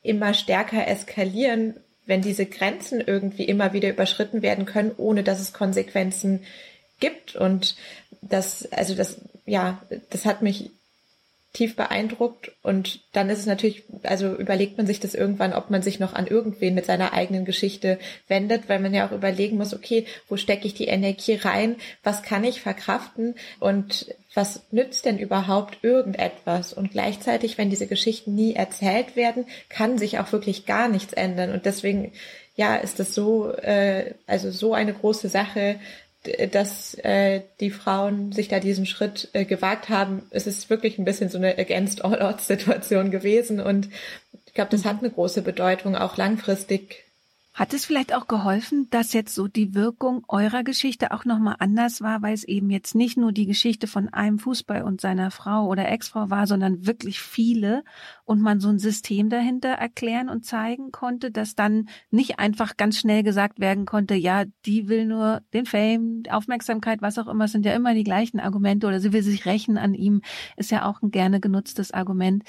immer 0.08 0.34
stärker 0.34 0.88
eskalieren, 0.88 1.76
wenn 2.06 2.22
diese 2.22 2.46
Grenzen 2.46 3.02
irgendwie 3.02 3.44
immer 3.44 3.74
wieder 3.74 3.90
überschritten 3.90 4.42
werden 4.42 4.66
können, 4.66 4.92
ohne 4.98 5.24
dass 5.24 5.40
es 5.40 5.54
Konsequenzen 5.54 6.44
gibt. 7.00 7.36
Und 7.36 7.76
das, 8.22 8.72
also 8.72 8.96
das, 8.96 9.22
ja, 9.46 9.82
das 10.10 10.26
hat 10.26 10.42
mich 10.42 10.72
tief 11.54 11.76
beeindruckt. 11.76 12.52
Und 12.62 13.00
dann 13.14 13.30
ist 13.30 13.40
es 13.40 13.46
natürlich, 13.46 13.84
also 14.04 14.36
überlegt 14.36 14.78
man 14.78 14.86
sich 14.86 15.00
das 15.00 15.16
irgendwann, 15.16 15.54
ob 15.54 15.70
man 15.70 15.82
sich 15.82 16.00
noch 16.00 16.14
an 16.14 16.28
irgendwen 16.28 16.76
mit 16.76 16.86
seiner 16.86 17.14
eigenen 17.14 17.46
Geschichte 17.46 17.98
wendet, 18.28 18.70
weil 18.70 18.80
man 18.80 18.94
ja 18.94 19.08
auch 19.08 19.12
überlegen 19.12 19.58
muss, 19.58 19.74
okay, 19.74 20.06
wo 20.30 20.38
stecke 20.38 20.68
ich 20.68 20.74
die 20.74 20.88
Energie 20.88 21.36
rein, 21.36 21.78
was 22.04 22.22
kann 22.22 22.44
ich 22.44 22.62
verkraften? 22.62 23.36
Und 23.60 24.14
was 24.34 24.62
nützt 24.72 25.06
denn 25.06 25.18
überhaupt 25.18 25.80
irgendetwas? 25.82 26.74
Und 26.74 26.92
gleichzeitig, 26.92 27.58
wenn 27.58 27.72
diese 27.72 27.88
Geschichten 27.88 28.36
nie 28.36 28.54
erzählt 28.54 29.16
werden, 29.16 29.46
kann 29.70 29.98
sich 29.98 30.20
auch 30.20 30.32
wirklich 30.32 30.66
gar 30.66 30.90
nichts 30.90 31.14
ändern. 31.14 31.52
Und 31.52 31.66
deswegen 31.66 32.12
ja, 32.58 32.76
ist 32.76 33.00
das 33.00 33.14
so, 33.14 33.52
äh, 33.52 34.16
also 34.26 34.50
so 34.52 34.74
eine 34.74 34.94
große 34.94 35.30
Sache, 35.30 35.80
dass 36.52 36.94
äh, 36.96 37.42
die 37.60 37.72
Frauen 37.72 38.32
sich 38.32 38.48
da 38.48 38.60
diesen 38.60 38.86
Schritt 38.86 39.30
äh, 39.34 39.46
gewagt 39.46 39.90
haben. 39.90 40.24
Es 40.30 40.48
ist 40.48 40.70
wirklich 40.70 40.98
ein 40.98 41.06
bisschen 41.06 41.30
so 41.30 41.38
eine 41.38 41.58
Against 41.58 42.04
All 42.04 42.22
Odds 42.22 42.48
Situation 42.48 43.12
gewesen 43.12 43.60
und 43.60 43.90
ich 44.46 44.54
glaube, 44.54 44.72
das 44.72 44.86
hat 44.86 45.00
eine 45.00 45.12
große 45.12 45.42
Bedeutung, 45.42 45.96
auch 45.96 46.18
langfristig 46.18 47.07
hat 47.58 47.74
es 47.74 47.86
vielleicht 47.86 48.14
auch 48.14 48.28
geholfen, 48.28 48.88
dass 48.92 49.14
jetzt 49.14 49.34
so 49.34 49.48
die 49.48 49.74
Wirkung 49.74 50.24
eurer 50.28 50.64
Geschichte 50.64 51.12
auch 51.12 51.26
nochmal 51.26 51.56
anders 51.58 52.02
war, 52.02 52.22
weil 52.22 52.36
es 52.36 52.44
eben 52.44 52.70
jetzt 52.70 52.94
nicht 52.94 53.18
nur 53.18 53.32
die 53.32 53.48
Geschichte 53.48 53.88
von 53.88 54.10
einem 54.10 54.38
Fußball 54.38 54.84
und 54.84 55.02
seiner 55.02 55.32
Frau 55.32 55.66
oder 55.66 55.90
Ex-Frau 55.90 56.30
war, 56.30 56.46
sondern 56.46 56.86
wirklich 56.86 57.20
viele 57.20 57.84
und 58.26 58.42
man 58.42 58.60
so 58.60 58.70
ein 58.70 58.78
System 58.78 59.30
dahinter 59.30 59.70
erklären 59.70 60.30
und 60.30 60.46
zeigen 60.46 60.92
konnte, 60.92 61.32
dass 61.32 61.56
dann 61.56 61.90
nicht 62.12 62.38
einfach 62.38 62.78
ganz 62.78 63.00
schnell 63.00 63.24
gesagt 63.24 63.60
werden 63.60 63.86
konnte, 63.86 64.14
ja, 64.14 64.44
die 64.68 64.88
will 64.88 65.08
nur 65.08 65.42
den 65.52 65.66
Fame, 65.66 66.22
Aufmerksamkeit, 66.30 67.02
was 67.02 67.18
auch 67.18 67.28
immer, 67.28 67.48
sind 67.48 67.66
ja 67.66 67.74
immer 67.74 67.96
die 67.96 68.04
gleichen 68.04 68.40
Argumente 68.40 68.86
oder 68.86 69.00
sie 69.00 69.14
will 69.14 69.24
sich 69.24 69.48
rächen 69.48 69.80
an 69.80 69.96
ihm, 69.96 70.22
ist 70.58 70.70
ja 70.70 70.86
auch 70.86 71.02
ein 71.02 71.10
gerne 71.10 71.40
genutztes 71.40 71.92
Argument, 71.92 72.44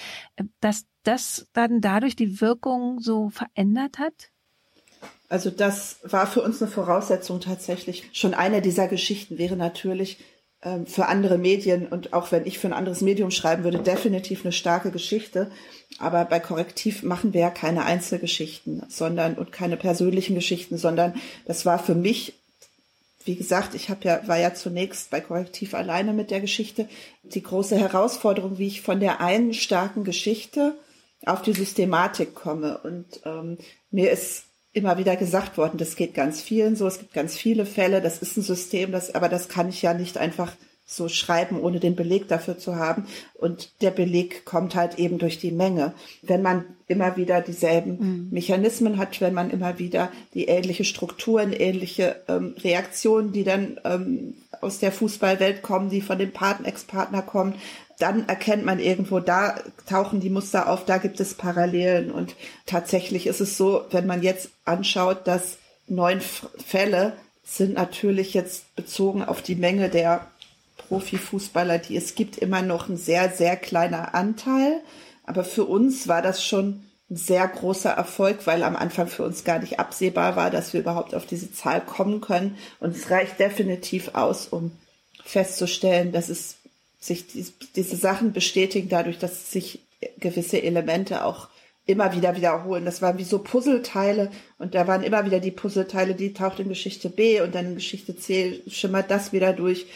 dass 0.61 0.85
das 1.03 1.49
dann 1.55 1.81
dadurch 1.81 2.14
die 2.14 2.42
Wirkung 2.42 3.01
so 3.01 3.31
verändert 3.31 3.99
hat? 3.99 4.31
Also 5.29 5.51
das 5.51 5.99
war 6.03 6.27
für 6.27 6.43
uns 6.43 6.62
eine 6.62 6.71
Voraussetzung 6.71 7.41
tatsächlich. 7.41 8.09
Schon 8.12 8.35
eine 8.35 8.62
dieser 8.62 8.88
Geschichten 8.88 9.38
wäre 9.38 9.57
natürlich 9.57 10.19
ähm, 10.62 10.87
für 10.87 11.07
andere 11.07 11.37
Medien 11.37 11.87
und 11.87 12.14
auch 12.14 12.33
wenn 12.33 12.47
ich 12.47 12.59
für 12.59 12.69
ein 12.69 12.73
anderes 12.73 13.03
Medium 13.03 13.31
schreiben 13.31 13.62
würde, 13.62 13.79
definitiv 13.79 14.45
eine 14.45 14.53
starke 14.53 14.91
Geschichte. 14.91 15.51
Aber 15.99 16.25
bei 16.25 16.41
Korrektiv 16.41 17.03
machen 17.03 17.35
wir 17.35 17.43
ja 17.43 17.51
keine 17.51 17.85
Einzelgeschichten, 17.85 18.85
sondern 18.88 19.35
und 19.35 19.53
keine 19.53 19.77
persönlichen 19.77 20.35
Geschichten, 20.35 20.79
sondern 20.79 21.14
das 21.47 21.67
war 21.67 21.79
für 21.79 21.95
mich 21.95 22.35
wie 23.25 23.37
gesagt, 23.37 23.75
ich 23.75 23.91
habe 23.91 24.01
ja 24.05 24.27
war 24.27 24.38
ja 24.38 24.55
zunächst 24.55 25.11
bei 25.11 25.21
Korrektiv 25.21 25.75
alleine 25.75 26.14
mit 26.14 26.31
der 26.31 26.41
Geschichte. 26.41 26.88
Die 27.23 27.43
große 27.43 27.77
Herausforderung, 27.77 28.57
wie 28.57 28.69
ich 28.69 28.81
von 28.81 29.01
der 29.01 29.21
einen 29.21 29.53
starken 29.53 30.03
Geschichte 30.03 30.79
auf 31.27 31.43
die 31.43 31.53
Systematik 31.53 32.35
komme. 32.35 32.79
Und 32.79 33.21
ähm, 33.27 33.59
mir 33.91 34.11
ist 34.11 34.45
immer 34.79 34.99
wieder 34.99 35.17
gesagt 35.17 35.59
worden, 35.59 35.79
das 35.79 35.97
geht 35.97 36.14
ganz 36.14 36.41
vielen 36.41 36.77
so, 36.77 36.87
es 36.87 36.99
gibt 36.99 37.12
ganz 37.12 37.37
viele 37.37 37.67
Fälle, 37.67 38.01
das 38.01 38.19
ist 38.19 38.37
ein 38.37 38.43
System, 38.43 38.93
das, 38.93 39.14
aber 39.14 39.29
das 39.29 39.49
kann 39.49 39.69
ich 39.69 39.83
ja 39.83 39.95
nicht 39.95 40.17
einfach 40.17 40.53
so 40.91 41.09
schreiben, 41.09 41.61
ohne 41.61 41.81
den 41.81 41.95
Beleg 41.95 42.29
dafür 42.29 42.57
zu 42.57 42.77
haben. 42.77 43.07
Und 43.35 43.83
der 43.83 43.91
Beleg 43.91 44.47
kommt 44.47 44.75
halt 44.75 44.99
eben 44.99 45.19
durch 45.19 45.38
die 45.38 45.53
Menge. 45.53 45.93
Wenn 46.23 46.41
man 46.41 46.64
immer 46.87 47.19
wieder 47.19 47.43
dieselben 47.43 47.99
mhm. 47.99 48.29
Mechanismen 48.31 48.97
hat, 48.97 49.21
wenn 49.21 49.35
man 49.35 49.51
immer 49.51 49.79
wieder 49.79 50.11
die 50.33 50.47
ähnliche 50.47 50.85
Strukturen, 50.85 51.53
ähnliche 51.53 52.17
ähm, 52.27 52.55
Reaktionen, 52.64 53.33
die 53.33 53.45
dann 53.45 53.79
ähm, 53.85 54.35
aus 54.62 54.79
der 54.79 54.91
Fußballwelt 54.91 55.61
kommen, 55.61 55.91
die 55.91 56.01
von 56.01 56.19
dem 56.19 56.33
Partner, 56.33 56.69
Ex-Partner 56.69 57.21
kommen, 57.21 57.55
dann 57.99 58.29
erkennt 58.29 58.65
man 58.65 58.79
irgendwo, 58.79 59.19
da 59.19 59.61
tauchen 59.87 60.21
die 60.21 60.31
Muster 60.31 60.69
auf, 60.69 60.85
da 60.85 60.99
gibt 60.99 61.19
es 61.21 61.35
Parallelen. 61.35 62.11
Und 62.11 62.37
tatsächlich 62.65 63.27
ist 63.27 63.41
es 63.41 63.57
so, 63.57 63.85
wenn 63.91 64.07
man 64.07 64.23
jetzt 64.23 64.51
anschaut, 64.65 65.27
dass 65.27 65.59
neun 65.89 66.21
Fälle 66.21 67.15
sind 67.45 67.75
natürlich 67.75 68.35
jetzt 68.35 68.75
bezogen 68.77 69.25
auf 69.25 69.43
die 69.43 69.57
Menge 69.57 69.89
der 69.89 70.27
Profifußballer, 70.77 71.79
die 71.79 71.97
es 71.97 72.15
gibt, 72.15 72.37
immer 72.37 72.63
noch 72.63 72.89
ein 72.89 72.97
sehr, 72.97 73.31
sehr 73.31 73.57
kleiner 73.57 74.15
Anteil. 74.15 74.81
Aber 75.25 75.45
für 75.45 75.65
uns 75.65 76.07
war 76.09 76.23
das 76.23 76.45
schon 76.45 76.85
ein 77.11 77.17
sehr 77.17 77.49
großer 77.49 77.91
Erfolg, 77.91 78.47
weil 78.47 78.63
am 78.63 78.77
Anfang 78.77 79.09
für 79.09 79.25
uns 79.25 79.43
gar 79.43 79.59
nicht 79.59 79.81
absehbar 79.81 80.37
war, 80.37 80.51
dass 80.51 80.73
wir 80.73 80.81
überhaupt 80.81 81.15
auf 81.15 81.27
diese 81.27 81.53
Zahl 81.53 81.81
kommen 81.81 82.21
können. 82.21 82.57
Und 82.81 82.95
es 82.95 83.11
reicht 83.11 83.41
definitiv 83.41 84.15
aus, 84.15 84.47
um 84.47 84.73
festzustellen, 85.25 86.13
dass 86.13 86.29
es 86.29 86.58
sich 86.99 87.27
die, 87.27 87.47
diese 87.77 87.97
Sachen 87.97 88.33
bestätigen 88.33 88.89
dadurch, 88.89 89.19
dass 89.19 89.53
sich 89.53 89.81
gewisse 90.19 90.63
Elemente 90.63 91.25
auch 91.25 91.49
immer 91.87 92.15
wieder 92.15 92.37
wiederholen. 92.37 92.85
Das 92.85 93.01
waren 93.01 93.19
wie 93.19 93.25
so 93.25 93.39
Puzzleteile 93.39 94.31
und 94.59 94.75
da 94.75 94.87
waren 94.87 95.03
immer 95.03 95.25
wieder 95.25 95.41
die 95.41 95.51
Puzzleteile, 95.51 96.15
die 96.15 96.35
taucht 96.35 96.61
in 96.61 96.69
Geschichte 96.69 97.09
B 97.09 97.41
und 97.41 97.55
dann 97.55 97.67
in 97.67 97.75
Geschichte 97.77 98.17
C 98.17 98.61
schimmert 98.69 99.11
das 99.11 99.33
wieder 99.33 99.55
durch, 99.55 99.87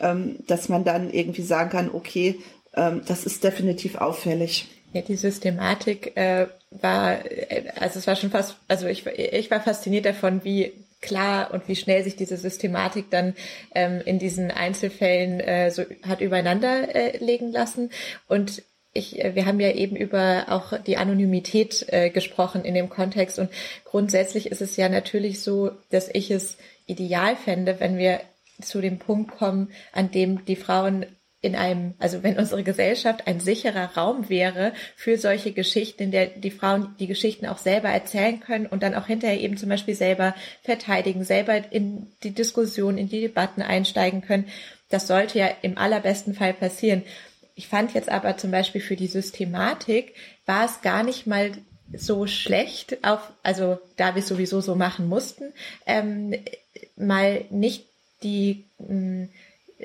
ähm, 0.00 0.36
dass 0.46 0.68
man 0.68 0.84
dann 0.84 1.12
irgendwie 1.12 1.42
sagen 1.42 1.70
kann, 1.70 1.90
okay, 1.92 2.40
ähm, 2.74 3.02
das 3.06 3.26
ist 3.26 3.44
definitiv 3.44 3.96
auffällig. 3.96 4.66
Ja, 4.94 5.02
die 5.02 5.16
Systematik 5.16 6.16
äh, 6.16 6.46
war, 6.70 7.24
äh, 7.24 7.64
also 7.76 7.98
es 7.98 8.06
war 8.06 8.16
schon 8.16 8.30
fast, 8.30 8.56
also 8.68 8.86
ich, 8.86 9.06
ich 9.06 9.50
war 9.50 9.60
fasziniert 9.60 10.06
davon, 10.06 10.44
wie 10.44 10.72
klar 11.02 11.52
und 11.52 11.68
wie 11.68 11.76
schnell 11.76 12.02
sich 12.02 12.16
diese 12.16 12.38
Systematik 12.38 13.10
dann 13.10 13.34
ähm, 13.74 14.00
in 14.04 14.18
diesen 14.18 14.50
Einzelfällen 14.50 15.40
äh, 15.40 15.70
so 15.70 15.84
hat 16.02 16.22
übereinander 16.22 16.94
äh, 16.94 17.18
legen 17.18 17.52
lassen. 17.52 17.90
Und 18.28 18.62
ich, 18.94 19.22
äh, 19.22 19.34
wir 19.34 19.46
haben 19.46 19.60
ja 19.60 19.72
eben 19.72 19.96
über 19.96 20.46
auch 20.48 20.78
die 20.78 20.96
Anonymität 20.96 21.84
äh, 21.88 22.10
gesprochen 22.10 22.64
in 22.64 22.74
dem 22.74 22.88
Kontext 22.88 23.38
und 23.38 23.50
grundsätzlich 23.84 24.46
ist 24.50 24.62
es 24.62 24.76
ja 24.76 24.88
natürlich 24.88 25.42
so, 25.42 25.72
dass 25.90 26.08
ich 26.12 26.30
es 26.30 26.56
ideal 26.86 27.36
fände, 27.36 27.80
wenn 27.80 27.98
wir 27.98 28.20
zu 28.60 28.80
dem 28.80 28.98
Punkt 28.98 29.32
kommen, 29.32 29.70
an 29.92 30.10
dem 30.10 30.44
die 30.44 30.56
Frauen 30.56 31.06
in 31.42 31.56
einem, 31.56 31.94
also 31.98 32.22
wenn 32.22 32.38
unsere 32.38 32.62
Gesellschaft 32.62 33.26
ein 33.26 33.40
sicherer 33.40 33.96
Raum 33.96 34.28
wäre 34.28 34.72
für 34.94 35.18
solche 35.18 35.50
Geschichten, 35.50 36.04
in 36.04 36.10
der 36.12 36.26
die 36.26 36.52
Frauen 36.52 36.94
die 37.00 37.08
Geschichten 37.08 37.46
auch 37.46 37.58
selber 37.58 37.88
erzählen 37.88 38.38
können 38.38 38.66
und 38.66 38.84
dann 38.84 38.94
auch 38.94 39.08
hinterher 39.08 39.40
eben 39.40 39.56
zum 39.56 39.68
Beispiel 39.68 39.96
selber 39.96 40.36
verteidigen, 40.62 41.24
selber 41.24 41.60
in 41.72 42.06
die 42.22 42.30
Diskussion, 42.30 42.96
in 42.96 43.08
die 43.08 43.20
Debatten 43.20 43.60
einsteigen 43.60 44.22
können. 44.22 44.46
Das 44.88 45.08
sollte 45.08 45.40
ja 45.40 45.50
im 45.62 45.78
allerbesten 45.78 46.34
Fall 46.34 46.54
passieren. 46.54 47.02
Ich 47.56 47.66
fand 47.66 47.92
jetzt 47.92 48.08
aber 48.08 48.36
zum 48.36 48.52
Beispiel 48.52 48.80
für 48.80 48.96
die 48.96 49.08
Systematik 49.08 50.14
war 50.46 50.64
es 50.64 50.80
gar 50.80 51.02
nicht 51.02 51.26
mal 51.26 51.50
so 51.92 52.28
schlecht, 52.28 53.04
auf, 53.04 53.32
also 53.42 53.78
da 53.96 54.14
wir 54.14 54.22
sowieso 54.22 54.60
so 54.60 54.76
machen 54.76 55.08
mussten, 55.08 55.52
ähm, 55.86 56.34
mal 56.96 57.44
nicht 57.50 57.86
die 58.22 58.64
mh, 58.78 59.26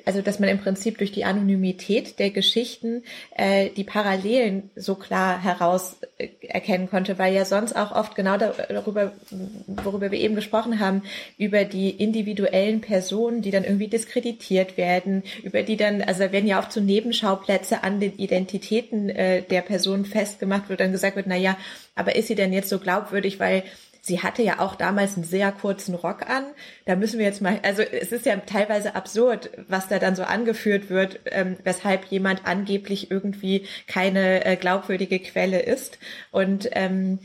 also 0.06 0.22
dass 0.22 0.39
man 0.39 0.50
im 0.50 0.60
Prinzip 0.60 0.98
durch 0.98 1.12
die 1.12 1.26
Anonymität 1.26 2.20
der 2.20 2.30
Geschichten 2.30 3.04
äh, 3.36 3.70
die 3.70 3.84
Parallelen 3.84 4.70
so 4.76 4.95
klar 4.95 5.41
heraus 5.41 5.98
äh, 6.18 6.30
erkennen 6.41 6.89
konnte, 6.89 7.18
weil 7.18 7.34
ja 7.34 7.45
sonst 7.45 7.76
auch 7.76 7.91
oft 7.91 8.16
genau 8.16 8.38
darüber, 8.38 9.14
worüber 9.68 10.12
wir 10.12 10.20
eben 10.20 10.36
gesprochen 10.36 10.80
haben, 10.80 11.04
über 11.38 11.66
die 11.66 11.89
individuellen 11.89 12.82
Personen, 12.82 13.41
die 13.41 13.52
dann 13.52 13.64
irgendwie 13.64 13.88
diskreditiert 13.88 14.78
werden, 14.78 15.24
über 15.43 15.64
die 15.64 15.78
dann, 15.78 16.02
also 16.02 16.20
werden 16.20 16.48
ja 16.48 16.62
auch 16.62 16.70
zu 16.70 16.82
Nebenschauplätze 16.82 17.84
an 17.84 18.00
den 18.00 18.18
Identitäten 18.18 19.10
äh, 19.10 19.41
der 19.41 19.62
Person 19.62 20.06
festgemacht, 20.06 20.70
wo 20.70 20.76
dann 20.76 20.91
gesagt 20.91 21.16
wird, 21.16 21.28
na 21.28 21.36
ja, 21.36 21.58
aber 21.95 22.16
ist 22.16 22.28
sie 22.28 22.36
denn 22.36 22.54
jetzt 22.54 22.70
so 22.70 22.80
glaubwürdig, 22.80 23.39
weil 23.39 23.64
sie 24.08 24.24
hatte 24.24 24.41
ja 24.41 24.60
auch 24.60 24.76
damals 24.76 25.16
einen 25.16 25.26
sehr 25.26 25.51
kurzen 25.51 25.93
Rock 25.93 26.30
an. 26.30 26.45
Da 26.86 26.95
müssen 26.95 27.20
wir 27.20 27.26
jetzt 27.26 27.41
mal, 27.41 27.60
also 27.64 27.82
es 27.82 28.12
ist 28.12 28.26
ja 28.26 28.38
teilweise 28.38 28.95
absurd, 28.95 29.51
was 29.68 29.89
da 29.89 29.99
dann 29.99 30.16
so 30.16 30.24
angeführt 30.24 30.89
wird, 30.89 31.20
ähm, 31.26 31.58
weshalb 31.64 32.05
jemand 32.05 32.45
angeblich 32.45 33.12
irgendwie 33.12 33.68
keine 33.86 34.45
äh, 34.45 34.55
glaubwürdige 34.55 35.20
Quelle 35.20 35.60
ist. 35.60 35.99
Und 36.32 36.70
ähm, 36.72 37.20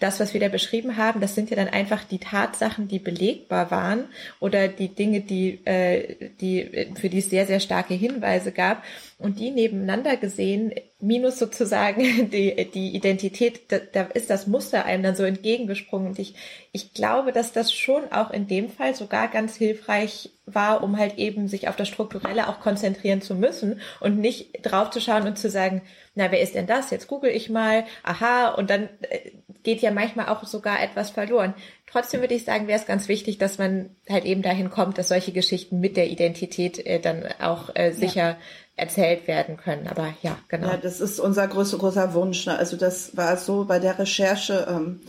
das, 0.00 0.20
was 0.20 0.34
wir 0.34 0.40
da 0.40 0.48
beschrieben 0.48 0.96
haben, 0.96 1.20
das 1.20 1.34
sind 1.34 1.50
ja 1.50 1.56
dann 1.56 1.68
einfach 1.68 2.04
die 2.04 2.18
Tatsachen, 2.18 2.88
die 2.88 2.98
belegbar 2.98 3.70
waren 3.70 4.04
oder 4.40 4.68
die 4.68 4.88
Dinge, 4.88 5.20
die, 5.20 5.60
äh, 5.64 6.30
die, 6.40 6.94
für 7.00 7.08
die 7.08 7.18
es 7.18 7.30
sehr, 7.30 7.46
sehr 7.46 7.60
starke 7.60 7.94
Hinweise 7.94 8.52
gab. 8.52 8.82
Und 9.18 9.40
die 9.40 9.50
nebeneinander 9.50 10.16
gesehen, 10.16 10.72
minus 11.00 11.38
sozusagen 11.38 12.30
die, 12.30 12.70
die 12.72 12.94
Identität, 12.94 13.72
da, 13.72 13.78
da 13.78 14.02
ist 14.02 14.30
das 14.30 14.46
Muster 14.46 14.84
einem 14.84 15.02
dann 15.02 15.16
so 15.16 15.24
entgegengesprungen. 15.24 16.08
Und 16.08 16.18
ich, 16.18 16.34
ich 16.72 16.94
glaube, 16.94 17.32
dass 17.32 17.52
das 17.52 17.72
schon 17.72 18.12
auch 18.12 18.30
in 18.30 18.46
dem 18.46 18.70
Fall 18.70 18.94
sogar 18.94 19.28
ganz 19.28 19.56
hilfreich 19.56 20.30
war, 20.46 20.82
um 20.82 20.96
halt 20.96 21.18
eben 21.18 21.48
sich 21.48 21.68
auf 21.68 21.76
das 21.76 21.88
Strukturelle 21.88 22.48
auch 22.48 22.60
konzentrieren 22.60 23.20
zu 23.20 23.34
müssen 23.34 23.80
und 24.00 24.18
nicht 24.18 24.60
draufzuschauen 24.62 25.26
und 25.26 25.38
zu 25.38 25.50
sagen, 25.50 25.82
na, 26.18 26.32
wer 26.32 26.40
ist 26.40 26.56
denn 26.56 26.66
das? 26.66 26.90
Jetzt 26.90 27.06
google 27.06 27.30
ich 27.30 27.48
mal, 27.48 27.84
aha, 28.02 28.48
und 28.48 28.70
dann 28.70 28.88
äh, 29.02 29.30
geht 29.62 29.80
ja 29.80 29.92
manchmal 29.92 30.26
auch 30.26 30.44
sogar 30.44 30.82
etwas 30.82 31.10
verloren. 31.10 31.54
Trotzdem 31.86 32.20
würde 32.20 32.34
ich 32.34 32.44
sagen, 32.44 32.66
wäre 32.66 32.78
es 32.78 32.86
ganz 32.86 33.06
wichtig, 33.06 33.38
dass 33.38 33.56
man 33.58 33.90
halt 34.10 34.24
eben 34.24 34.42
dahin 34.42 34.68
kommt, 34.68 34.98
dass 34.98 35.08
solche 35.08 35.30
Geschichten 35.30 35.78
mit 35.78 35.96
der 35.96 36.10
Identität 36.10 36.84
äh, 36.84 36.98
dann 36.98 37.24
auch 37.40 37.70
äh, 37.74 37.92
sicher 37.92 38.30
ja. 38.30 38.36
erzählt 38.74 39.28
werden 39.28 39.56
können. 39.56 39.86
Aber 39.86 40.12
ja, 40.22 40.36
genau. 40.48 40.70
Ja, 40.70 40.76
das 40.76 41.00
ist 41.00 41.20
unser 41.20 41.46
größter, 41.46 41.78
großer 41.78 42.14
Wunsch. 42.14 42.46
Ne? 42.46 42.58
Also 42.58 42.76
das 42.76 43.16
war 43.16 43.36
so 43.36 43.64
bei 43.64 43.78
der 43.78 43.96
Recherche, 43.96 44.66
ähm, 44.68 45.00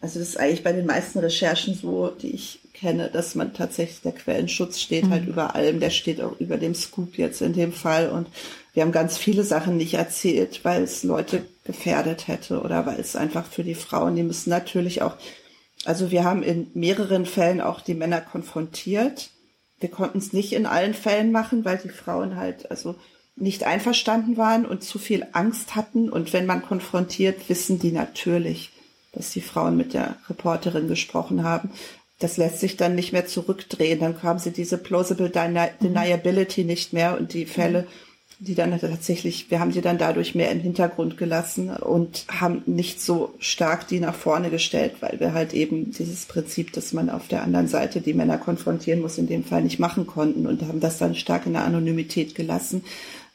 also 0.00 0.18
das 0.18 0.30
ist 0.30 0.40
eigentlich 0.40 0.64
bei 0.64 0.72
den 0.72 0.86
meisten 0.86 1.20
Recherchen 1.20 1.74
so, 1.74 2.08
die 2.08 2.32
ich 2.32 2.58
kenne, 2.74 3.08
dass 3.08 3.36
man 3.36 3.54
tatsächlich, 3.54 4.02
der 4.02 4.12
Quellenschutz 4.12 4.80
steht 4.80 5.04
halt 5.04 5.10
mhm. 5.10 5.14
halt 5.14 5.28
über 5.28 5.54
allem, 5.54 5.78
der 5.78 5.90
steht 5.90 6.20
auch 6.20 6.38
über 6.40 6.56
dem 6.56 6.74
Scoop 6.74 7.16
jetzt 7.16 7.40
in 7.40 7.52
dem 7.52 7.72
Fall 7.72 8.10
und 8.10 8.26
wir 8.76 8.82
haben 8.82 8.92
ganz 8.92 9.16
viele 9.16 9.42
Sachen 9.42 9.78
nicht 9.78 9.94
erzählt, 9.94 10.62
weil 10.62 10.82
es 10.82 11.02
Leute 11.02 11.46
gefährdet 11.64 12.28
hätte 12.28 12.60
oder 12.60 12.84
weil 12.84 13.00
es 13.00 13.16
einfach 13.16 13.46
für 13.46 13.64
die 13.64 13.74
Frauen, 13.74 14.16
die 14.16 14.22
müssen 14.22 14.50
natürlich 14.50 15.00
auch, 15.00 15.16
also 15.86 16.10
wir 16.10 16.24
haben 16.24 16.42
in 16.42 16.70
mehreren 16.74 17.24
Fällen 17.24 17.62
auch 17.62 17.80
die 17.80 17.94
Männer 17.94 18.20
konfrontiert. 18.20 19.30
Wir 19.80 19.88
konnten 19.88 20.18
es 20.18 20.34
nicht 20.34 20.52
in 20.52 20.66
allen 20.66 20.92
Fällen 20.92 21.32
machen, 21.32 21.64
weil 21.64 21.78
die 21.78 21.88
Frauen 21.88 22.36
halt 22.36 22.70
also 22.70 22.96
nicht 23.34 23.64
einverstanden 23.64 24.36
waren 24.36 24.66
und 24.66 24.84
zu 24.84 24.98
viel 24.98 25.26
Angst 25.32 25.74
hatten. 25.74 26.10
Und 26.10 26.34
wenn 26.34 26.44
man 26.44 26.60
konfrontiert, 26.60 27.48
wissen 27.48 27.78
die 27.78 27.92
natürlich, 27.92 28.72
dass 29.12 29.30
die 29.30 29.40
Frauen 29.40 29.78
mit 29.78 29.94
der 29.94 30.16
Reporterin 30.28 30.86
gesprochen 30.86 31.44
haben. 31.44 31.70
Das 32.18 32.36
lässt 32.36 32.60
sich 32.60 32.76
dann 32.76 32.94
nicht 32.94 33.14
mehr 33.14 33.26
zurückdrehen. 33.26 34.00
Dann 34.00 34.20
kam 34.20 34.38
sie 34.38 34.50
diese 34.50 34.76
plausible 34.76 35.30
deniability 35.30 36.64
nicht 36.64 36.92
mehr 36.92 37.18
und 37.18 37.32
die 37.32 37.46
Fälle 37.46 37.86
die 38.38 38.54
dann 38.54 38.78
tatsächlich, 38.78 39.50
wir 39.50 39.60
haben 39.60 39.72
die 39.72 39.80
dann 39.80 39.96
dadurch 39.96 40.34
mehr 40.34 40.50
im 40.50 40.60
Hintergrund 40.60 41.16
gelassen 41.16 41.70
und 41.70 42.26
haben 42.28 42.62
nicht 42.66 43.00
so 43.00 43.34
stark 43.38 43.88
die 43.88 43.98
nach 43.98 44.14
vorne 44.14 44.50
gestellt, 44.50 44.96
weil 45.00 45.18
wir 45.20 45.32
halt 45.32 45.54
eben 45.54 45.92
dieses 45.92 46.26
Prinzip, 46.26 46.72
dass 46.72 46.92
man 46.92 47.08
auf 47.08 47.28
der 47.28 47.42
anderen 47.42 47.68
Seite 47.68 48.02
die 48.02 48.12
Männer 48.12 48.36
konfrontieren 48.36 49.00
muss, 49.00 49.16
in 49.16 49.26
dem 49.26 49.44
Fall 49.44 49.62
nicht 49.62 49.78
machen 49.78 50.06
konnten 50.06 50.46
und 50.46 50.62
haben 50.62 50.80
das 50.80 50.98
dann 50.98 51.14
stark 51.14 51.46
in 51.46 51.54
der 51.54 51.64
Anonymität 51.64 52.34
gelassen. 52.34 52.84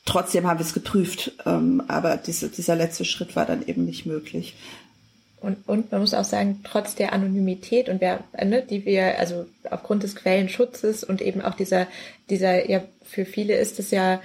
Trotzdem 0.06 0.46
haben 0.46 0.60
wir 0.60 0.66
es 0.66 0.74
geprüft, 0.74 1.32
ähm, 1.46 1.82
aber 1.88 2.18
diese, 2.18 2.50
dieser 2.50 2.76
letzte 2.76 3.06
Schritt 3.06 3.36
war 3.36 3.46
dann 3.46 3.66
eben 3.66 3.86
nicht 3.86 4.06
möglich. 4.06 4.56
Und, 5.40 5.68
und 5.68 5.92
man 5.92 6.02
muss 6.02 6.14
auch 6.14 6.24
sagen, 6.24 6.60
trotz 6.64 6.94
der 6.94 7.14
Anonymität 7.14 7.90
und 7.90 8.02
wer, 8.02 8.24
ne, 8.44 8.62
die 8.62 8.86
wir, 8.86 9.18
also 9.18 9.48
aufgrund 9.72 10.04
des 10.04 10.16
Quellenschutzes 10.16 11.04
und 11.04 11.20
eben 11.22 11.42
auch 11.42 11.56
dieser, 11.56 11.88
dieser, 12.30 12.70
ja, 12.70 12.84
für 13.04 13.26
viele 13.26 13.56
ist 13.56 13.80
es 13.80 13.90
ja 13.90 14.22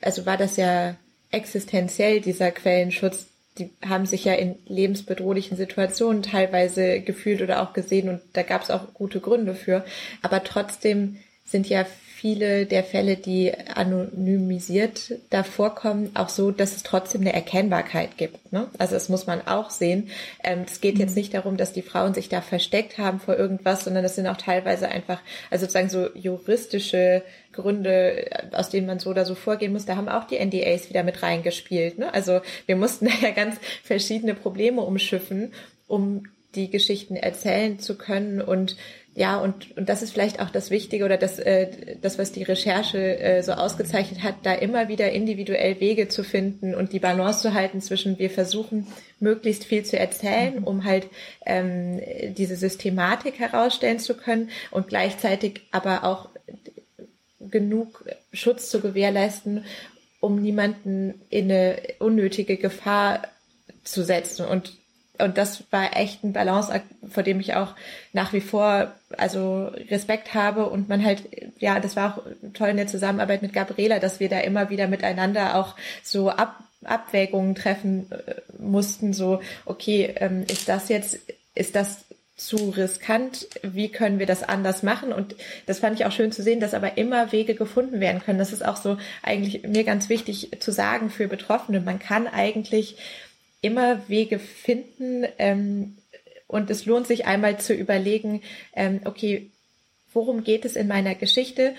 also 0.00 0.26
war 0.26 0.36
das 0.36 0.56
ja 0.56 0.96
existenziell, 1.30 2.20
dieser 2.20 2.50
Quellenschutz. 2.50 3.26
Die 3.58 3.70
haben 3.86 4.06
sich 4.06 4.24
ja 4.24 4.34
in 4.34 4.56
lebensbedrohlichen 4.66 5.56
Situationen 5.56 6.22
teilweise 6.22 7.00
gefühlt 7.00 7.42
oder 7.42 7.62
auch 7.62 7.72
gesehen 7.72 8.08
und 8.08 8.20
da 8.32 8.42
gab 8.42 8.62
es 8.62 8.70
auch 8.70 8.94
gute 8.94 9.20
Gründe 9.20 9.54
für. 9.54 9.84
Aber 10.22 10.44
trotzdem 10.44 11.16
sind 11.44 11.68
ja 11.68 11.84
viele 12.20 12.66
der 12.66 12.84
Fälle, 12.84 13.16
die 13.16 13.50
anonymisiert 13.74 15.14
davor 15.30 15.74
kommen, 15.74 16.10
auch 16.12 16.28
so, 16.28 16.50
dass 16.50 16.76
es 16.76 16.82
trotzdem 16.82 17.22
eine 17.22 17.32
Erkennbarkeit 17.32 18.18
gibt. 18.18 18.52
Ne? 18.52 18.68
Also 18.76 18.92
das 18.92 19.08
muss 19.08 19.26
man 19.26 19.46
auch 19.46 19.70
sehen. 19.70 20.10
Ähm, 20.44 20.64
es 20.66 20.82
geht 20.82 20.98
jetzt 20.98 21.12
mhm. 21.12 21.16
nicht 21.16 21.32
darum, 21.32 21.56
dass 21.56 21.72
die 21.72 21.80
Frauen 21.80 22.12
sich 22.12 22.28
da 22.28 22.42
versteckt 22.42 22.98
haben 22.98 23.20
vor 23.20 23.38
irgendwas, 23.38 23.84
sondern 23.84 24.02
das 24.02 24.16
sind 24.16 24.26
auch 24.26 24.36
teilweise 24.36 24.88
einfach, 24.88 25.22
also 25.50 25.64
sozusagen 25.64 25.88
so 25.88 26.10
juristische 26.14 27.22
Gründe, 27.52 28.28
aus 28.52 28.68
denen 28.68 28.86
man 28.86 28.98
so 28.98 29.08
oder 29.08 29.24
so 29.24 29.34
vorgehen 29.34 29.72
muss. 29.72 29.86
Da 29.86 29.96
haben 29.96 30.10
auch 30.10 30.24
die 30.24 30.38
NDAs 30.44 30.90
wieder 30.90 31.02
mit 31.02 31.22
reingespielt. 31.22 31.98
Ne? 31.98 32.12
Also 32.12 32.42
wir 32.66 32.76
mussten 32.76 33.06
da 33.06 33.12
ja 33.26 33.30
ganz 33.30 33.56
verschiedene 33.82 34.34
Probleme 34.34 34.82
umschiffen, 34.82 35.54
um 35.88 36.24
die 36.54 36.70
Geschichten 36.70 37.16
erzählen 37.16 37.78
zu 37.78 37.96
können 37.96 38.40
und 38.42 38.76
ja, 39.14 39.38
und, 39.38 39.76
und 39.76 39.88
das 39.88 40.02
ist 40.02 40.12
vielleicht 40.12 40.40
auch 40.40 40.50
das 40.50 40.70
Wichtige 40.70 41.04
oder 41.04 41.16
das, 41.16 41.38
äh, 41.40 41.96
das 42.00 42.18
was 42.18 42.30
die 42.30 42.44
Recherche 42.44 43.18
äh, 43.18 43.42
so 43.42 43.52
ausgezeichnet 43.52 44.22
hat, 44.22 44.36
da 44.44 44.52
immer 44.52 44.88
wieder 44.88 45.10
individuell 45.10 45.80
Wege 45.80 46.08
zu 46.08 46.22
finden 46.22 46.74
und 46.76 46.92
die 46.92 47.00
Balance 47.00 47.42
zu 47.42 47.52
halten 47.52 47.80
zwischen, 47.80 48.18
wir 48.20 48.30
versuchen 48.30 48.86
möglichst 49.18 49.64
viel 49.64 49.84
zu 49.84 49.98
erzählen, 49.98 50.60
mhm. 50.60 50.64
um 50.64 50.84
halt 50.84 51.08
ähm, 51.44 52.00
diese 52.36 52.54
Systematik 52.56 53.40
herausstellen 53.40 53.98
zu 53.98 54.14
können 54.14 54.50
und 54.70 54.88
gleichzeitig 54.88 55.62
aber 55.72 56.04
auch 56.04 56.28
genug 57.40 58.04
Schutz 58.32 58.70
zu 58.70 58.80
gewährleisten, 58.80 59.64
um 60.20 60.40
niemanden 60.40 61.20
in 61.30 61.50
eine 61.50 61.78
unnötige 61.98 62.56
Gefahr 62.58 63.26
zu 63.82 64.04
setzen. 64.04 64.46
Und 64.46 64.79
und 65.22 65.38
das 65.38 65.64
war 65.70 65.96
echt 65.96 66.24
ein 66.24 66.32
Balance, 66.32 66.82
vor 67.08 67.22
dem 67.22 67.40
ich 67.40 67.54
auch 67.54 67.74
nach 68.12 68.32
wie 68.32 68.40
vor 68.40 68.92
also 69.16 69.70
Respekt 69.90 70.34
habe 70.34 70.66
und 70.68 70.88
man 70.88 71.04
halt 71.04 71.22
ja, 71.58 71.80
das 71.80 71.96
war 71.96 72.16
auch 72.16 72.22
toll 72.54 72.68
in 72.68 72.76
der 72.76 72.86
Zusammenarbeit 72.86 73.42
mit 73.42 73.52
Gabriela, 73.52 73.98
dass 73.98 74.20
wir 74.20 74.28
da 74.28 74.40
immer 74.40 74.70
wieder 74.70 74.88
miteinander 74.88 75.56
auch 75.56 75.76
so 76.02 76.30
ab, 76.30 76.62
Abwägungen 76.84 77.54
treffen 77.54 78.10
äh, 78.10 78.34
mussten, 78.58 79.12
so 79.12 79.40
okay, 79.66 80.14
ähm, 80.16 80.44
ist 80.48 80.68
das 80.68 80.88
jetzt 80.88 81.18
ist 81.54 81.74
das 81.74 82.04
zu 82.40 82.70
riskant, 82.70 83.48
wie 83.62 83.90
können 83.90 84.18
wir 84.18 84.24
das 84.24 84.42
anders 84.42 84.82
machen? 84.82 85.12
Und 85.12 85.36
das 85.66 85.80
fand 85.80 86.00
ich 86.00 86.06
auch 86.06 86.12
schön 86.12 86.32
zu 86.32 86.42
sehen, 86.42 86.58
dass 86.58 86.72
aber 86.72 86.96
immer 86.96 87.32
Wege 87.32 87.54
gefunden 87.54 88.00
werden 88.00 88.22
können. 88.22 88.38
Das 88.38 88.52
ist 88.52 88.64
auch 88.64 88.76
so 88.76 88.96
eigentlich 89.22 89.62
mir 89.64 89.84
ganz 89.84 90.08
wichtig 90.08 90.50
zu 90.58 90.72
sagen 90.72 91.10
für 91.10 91.28
Betroffene. 91.28 91.80
Man 91.80 91.98
kann 91.98 92.26
eigentlich 92.26 92.96
immer 93.60 94.08
Wege 94.08 94.38
finden 94.38 95.26
ähm, 95.38 95.96
und 96.46 96.70
es 96.70 96.86
lohnt 96.86 97.06
sich 97.06 97.26
einmal 97.26 97.58
zu 97.58 97.74
überlegen, 97.74 98.42
ähm, 98.74 99.00
okay, 99.04 99.50
worum 100.12 100.42
geht 100.42 100.64
es 100.64 100.76
in 100.76 100.88
meiner 100.88 101.14
Geschichte 101.14 101.74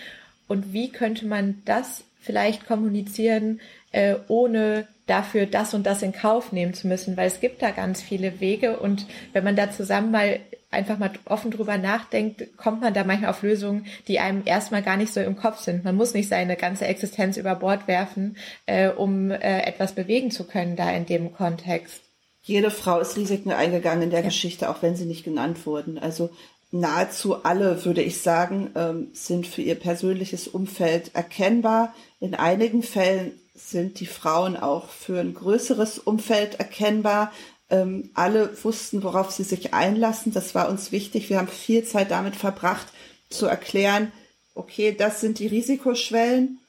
und 0.48 0.74
wie 0.74 0.90
könnte 0.90 1.26
man 1.26 1.62
das 1.66 2.04
vielleicht 2.22 2.66
kommunizieren, 2.68 3.60
äh, 3.92 4.16
ohne 4.28 4.88
dafür 5.08 5.46
das 5.46 5.74
und 5.74 5.86
das 5.86 6.02
in 6.04 6.14
Kauf 6.14 6.52
nehmen 6.52 6.74
zu 6.74 6.88
müssen, 6.88 7.18
weil 7.18 7.28
es 7.28 7.42
gibt 7.42 7.62
da 7.62 7.72
ganz 7.72 8.02
viele 8.02 8.40
Wege 8.40 8.80
und 8.80 9.06
wenn 9.34 9.44
man 9.44 9.56
da 9.56 9.72
zusammen 9.72 10.12
mal 10.12 10.40
einfach 10.72 10.98
mal 10.98 11.12
offen 11.26 11.52
drüber 11.52 11.78
nachdenkt, 11.78 12.58
kommt 12.58 12.82
man 12.82 12.94
da 12.94 13.04
manchmal 13.04 13.30
auf 13.30 13.44
Lösungen, 13.44 13.86
die 14.08 14.20
einem 14.20 14.44
erstmal 14.46 14.82
gar 14.82 14.98
nicht 14.98 15.14
so 15.14 15.20
im 15.20 15.36
Kopf 15.36 15.60
sind. 15.60 15.84
Man 15.84 15.96
muss 15.96 16.14
nicht 16.14 16.30
seine 16.30 16.56
ganze 16.56 16.86
Existenz 16.86 17.38
über 17.38 17.56
Bord 17.56 17.88
werfen, 17.88 18.38
äh, 18.66 18.90
um 18.90 19.32
äh, 19.32 19.62
etwas 19.64 19.94
bewegen 19.94 20.32
zu 20.32 20.46
können 20.46 20.76
da 20.76 20.90
in 20.90 21.06
dem 21.06 21.34
Kontext. 21.34 22.02
Jede 22.42 22.72
Frau 22.72 23.00
ist 23.00 23.18
Risiken 23.18 23.52
eingegangen 23.52 24.04
in 24.04 24.10
der 24.10 24.22
ja. 24.22 24.26
Geschichte, 24.26 24.70
auch 24.70 24.82
wenn 24.82 24.96
sie 24.96 25.06
nicht 25.06 25.24
genannt 25.24 25.66
wurden. 25.66 26.00
Also 26.00 26.32
nahezu 26.72 27.44
alle, 27.44 27.84
würde 27.86 28.02
ich 28.02 28.22
sagen, 28.22 28.72
ähm, 28.76 29.10
sind 29.14 29.46
für 29.46 29.62
ihr 29.62 29.76
persönliches 29.76 30.48
Umfeld 30.48 31.14
erkennbar. 31.14 31.94
In 32.20 32.34
einigen 32.34 32.82
Fällen 32.82 33.34
sind 33.54 34.00
die 34.00 34.08
Frauen 34.08 34.58
auch 34.58 34.90
für 34.90 35.20
ein 35.20 35.34
größeres 35.34 36.00
Umfeld 36.00 36.56
erkennbar. 36.56 37.32
Ähm, 37.72 38.12
alle 38.14 38.56
wussten, 38.64 39.02
worauf 39.02 39.32
sie 39.32 39.44
sich 39.44 39.74
einlassen. 39.74 40.32
Das 40.32 40.54
war 40.54 40.70
uns 40.70 40.92
wichtig. 40.92 41.30
Wir 41.30 41.40
haben 41.40 41.48
viel 41.48 41.84
Zeit 41.84 42.12
damit 42.12 42.36
verbracht, 42.36 42.88
zu 43.30 43.48
erklären, 43.48 44.12
okay, 44.54 44.94
das 44.96 45.22
sind 45.22 45.40
die 45.40 45.48
Risikoschwellen 45.48 46.60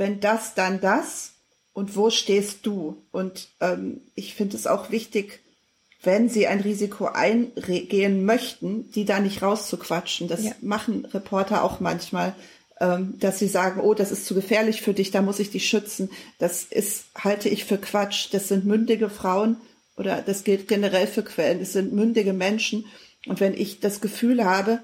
wenn 0.00 0.18
das, 0.18 0.54
dann 0.54 0.80
das 0.80 1.34
und 1.74 1.94
wo 1.94 2.08
stehst 2.08 2.64
du? 2.64 2.96
Und 3.12 3.48
ähm, 3.60 4.00
ich 4.14 4.34
finde 4.34 4.56
es 4.56 4.66
auch 4.66 4.90
wichtig, 4.90 5.40
wenn 6.02 6.30
sie 6.30 6.46
ein 6.46 6.60
Risiko 6.60 7.04
eingehen 7.04 8.24
möchten, 8.24 8.90
die 8.92 9.04
da 9.04 9.20
nicht 9.20 9.42
rauszuquatschen. 9.42 10.26
Das 10.26 10.42
ja. 10.42 10.52
machen 10.62 11.04
Reporter 11.04 11.62
auch 11.62 11.80
manchmal, 11.80 12.34
ähm, 12.80 13.16
dass 13.20 13.38
sie 13.38 13.46
sagen, 13.46 13.82
oh, 13.82 13.92
das 13.92 14.10
ist 14.10 14.24
zu 14.24 14.34
gefährlich 14.34 14.80
für 14.80 14.94
dich, 14.94 15.10
da 15.10 15.20
muss 15.20 15.38
ich 15.38 15.50
dich 15.50 15.68
schützen. 15.68 16.08
Das 16.38 16.62
ist, 16.62 17.04
halte 17.14 17.50
ich 17.50 17.66
für 17.66 17.76
Quatsch. 17.76 18.28
Das 18.32 18.48
sind 18.48 18.64
mündige 18.64 19.10
Frauen 19.10 19.58
oder 20.00 20.22
das 20.22 20.44
gilt 20.44 20.66
generell 20.66 21.06
für 21.06 21.22
Quellen. 21.22 21.60
Das 21.60 21.74
sind 21.74 21.92
mündige 21.92 22.32
Menschen. 22.32 22.86
Und 23.26 23.38
wenn 23.38 23.52
ich 23.52 23.80
das 23.80 24.00
Gefühl 24.00 24.46
habe, 24.46 24.82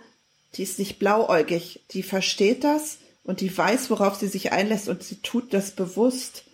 die 0.54 0.62
ist 0.62 0.78
nicht 0.78 0.98
blauäugig, 0.98 1.80
die 1.92 2.02
versteht 2.02 2.64
das 2.64 2.98
und 3.24 3.40
die 3.40 3.56
weiß, 3.56 3.88
worauf 3.88 4.16
sie 4.16 4.28
sich 4.28 4.52
einlässt 4.52 4.90
und 4.90 5.02
sie 5.02 5.16
tut 5.16 5.54
das 5.54 5.70
bewusst, 5.70 6.44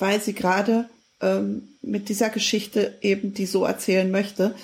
weil 0.00 0.20
sie 0.20 0.34
gerade 0.34 0.90
ähm, 1.20 1.68
mit 1.80 2.08
dieser 2.08 2.28
Geschichte 2.28 2.98
eben 3.02 3.34
die 3.34 3.46
so 3.46 3.64
erzählen 3.64 4.10
möchte, 4.10 4.56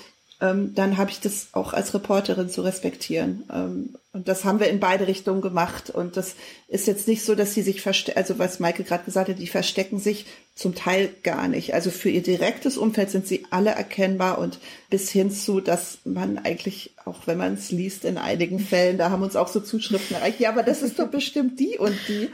dann 0.75 0.97
habe 0.97 1.11
ich 1.11 1.21
das 1.21 1.49
auch 1.53 1.73
als 1.73 1.95
Reporterin 1.95 2.51
zu 2.51 2.63
respektieren. 2.63 3.45
Ähm, 3.53 3.97
und 4.13 4.29
das 4.29 4.45
haben 4.45 4.61
wir 4.61 4.69
in 4.69 4.79
beide 4.79 5.07
Richtungen 5.07 5.41
gemacht. 5.41 5.91
Und 5.91 6.17
das 6.17 6.35
ist 6.69 6.87
jetzt 6.87 7.09
nicht 7.09 7.25
so, 7.25 7.35
dass 7.35 7.55
sie 7.55 7.63
sich 7.63 7.83
verstecken, 7.83 8.19
also 8.19 8.39
was 8.39 8.61
Maike 8.61 8.85
gerade 8.85 9.05
gesagt 9.05 9.29
hat, 9.29 9.39
die 9.39 9.47
verstecken 9.47 9.99
sich 9.99 10.27
zum 10.55 10.75
Teil 10.75 11.11
gar 11.23 11.49
nicht. 11.49 11.75
Also 11.75 11.91
für 11.91 12.11
ihr 12.11 12.23
direktes 12.23 12.77
Umfeld 12.77 13.11
sind 13.11 13.27
sie 13.27 13.47
alle 13.51 13.71
erkennbar 13.71 14.39
und 14.39 14.59
bis 14.89 15.11
hin 15.11 15.31
zu, 15.31 15.61
dass 15.61 15.99
man 16.05 16.39
eigentlich, 16.39 16.95
auch 17.05 17.27
wenn 17.27 17.39
man 17.39 17.55
es 17.55 17.71
liest, 17.73 18.05
in 18.05 18.19
einigen 18.19 18.61
Fällen, 18.61 18.99
da 18.99 19.11
haben 19.11 19.23
uns 19.23 19.37
auch 19.37 19.49
so 19.49 19.61
Zuschriften 19.61 20.17
erreicht, 20.17 20.39
ja, 20.39 20.51
aber 20.51 20.63
das 20.63 20.83
ist 20.83 20.99
doch 20.99 21.09
bestimmt 21.09 21.59
die 21.59 21.77
und 21.79 21.97
die. 22.07 22.29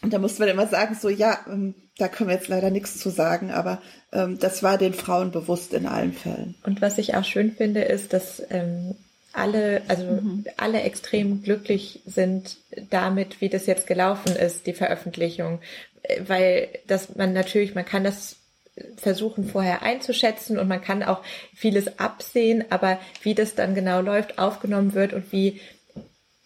Und 0.00 0.12
da 0.12 0.18
musste 0.18 0.40
man 0.40 0.48
immer 0.48 0.68
sagen, 0.68 0.96
so, 0.98 1.08
ja, 1.08 1.38
ähm, 1.48 1.74
da 1.98 2.08
können 2.08 2.30
wir 2.30 2.36
jetzt 2.36 2.48
leider 2.48 2.70
nichts 2.70 2.98
zu 2.98 3.10
sagen, 3.10 3.50
aber 3.50 3.82
ähm, 4.12 4.38
das 4.38 4.62
war 4.62 4.78
den 4.78 4.94
Frauen 4.94 5.30
bewusst 5.30 5.74
in 5.74 5.86
allen 5.86 6.12
Fällen. 6.12 6.54
Und 6.62 6.80
was 6.80 6.98
ich 6.98 7.14
auch 7.14 7.24
schön 7.24 7.52
finde, 7.52 7.82
ist, 7.82 8.12
dass 8.12 8.42
ähm, 8.50 8.94
alle, 9.32 9.82
also 9.88 10.04
mhm. 10.04 10.44
alle 10.56 10.82
extrem 10.82 11.42
glücklich 11.42 12.00
sind 12.06 12.56
damit, 12.90 13.40
wie 13.40 13.48
das 13.48 13.66
jetzt 13.66 13.86
gelaufen 13.86 14.34
ist, 14.34 14.66
die 14.66 14.72
Veröffentlichung, 14.72 15.60
weil 16.26 16.68
das 16.86 17.16
man 17.16 17.32
natürlich, 17.32 17.74
man 17.74 17.84
kann 17.84 18.04
das 18.04 18.36
versuchen 18.96 19.44
vorher 19.44 19.82
einzuschätzen 19.82 20.58
und 20.58 20.68
man 20.68 20.80
kann 20.80 21.02
auch 21.02 21.22
vieles 21.54 21.98
absehen, 21.98 22.64
aber 22.70 22.98
wie 23.22 23.34
das 23.34 23.56
dann 23.56 23.74
genau 23.74 24.00
läuft, 24.00 24.38
aufgenommen 24.38 24.94
wird 24.94 25.12
und 25.12 25.32
wie 25.32 25.60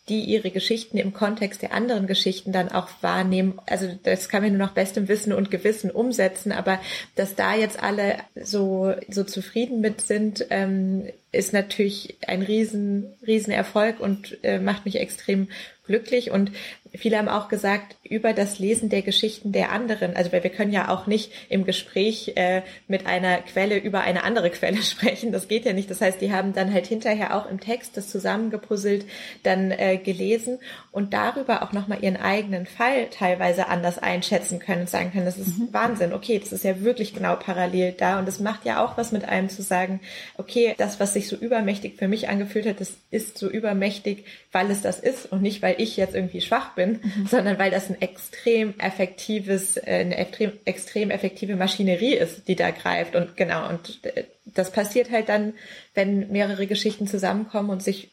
die 0.09 0.21
ihre 0.21 0.51
Geschichten 0.51 0.99
im 0.99 1.13
Kontext 1.13 1.63
der 1.63 1.73
anderen 1.73 2.09
Geschichten 2.09 2.51
dann 2.51 2.71
auch 2.71 2.89
wahrnehmen. 3.03 3.61
Also 3.67 3.89
das 4.03 4.29
kann 4.29 4.43
man 4.43 4.51
nur 4.51 4.59
nach 4.59 4.75
bestem 4.75 5.07
Wissen 5.07 5.33
und 5.33 5.51
Gewissen 5.51 5.91
umsetzen, 5.91 6.51
aber 6.51 6.81
dass 7.15 7.37
da 7.37 7.55
jetzt 7.55 7.81
alle 7.81 8.17
so, 8.35 8.95
so 9.09 9.23
zufrieden 9.23 9.81
mit 9.81 10.01
sind, 10.01 10.47
ähm, 10.51 11.09
ist 11.31 11.53
natürlich 11.53 12.17
ein 12.27 12.43
riesen, 12.43 13.15
riesen 13.27 13.55
und 14.01 14.39
äh, 14.43 14.59
macht 14.59 14.85
mich 14.85 14.97
extrem 14.97 15.49
glücklich. 15.85 16.31
Und 16.31 16.51
viele 16.95 17.19
haben 17.19 17.29
auch 17.29 17.49
gesagt, 17.49 17.97
über 18.03 18.33
das 18.33 18.59
Lesen 18.59 18.89
der 18.89 19.03
Geschichten 19.03 19.53
der 19.53 19.73
anderen, 19.73 20.15
also 20.15 20.33
weil 20.33 20.43
wir 20.43 20.51
können 20.51 20.73
ja 20.73 20.89
auch 20.89 21.07
nicht 21.07 21.33
im 21.49 21.65
Gespräch 21.65 22.33
äh, 22.37 22.63
mit 22.87 23.07
einer 23.07 23.39
Quelle 23.39 23.79
über 23.79 24.03
eine 24.03 24.25
andere 24.25 24.51
Quelle 24.51 24.83
sprechen, 24.83 25.33
das 25.33 25.49
geht 25.49 25.65
ja 25.65 25.73
nicht. 25.73 25.91
Das 25.91 26.01
heißt, 26.01 26.21
die 26.21 26.33
haben 26.33 26.53
dann 26.53 26.73
halt 26.73 26.87
hinterher 26.87 27.37
auch 27.37 27.51
im 27.51 27.61
Text 27.61 27.97
das 27.97 28.09
zusammengepuzzelt, 28.09 29.07
dann 29.43 29.71
äh, 29.71 29.97
gelesen 29.97 30.59
und 30.91 31.15
darüber 31.15 31.63
auch 31.63 31.73
nochmal 31.73 32.03
ihren 32.03 32.17
eigenen 32.17 32.67
Fall 32.67 33.09
teilweise 33.11 33.69
anders 33.69 33.99
einschätzen 33.99 34.59
können 34.59 34.83
und 34.83 34.91
sagen 34.91 35.13
können, 35.13 35.25
das 35.25 35.39
ist 35.39 35.59
mhm. 35.59 35.69
Wahnsinn, 35.73 36.13
okay, 36.13 36.39
das 36.39 36.53
ist 36.53 36.65
ja 36.65 36.81
wirklich 36.81 37.15
genau 37.15 37.37
parallel 37.37 37.93
da 37.93 38.19
und 38.19 38.29
es 38.29 38.39
macht 38.41 38.65
ja 38.65 38.85
auch 38.85 38.99
was 38.99 39.13
mit 39.13 39.25
einem 39.25 39.49
zu 39.49 39.63
sagen, 39.63 40.01
okay, 40.37 40.75
das, 40.77 41.01
was 41.01 41.15
sich 41.15 41.29
so 41.29 41.37
übermächtig 41.37 41.97
für 41.97 42.09
mich 42.09 42.29
angefühlt 42.29 42.67
hat, 42.67 42.81
das 42.81 42.93
ist 43.11 43.39
so 43.39 43.49
übermächtig, 43.49 44.25
weil 44.53 44.71
es 44.71 44.83
das 44.83 45.01
ist 45.01 45.33
und 45.33 45.41
nicht, 45.41 45.63
weil 45.63 45.77
ich 45.79 45.97
jetzt 45.97 46.15
irgendwie 46.15 46.41
schwach 46.41 46.75
bin, 46.75 46.82
mhm. 46.91 47.27
sondern 47.29 47.59
weil 47.59 47.71
das 47.71 47.89
ein 47.89 48.01
extrem 48.01 48.79
effektives, 48.79 49.77
äh, 49.77 50.01
eine 50.01 50.17
extrem, 50.17 50.53
extrem 50.65 51.11
effektive 51.11 51.57
Maschinerie 51.57 52.15
ist, 52.15 52.49
die 52.49 52.57
da 52.57 52.71
greift 52.71 53.15
und 53.17 53.37
genau, 53.37 53.69
und 53.69 54.05
äh, 54.05 54.25
das 54.45 54.73
passiert 54.73 55.11
halt 55.11 55.29
dann, 55.29 55.55
wenn 55.95 56.31
mehrere 56.31 56.67
Geschichten 56.67 57.07
zusammenkommen 57.07 57.71
und 57.71 57.83
sich, 57.83 58.11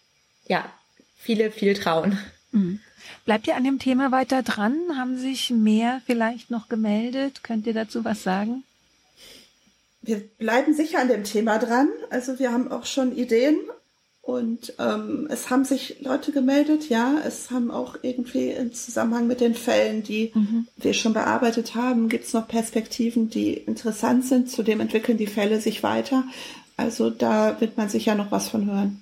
ja, 0.48 0.72
viele 1.18 1.52
viel 1.52 1.74
trauen. 1.74 2.18
Mhm. 2.52 2.80
Bleibt 3.26 3.48
ihr 3.48 3.56
an 3.56 3.64
dem 3.64 3.80
Thema 3.80 4.12
weiter 4.12 4.44
dran? 4.44 4.76
Haben 4.98 5.18
sich 5.18 5.50
mehr 5.50 6.02
vielleicht 6.06 6.52
noch 6.52 6.70
gemeldet? 6.70 7.44
Könnt 7.44 7.68
ihr 7.68 7.74
dazu 7.74 8.06
was 8.06 8.24
sagen? 8.24 8.64
Wir 10.02 10.18
bleiben 10.38 10.74
sicher 10.74 11.00
an 11.00 11.10
dem 11.10 11.24
Thema 11.24 11.60
dran. 11.60 11.90
Also 12.10 12.40
wir 12.40 12.52
haben 12.52 12.72
auch 12.72 12.86
schon 12.86 13.16
Ideen 13.16 13.60
und 14.30 14.74
ähm, 14.78 15.28
es 15.32 15.50
haben 15.50 15.66
sich 15.66 16.02
Leute 16.02 16.32
gemeldet, 16.32 16.88
ja. 16.88 17.16
Es 17.26 17.50
haben 17.50 17.72
auch 17.72 17.96
irgendwie 18.04 18.50
im 18.50 18.74
Zusammenhang 18.74 19.26
mit 19.26 19.42
den 19.42 19.56
Fällen, 19.56 20.04
die 20.04 20.32
mhm. 20.36 20.68
wir 20.78 20.94
schon 20.94 21.14
bearbeitet 21.14 21.74
haben, 21.74 22.10
gibt 22.10 22.26
es 22.26 22.34
noch 22.34 22.48
Perspektiven, 22.48 23.32
die 23.32 23.54
interessant 23.54 24.26
sind. 24.26 24.52
Zudem 24.52 24.82
entwickeln 24.82 25.18
die 25.18 25.26
Fälle 25.26 25.60
sich 25.60 25.82
weiter. 25.82 26.26
Also 26.78 27.10
da 27.10 27.60
wird 27.60 27.76
man 27.76 27.90
sicher 27.90 28.14
noch 28.14 28.32
was 28.32 28.50
von 28.50 28.68
hören. 28.68 29.02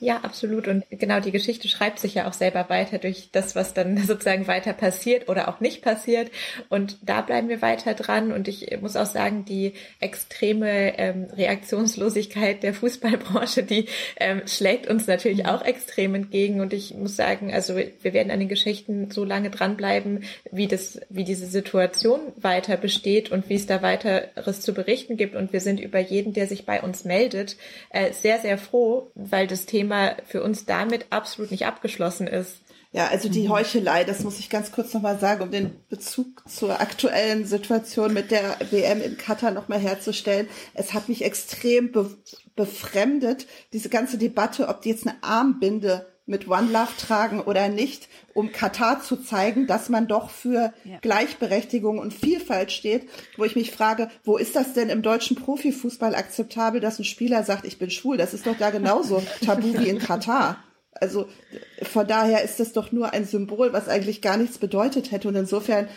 Ja, 0.00 0.18
absolut. 0.18 0.68
Und 0.68 0.84
genau 0.90 1.20
die 1.20 1.30
Geschichte 1.30 1.68
schreibt 1.68 1.98
sich 1.98 2.14
ja 2.14 2.28
auch 2.28 2.34
selber 2.34 2.68
weiter 2.68 2.98
durch 2.98 3.30
das, 3.32 3.54
was 3.54 3.74
dann 3.74 3.96
sozusagen 4.06 4.46
weiter 4.46 4.72
passiert 4.72 5.28
oder 5.30 5.48
auch 5.48 5.60
nicht 5.60 5.82
passiert. 5.82 6.30
Und 6.68 6.98
da 7.02 7.20
bleiben 7.20 7.48
wir 7.48 7.62
weiter 7.62 7.94
dran. 7.94 8.32
Und 8.32 8.46
ich 8.46 8.76
muss 8.80 8.96
auch 8.96 9.06
sagen, 9.06 9.44
die 9.44 9.72
extreme 10.00 10.98
ähm, 10.98 11.28
Reaktionslosigkeit 11.32 12.62
der 12.62 12.74
Fußballbranche, 12.74 13.62
die 13.62 13.86
ähm, 14.18 14.42
schlägt 14.46 14.88
uns 14.88 15.06
natürlich 15.06 15.46
auch 15.46 15.64
extrem 15.64 16.14
entgegen. 16.14 16.60
Und 16.60 16.72
ich 16.72 16.92
muss 16.94 17.16
sagen, 17.16 17.54
also 17.54 17.76
wir 17.76 18.12
werden 18.12 18.30
an 18.30 18.40
den 18.40 18.48
Geschichten 18.48 19.10
so 19.10 19.24
lange 19.24 19.48
dranbleiben, 19.48 20.24
wie 20.50 20.66
das, 20.66 21.00
wie 21.08 21.24
diese 21.24 21.46
Situation 21.46 22.20
weiter 22.36 22.76
besteht 22.76 23.30
und 23.30 23.48
wie 23.48 23.54
es 23.54 23.66
da 23.66 23.80
weiteres 23.80 24.60
zu 24.60 24.74
berichten 24.74 25.16
gibt. 25.16 25.36
Und 25.36 25.52
wir 25.54 25.60
sind 25.60 25.78
über 25.80 26.00
jeden, 26.00 26.34
der 26.34 26.46
sich 26.46 26.66
bei 26.66 26.82
uns 26.82 27.04
meldet, 27.04 27.56
äh, 27.90 28.12
sehr, 28.12 28.40
sehr 28.40 28.58
froh, 28.58 29.10
weil 29.14 29.46
das 29.46 29.64
Thema 29.64 29.93
Thema 29.94 30.16
für 30.26 30.42
uns 30.42 30.64
damit 30.64 31.06
absolut 31.10 31.50
nicht 31.50 31.66
abgeschlossen 31.66 32.26
ist. 32.26 32.60
Ja, 32.92 33.08
also 33.08 33.28
die 33.28 33.44
mhm. 33.44 33.50
Heuchelei, 33.50 34.04
das 34.04 34.22
muss 34.22 34.38
ich 34.38 34.50
ganz 34.50 34.70
kurz 34.70 34.94
nochmal 34.94 35.18
sagen, 35.18 35.42
um 35.42 35.50
den 35.50 35.72
Bezug 35.88 36.48
zur 36.48 36.80
aktuellen 36.80 37.44
Situation 37.44 38.12
mit 38.12 38.30
der 38.30 38.56
WM 38.70 39.02
in 39.02 39.18
Katar 39.18 39.50
nochmal 39.50 39.80
herzustellen. 39.80 40.48
Es 40.74 40.94
hat 40.94 41.08
mich 41.08 41.24
extrem 41.24 41.90
be 41.90 42.16
befremdet, 42.54 43.48
diese 43.72 43.88
ganze 43.88 44.16
Debatte, 44.16 44.68
ob 44.68 44.82
die 44.82 44.90
jetzt 44.90 45.08
eine 45.08 45.16
Armbinde 45.22 46.06
mit 46.26 46.48
One 46.48 46.70
Love 46.72 46.92
tragen 46.98 47.40
oder 47.40 47.68
nicht, 47.68 48.08
um 48.32 48.50
Katar 48.50 49.02
zu 49.02 49.16
zeigen, 49.16 49.66
dass 49.66 49.88
man 49.88 50.08
doch 50.08 50.30
für 50.30 50.72
ja. 50.84 50.98
Gleichberechtigung 51.02 51.98
und 51.98 52.14
Vielfalt 52.14 52.72
steht, 52.72 53.08
wo 53.36 53.44
ich 53.44 53.56
mich 53.56 53.70
frage, 53.70 54.08
wo 54.24 54.36
ist 54.36 54.56
das 54.56 54.72
denn 54.72 54.88
im 54.88 55.02
deutschen 55.02 55.36
Profifußball 55.36 56.14
akzeptabel, 56.14 56.80
dass 56.80 56.98
ein 56.98 57.04
Spieler 57.04 57.42
sagt, 57.44 57.66
ich 57.66 57.78
bin 57.78 57.90
schwul? 57.90 58.16
Das 58.16 58.32
ist 58.32 58.46
doch 58.46 58.56
da 58.56 58.70
genauso 58.70 59.22
tabu 59.44 59.78
wie 59.78 59.88
in 59.88 59.98
Katar. 59.98 60.64
Also 60.92 61.26
von 61.82 62.06
daher 62.06 62.42
ist 62.42 62.60
das 62.60 62.72
doch 62.72 62.92
nur 62.92 63.12
ein 63.12 63.24
Symbol, 63.24 63.72
was 63.72 63.88
eigentlich 63.88 64.22
gar 64.22 64.36
nichts 64.36 64.58
bedeutet 64.58 65.10
hätte. 65.10 65.28
Und 65.28 65.34
insofern 65.34 65.88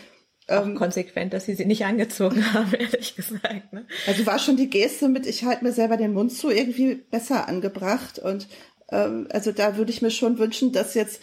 auch 0.48 0.64
ähm, 0.64 0.74
konsequent, 0.76 1.32
dass 1.34 1.44
sie 1.44 1.54
sie 1.54 1.66
nicht 1.66 1.84
angezogen 1.84 2.42
haben, 2.52 2.72
ehrlich 2.74 3.14
gesagt. 3.14 3.72
Ne? 3.72 3.86
Also 4.06 4.26
war 4.26 4.38
schon 4.38 4.56
die 4.56 4.70
Geste 4.70 5.08
mit, 5.08 5.26
ich 5.26 5.44
halte 5.44 5.64
mir 5.64 5.72
selber 5.72 5.96
den 5.96 6.14
Mund 6.14 6.32
zu, 6.32 6.50
irgendwie 6.50 6.94
besser 6.94 7.48
angebracht. 7.48 8.18
Und 8.18 8.48
also 8.96 9.52
da 9.52 9.76
würde 9.76 9.90
ich 9.90 10.02
mir 10.02 10.10
schon 10.10 10.38
wünschen, 10.38 10.72
dass 10.72 10.94
jetzt 10.94 11.20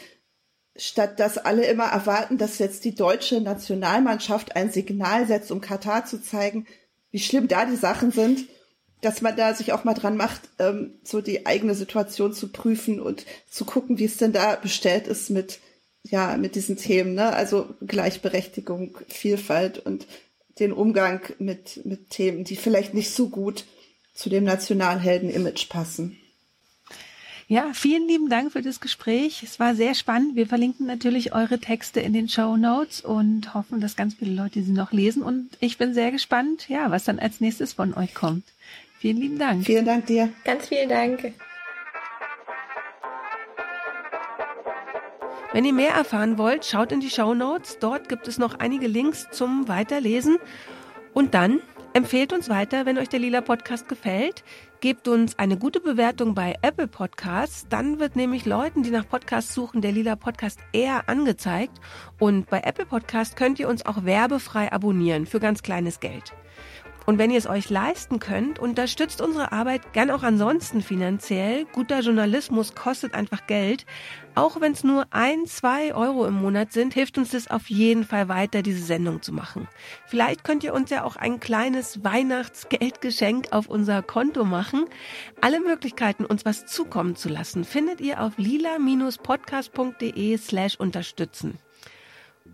statt 0.77 1.19
dass 1.19 1.37
alle 1.37 1.65
immer 1.65 1.85
erwarten, 1.85 2.37
dass 2.37 2.59
jetzt 2.59 2.83
die 2.85 2.95
deutsche 2.95 3.41
Nationalmannschaft 3.41 4.55
ein 4.55 4.71
Signal 4.71 5.25
setzt, 5.25 5.51
um 5.51 5.61
Katar 5.61 6.05
zu 6.05 6.21
zeigen, 6.21 6.67
wie 7.11 7.19
schlimm 7.19 7.47
da 7.47 7.65
die 7.65 7.77
Sachen 7.77 8.11
sind, 8.11 8.45
dass 9.01 9.21
man 9.21 9.35
da 9.35 9.53
sich 9.53 9.71
auch 9.71 9.83
mal 9.83 9.93
dran 9.93 10.17
macht, 10.17 10.41
ähm, 10.59 10.95
so 11.03 11.21
die 11.21 11.45
eigene 11.45 11.75
Situation 11.75 12.33
zu 12.33 12.49
prüfen 12.51 12.99
und 12.99 13.25
zu 13.49 13.63
gucken, 13.63 13.99
wie 13.99 14.05
es 14.05 14.17
denn 14.17 14.33
da 14.33 14.55
bestellt 14.55 15.07
ist 15.07 15.29
mit, 15.29 15.59
ja, 16.03 16.37
mit 16.37 16.55
diesen 16.55 16.77
Themen, 16.77 17.13
ne? 17.13 17.33
Also 17.33 17.75
Gleichberechtigung, 17.85 18.97
Vielfalt 19.07 19.79
und 19.79 20.07
den 20.59 20.73
Umgang 20.73 21.21
mit, 21.39 21.85
mit 21.85 22.09
Themen, 22.09 22.43
die 22.43 22.55
vielleicht 22.55 22.93
nicht 22.93 23.11
so 23.11 23.29
gut 23.29 23.65
zu 24.13 24.29
dem 24.29 24.43
Nationalhelden-Image 24.43 25.69
passen. 25.69 26.17
Ja, 27.47 27.73
vielen 27.73 28.07
lieben 28.07 28.27
Dank 28.27 28.51
für 28.51 28.63
das 28.63 28.79
Gespräch. 28.79 29.43
Es 29.43 29.59
war 29.59 29.75
sehr 29.75 29.93
spannend. 29.93 30.35
Wir 30.35 30.47
verlinken 30.47 30.87
natürlich 30.87 31.35
eure 31.35 31.59
Texte 31.59 31.99
in 31.99 32.11
den 32.11 32.27
Show 32.27 32.57
Notes 32.57 33.01
und 33.01 33.53
hoffen, 33.53 33.79
dass 33.79 33.95
ganz 33.95 34.15
viele 34.15 34.33
Leute 34.33 34.63
sie 34.63 34.71
noch 34.71 34.91
lesen. 34.91 35.21
Und 35.21 35.49
ich 35.59 35.77
bin 35.77 35.93
sehr 35.93 36.11
gespannt, 36.11 36.67
ja, 36.69 36.89
was 36.89 37.03
dann 37.03 37.19
als 37.19 37.41
nächstes 37.41 37.73
von 37.73 37.93
euch 37.93 38.15
kommt. 38.15 38.45
Vielen 38.97 39.17
lieben 39.17 39.37
Dank. 39.37 39.63
Vielen 39.63 39.85
Dank 39.85 40.07
dir. 40.07 40.29
Ganz 40.43 40.67
vielen 40.67 40.89
Dank. 40.89 41.33
Wenn 45.53 45.65
ihr 45.65 45.73
mehr 45.73 45.91
erfahren 45.93 46.39
wollt, 46.39 46.65
schaut 46.65 46.91
in 46.91 46.99
die 46.99 47.11
Show 47.11 47.35
Notes. 47.35 47.77
Dort 47.79 48.09
gibt 48.09 48.27
es 48.27 48.39
noch 48.39 48.57
einige 48.57 48.87
Links 48.87 49.27
zum 49.31 49.67
Weiterlesen. 49.67 50.37
Und 51.13 51.35
dann 51.35 51.61
empfehlt 51.93 52.33
uns 52.33 52.49
weiter, 52.49 52.87
wenn 52.87 52.97
euch 52.97 53.07
der 53.07 53.19
Lila 53.19 53.41
Podcast 53.41 53.87
gefällt. 53.87 54.43
Gebt 54.81 55.07
uns 55.07 55.39
eine 55.39 55.57
gute 55.57 55.79
Bewertung 55.79 56.35
bei 56.35 56.55
Apple 56.61 56.87
Podcasts. 56.87 57.65
Dann 57.69 57.99
wird 57.99 58.15
nämlich 58.15 58.45
Leuten, 58.45 58.83
die 58.83 58.91
nach 58.91 59.07
Podcasts 59.07 59.53
suchen, 59.53 59.81
der 59.81 59.91
Lila 59.91 60.15
Podcast 60.15 60.59
eher 60.73 61.09
angezeigt. 61.09 61.79
Und 62.19 62.49
bei 62.49 62.59
Apple 62.59 62.85
Podcast 62.85 63.35
könnt 63.35 63.59
ihr 63.59 63.69
uns 63.69 63.85
auch 63.85 64.05
werbefrei 64.05 64.71
abonnieren 64.71 65.25
für 65.25 65.39
ganz 65.39 65.63
kleines 65.63 65.99
Geld. 65.99 66.33
Und 67.05 67.19
wenn 67.19 67.29
ihr 67.29 67.37
es 67.37 67.47
euch 67.47 67.69
leisten 67.69 68.19
könnt, 68.19 68.59
unterstützt 68.59 69.21
unsere 69.21 69.51
Arbeit 69.51 69.93
gern 69.93 70.09
auch 70.09 70.23
ansonsten 70.23 70.81
finanziell. 70.81 71.65
Guter 71.65 71.99
Journalismus 71.99 72.73
kostet 72.73 73.13
einfach 73.13 73.45
Geld. 73.47 73.85
Auch 74.33 74.59
wenn 74.59 74.73
es 74.73 74.83
nur 74.83 75.05
ein, 75.11 75.45
zwei 75.45 75.93
Euro 75.93 76.25
im 76.25 76.33
Monat 76.33 76.73
sind, 76.73 76.93
hilft 76.93 77.17
uns 77.17 77.31
das 77.31 77.49
auf 77.49 77.69
jeden 77.69 78.03
Fall 78.03 78.27
weiter, 78.27 78.63
diese 78.63 78.83
Sendung 78.83 79.21
zu 79.21 79.31
machen. 79.31 79.67
Vielleicht 80.07 80.43
könnt 80.43 80.63
ihr 80.63 80.73
uns 80.73 80.89
ja 80.89 81.03
auch 81.03 81.15
ein 81.15 81.39
kleines 81.39 82.03
Weihnachtsgeldgeschenk 82.03 83.49
auf 83.51 83.67
unser 83.67 84.01
Konto 84.01 84.43
machen. 84.43 84.85
Alle 85.41 85.61
Möglichkeiten, 85.61 86.25
uns 86.25 86.43
was 86.43 86.65
zukommen 86.65 87.15
zu 87.15 87.29
lassen, 87.29 87.63
findet 87.63 88.01
ihr 88.01 88.21
auf 88.21 88.37
lila-podcast.de 88.37 90.37
slash 90.37 90.75
unterstützen. 90.75 91.59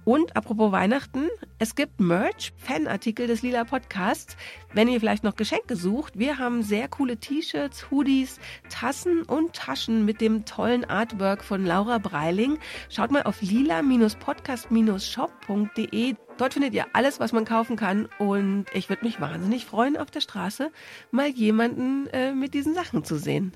Und 0.04 0.36
apropos 0.36 0.72
Weihnachten, 0.72 1.30
es 1.60 1.76
gibt 1.76 2.00
Merch, 2.00 2.54
Fanartikel 2.58 3.28
des 3.28 3.44
Lila 3.44 3.66
Podcasts. 3.66 4.36
Wenn 4.74 4.88
ihr 4.88 5.00
vielleicht 5.00 5.24
noch 5.24 5.36
Geschenke 5.36 5.76
sucht, 5.76 6.18
wir 6.18 6.40
haben 6.40 6.64
sehr 6.64 6.88
coole 6.88 7.18
T-Shirts, 7.18 7.92
Hoodies, 7.92 8.40
Tassen 8.70 9.22
und 9.22 9.54
Taschen 9.54 10.04
mit 10.04 10.20
dem 10.20 10.46
tollen 10.46 10.86
Artwork 10.86 11.44
von 11.44 11.64
Laura 11.66 12.00
Breiling. 12.00 12.58
Schaut 12.90 13.12
mal 13.12 13.22
auf 13.24 13.44
lila-podcast-shop.de. 13.44 16.16
Dort 16.38 16.54
findet 16.54 16.74
ihr 16.74 16.86
alles, 16.94 17.20
was 17.20 17.32
man 17.32 17.46
kaufen 17.46 17.76
kann. 17.76 18.10
Und 18.18 18.66
ich 18.74 18.90
würde 18.90 19.06
mich 19.06 19.22
wahnsinnig 19.22 19.66
freuen, 19.66 19.98
auf 19.98 20.10
der 20.10 20.22
Straße 20.22 20.72
mal 21.12 21.28
jemanden 21.28 22.08
äh, 22.08 22.34
mit 22.34 22.56
diesen 22.56 22.74
Sachen 22.74 23.04
zu 23.04 23.18
sehen. 23.18 23.56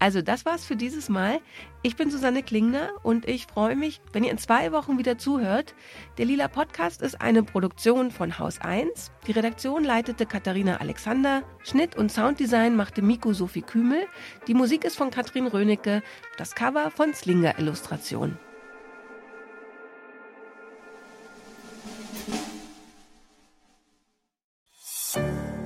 Also 0.00 0.22
das 0.22 0.46
war's 0.46 0.64
für 0.64 0.76
dieses 0.76 1.10
Mal. 1.10 1.40
Ich 1.82 1.94
bin 1.94 2.10
Susanne 2.10 2.42
Klingner 2.42 2.88
und 3.02 3.28
ich 3.28 3.46
freue 3.46 3.76
mich, 3.76 4.00
wenn 4.12 4.24
ihr 4.24 4.30
in 4.30 4.38
zwei 4.38 4.72
Wochen 4.72 4.96
wieder 4.98 5.18
zuhört. 5.18 5.74
Der 6.16 6.24
Lila 6.24 6.48
Podcast 6.48 7.02
ist 7.02 7.20
eine 7.20 7.42
Produktion 7.42 8.10
von 8.10 8.38
Haus 8.38 8.62
1. 8.62 9.12
Die 9.26 9.32
Redaktion 9.32 9.84
leitete 9.84 10.24
Katharina 10.24 10.78
Alexander. 10.78 11.42
Schnitt 11.62 11.96
und 11.96 12.10
Sounddesign 12.10 12.76
machte 12.76 13.02
Miko 13.02 13.34
Sophie 13.34 13.60
Kümel. 13.60 14.06
Die 14.46 14.54
Musik 14.54 14.84
ist 14.84 14.96
von 14.96 15.10
Katrin 15.10 15.46
Rönecke. 15.46 16.02
Das 16.38 16.54
Cover 16.54 16.90
von 16.90 17.12
Slinger 17.12 17.58
Illustration. 17.58 18.38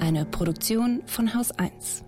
Eine 0.00 0.24
Produktion 0.24 1.02
von 1.06 1.34
Haus 1.34 1.52
1. 1.52 2.04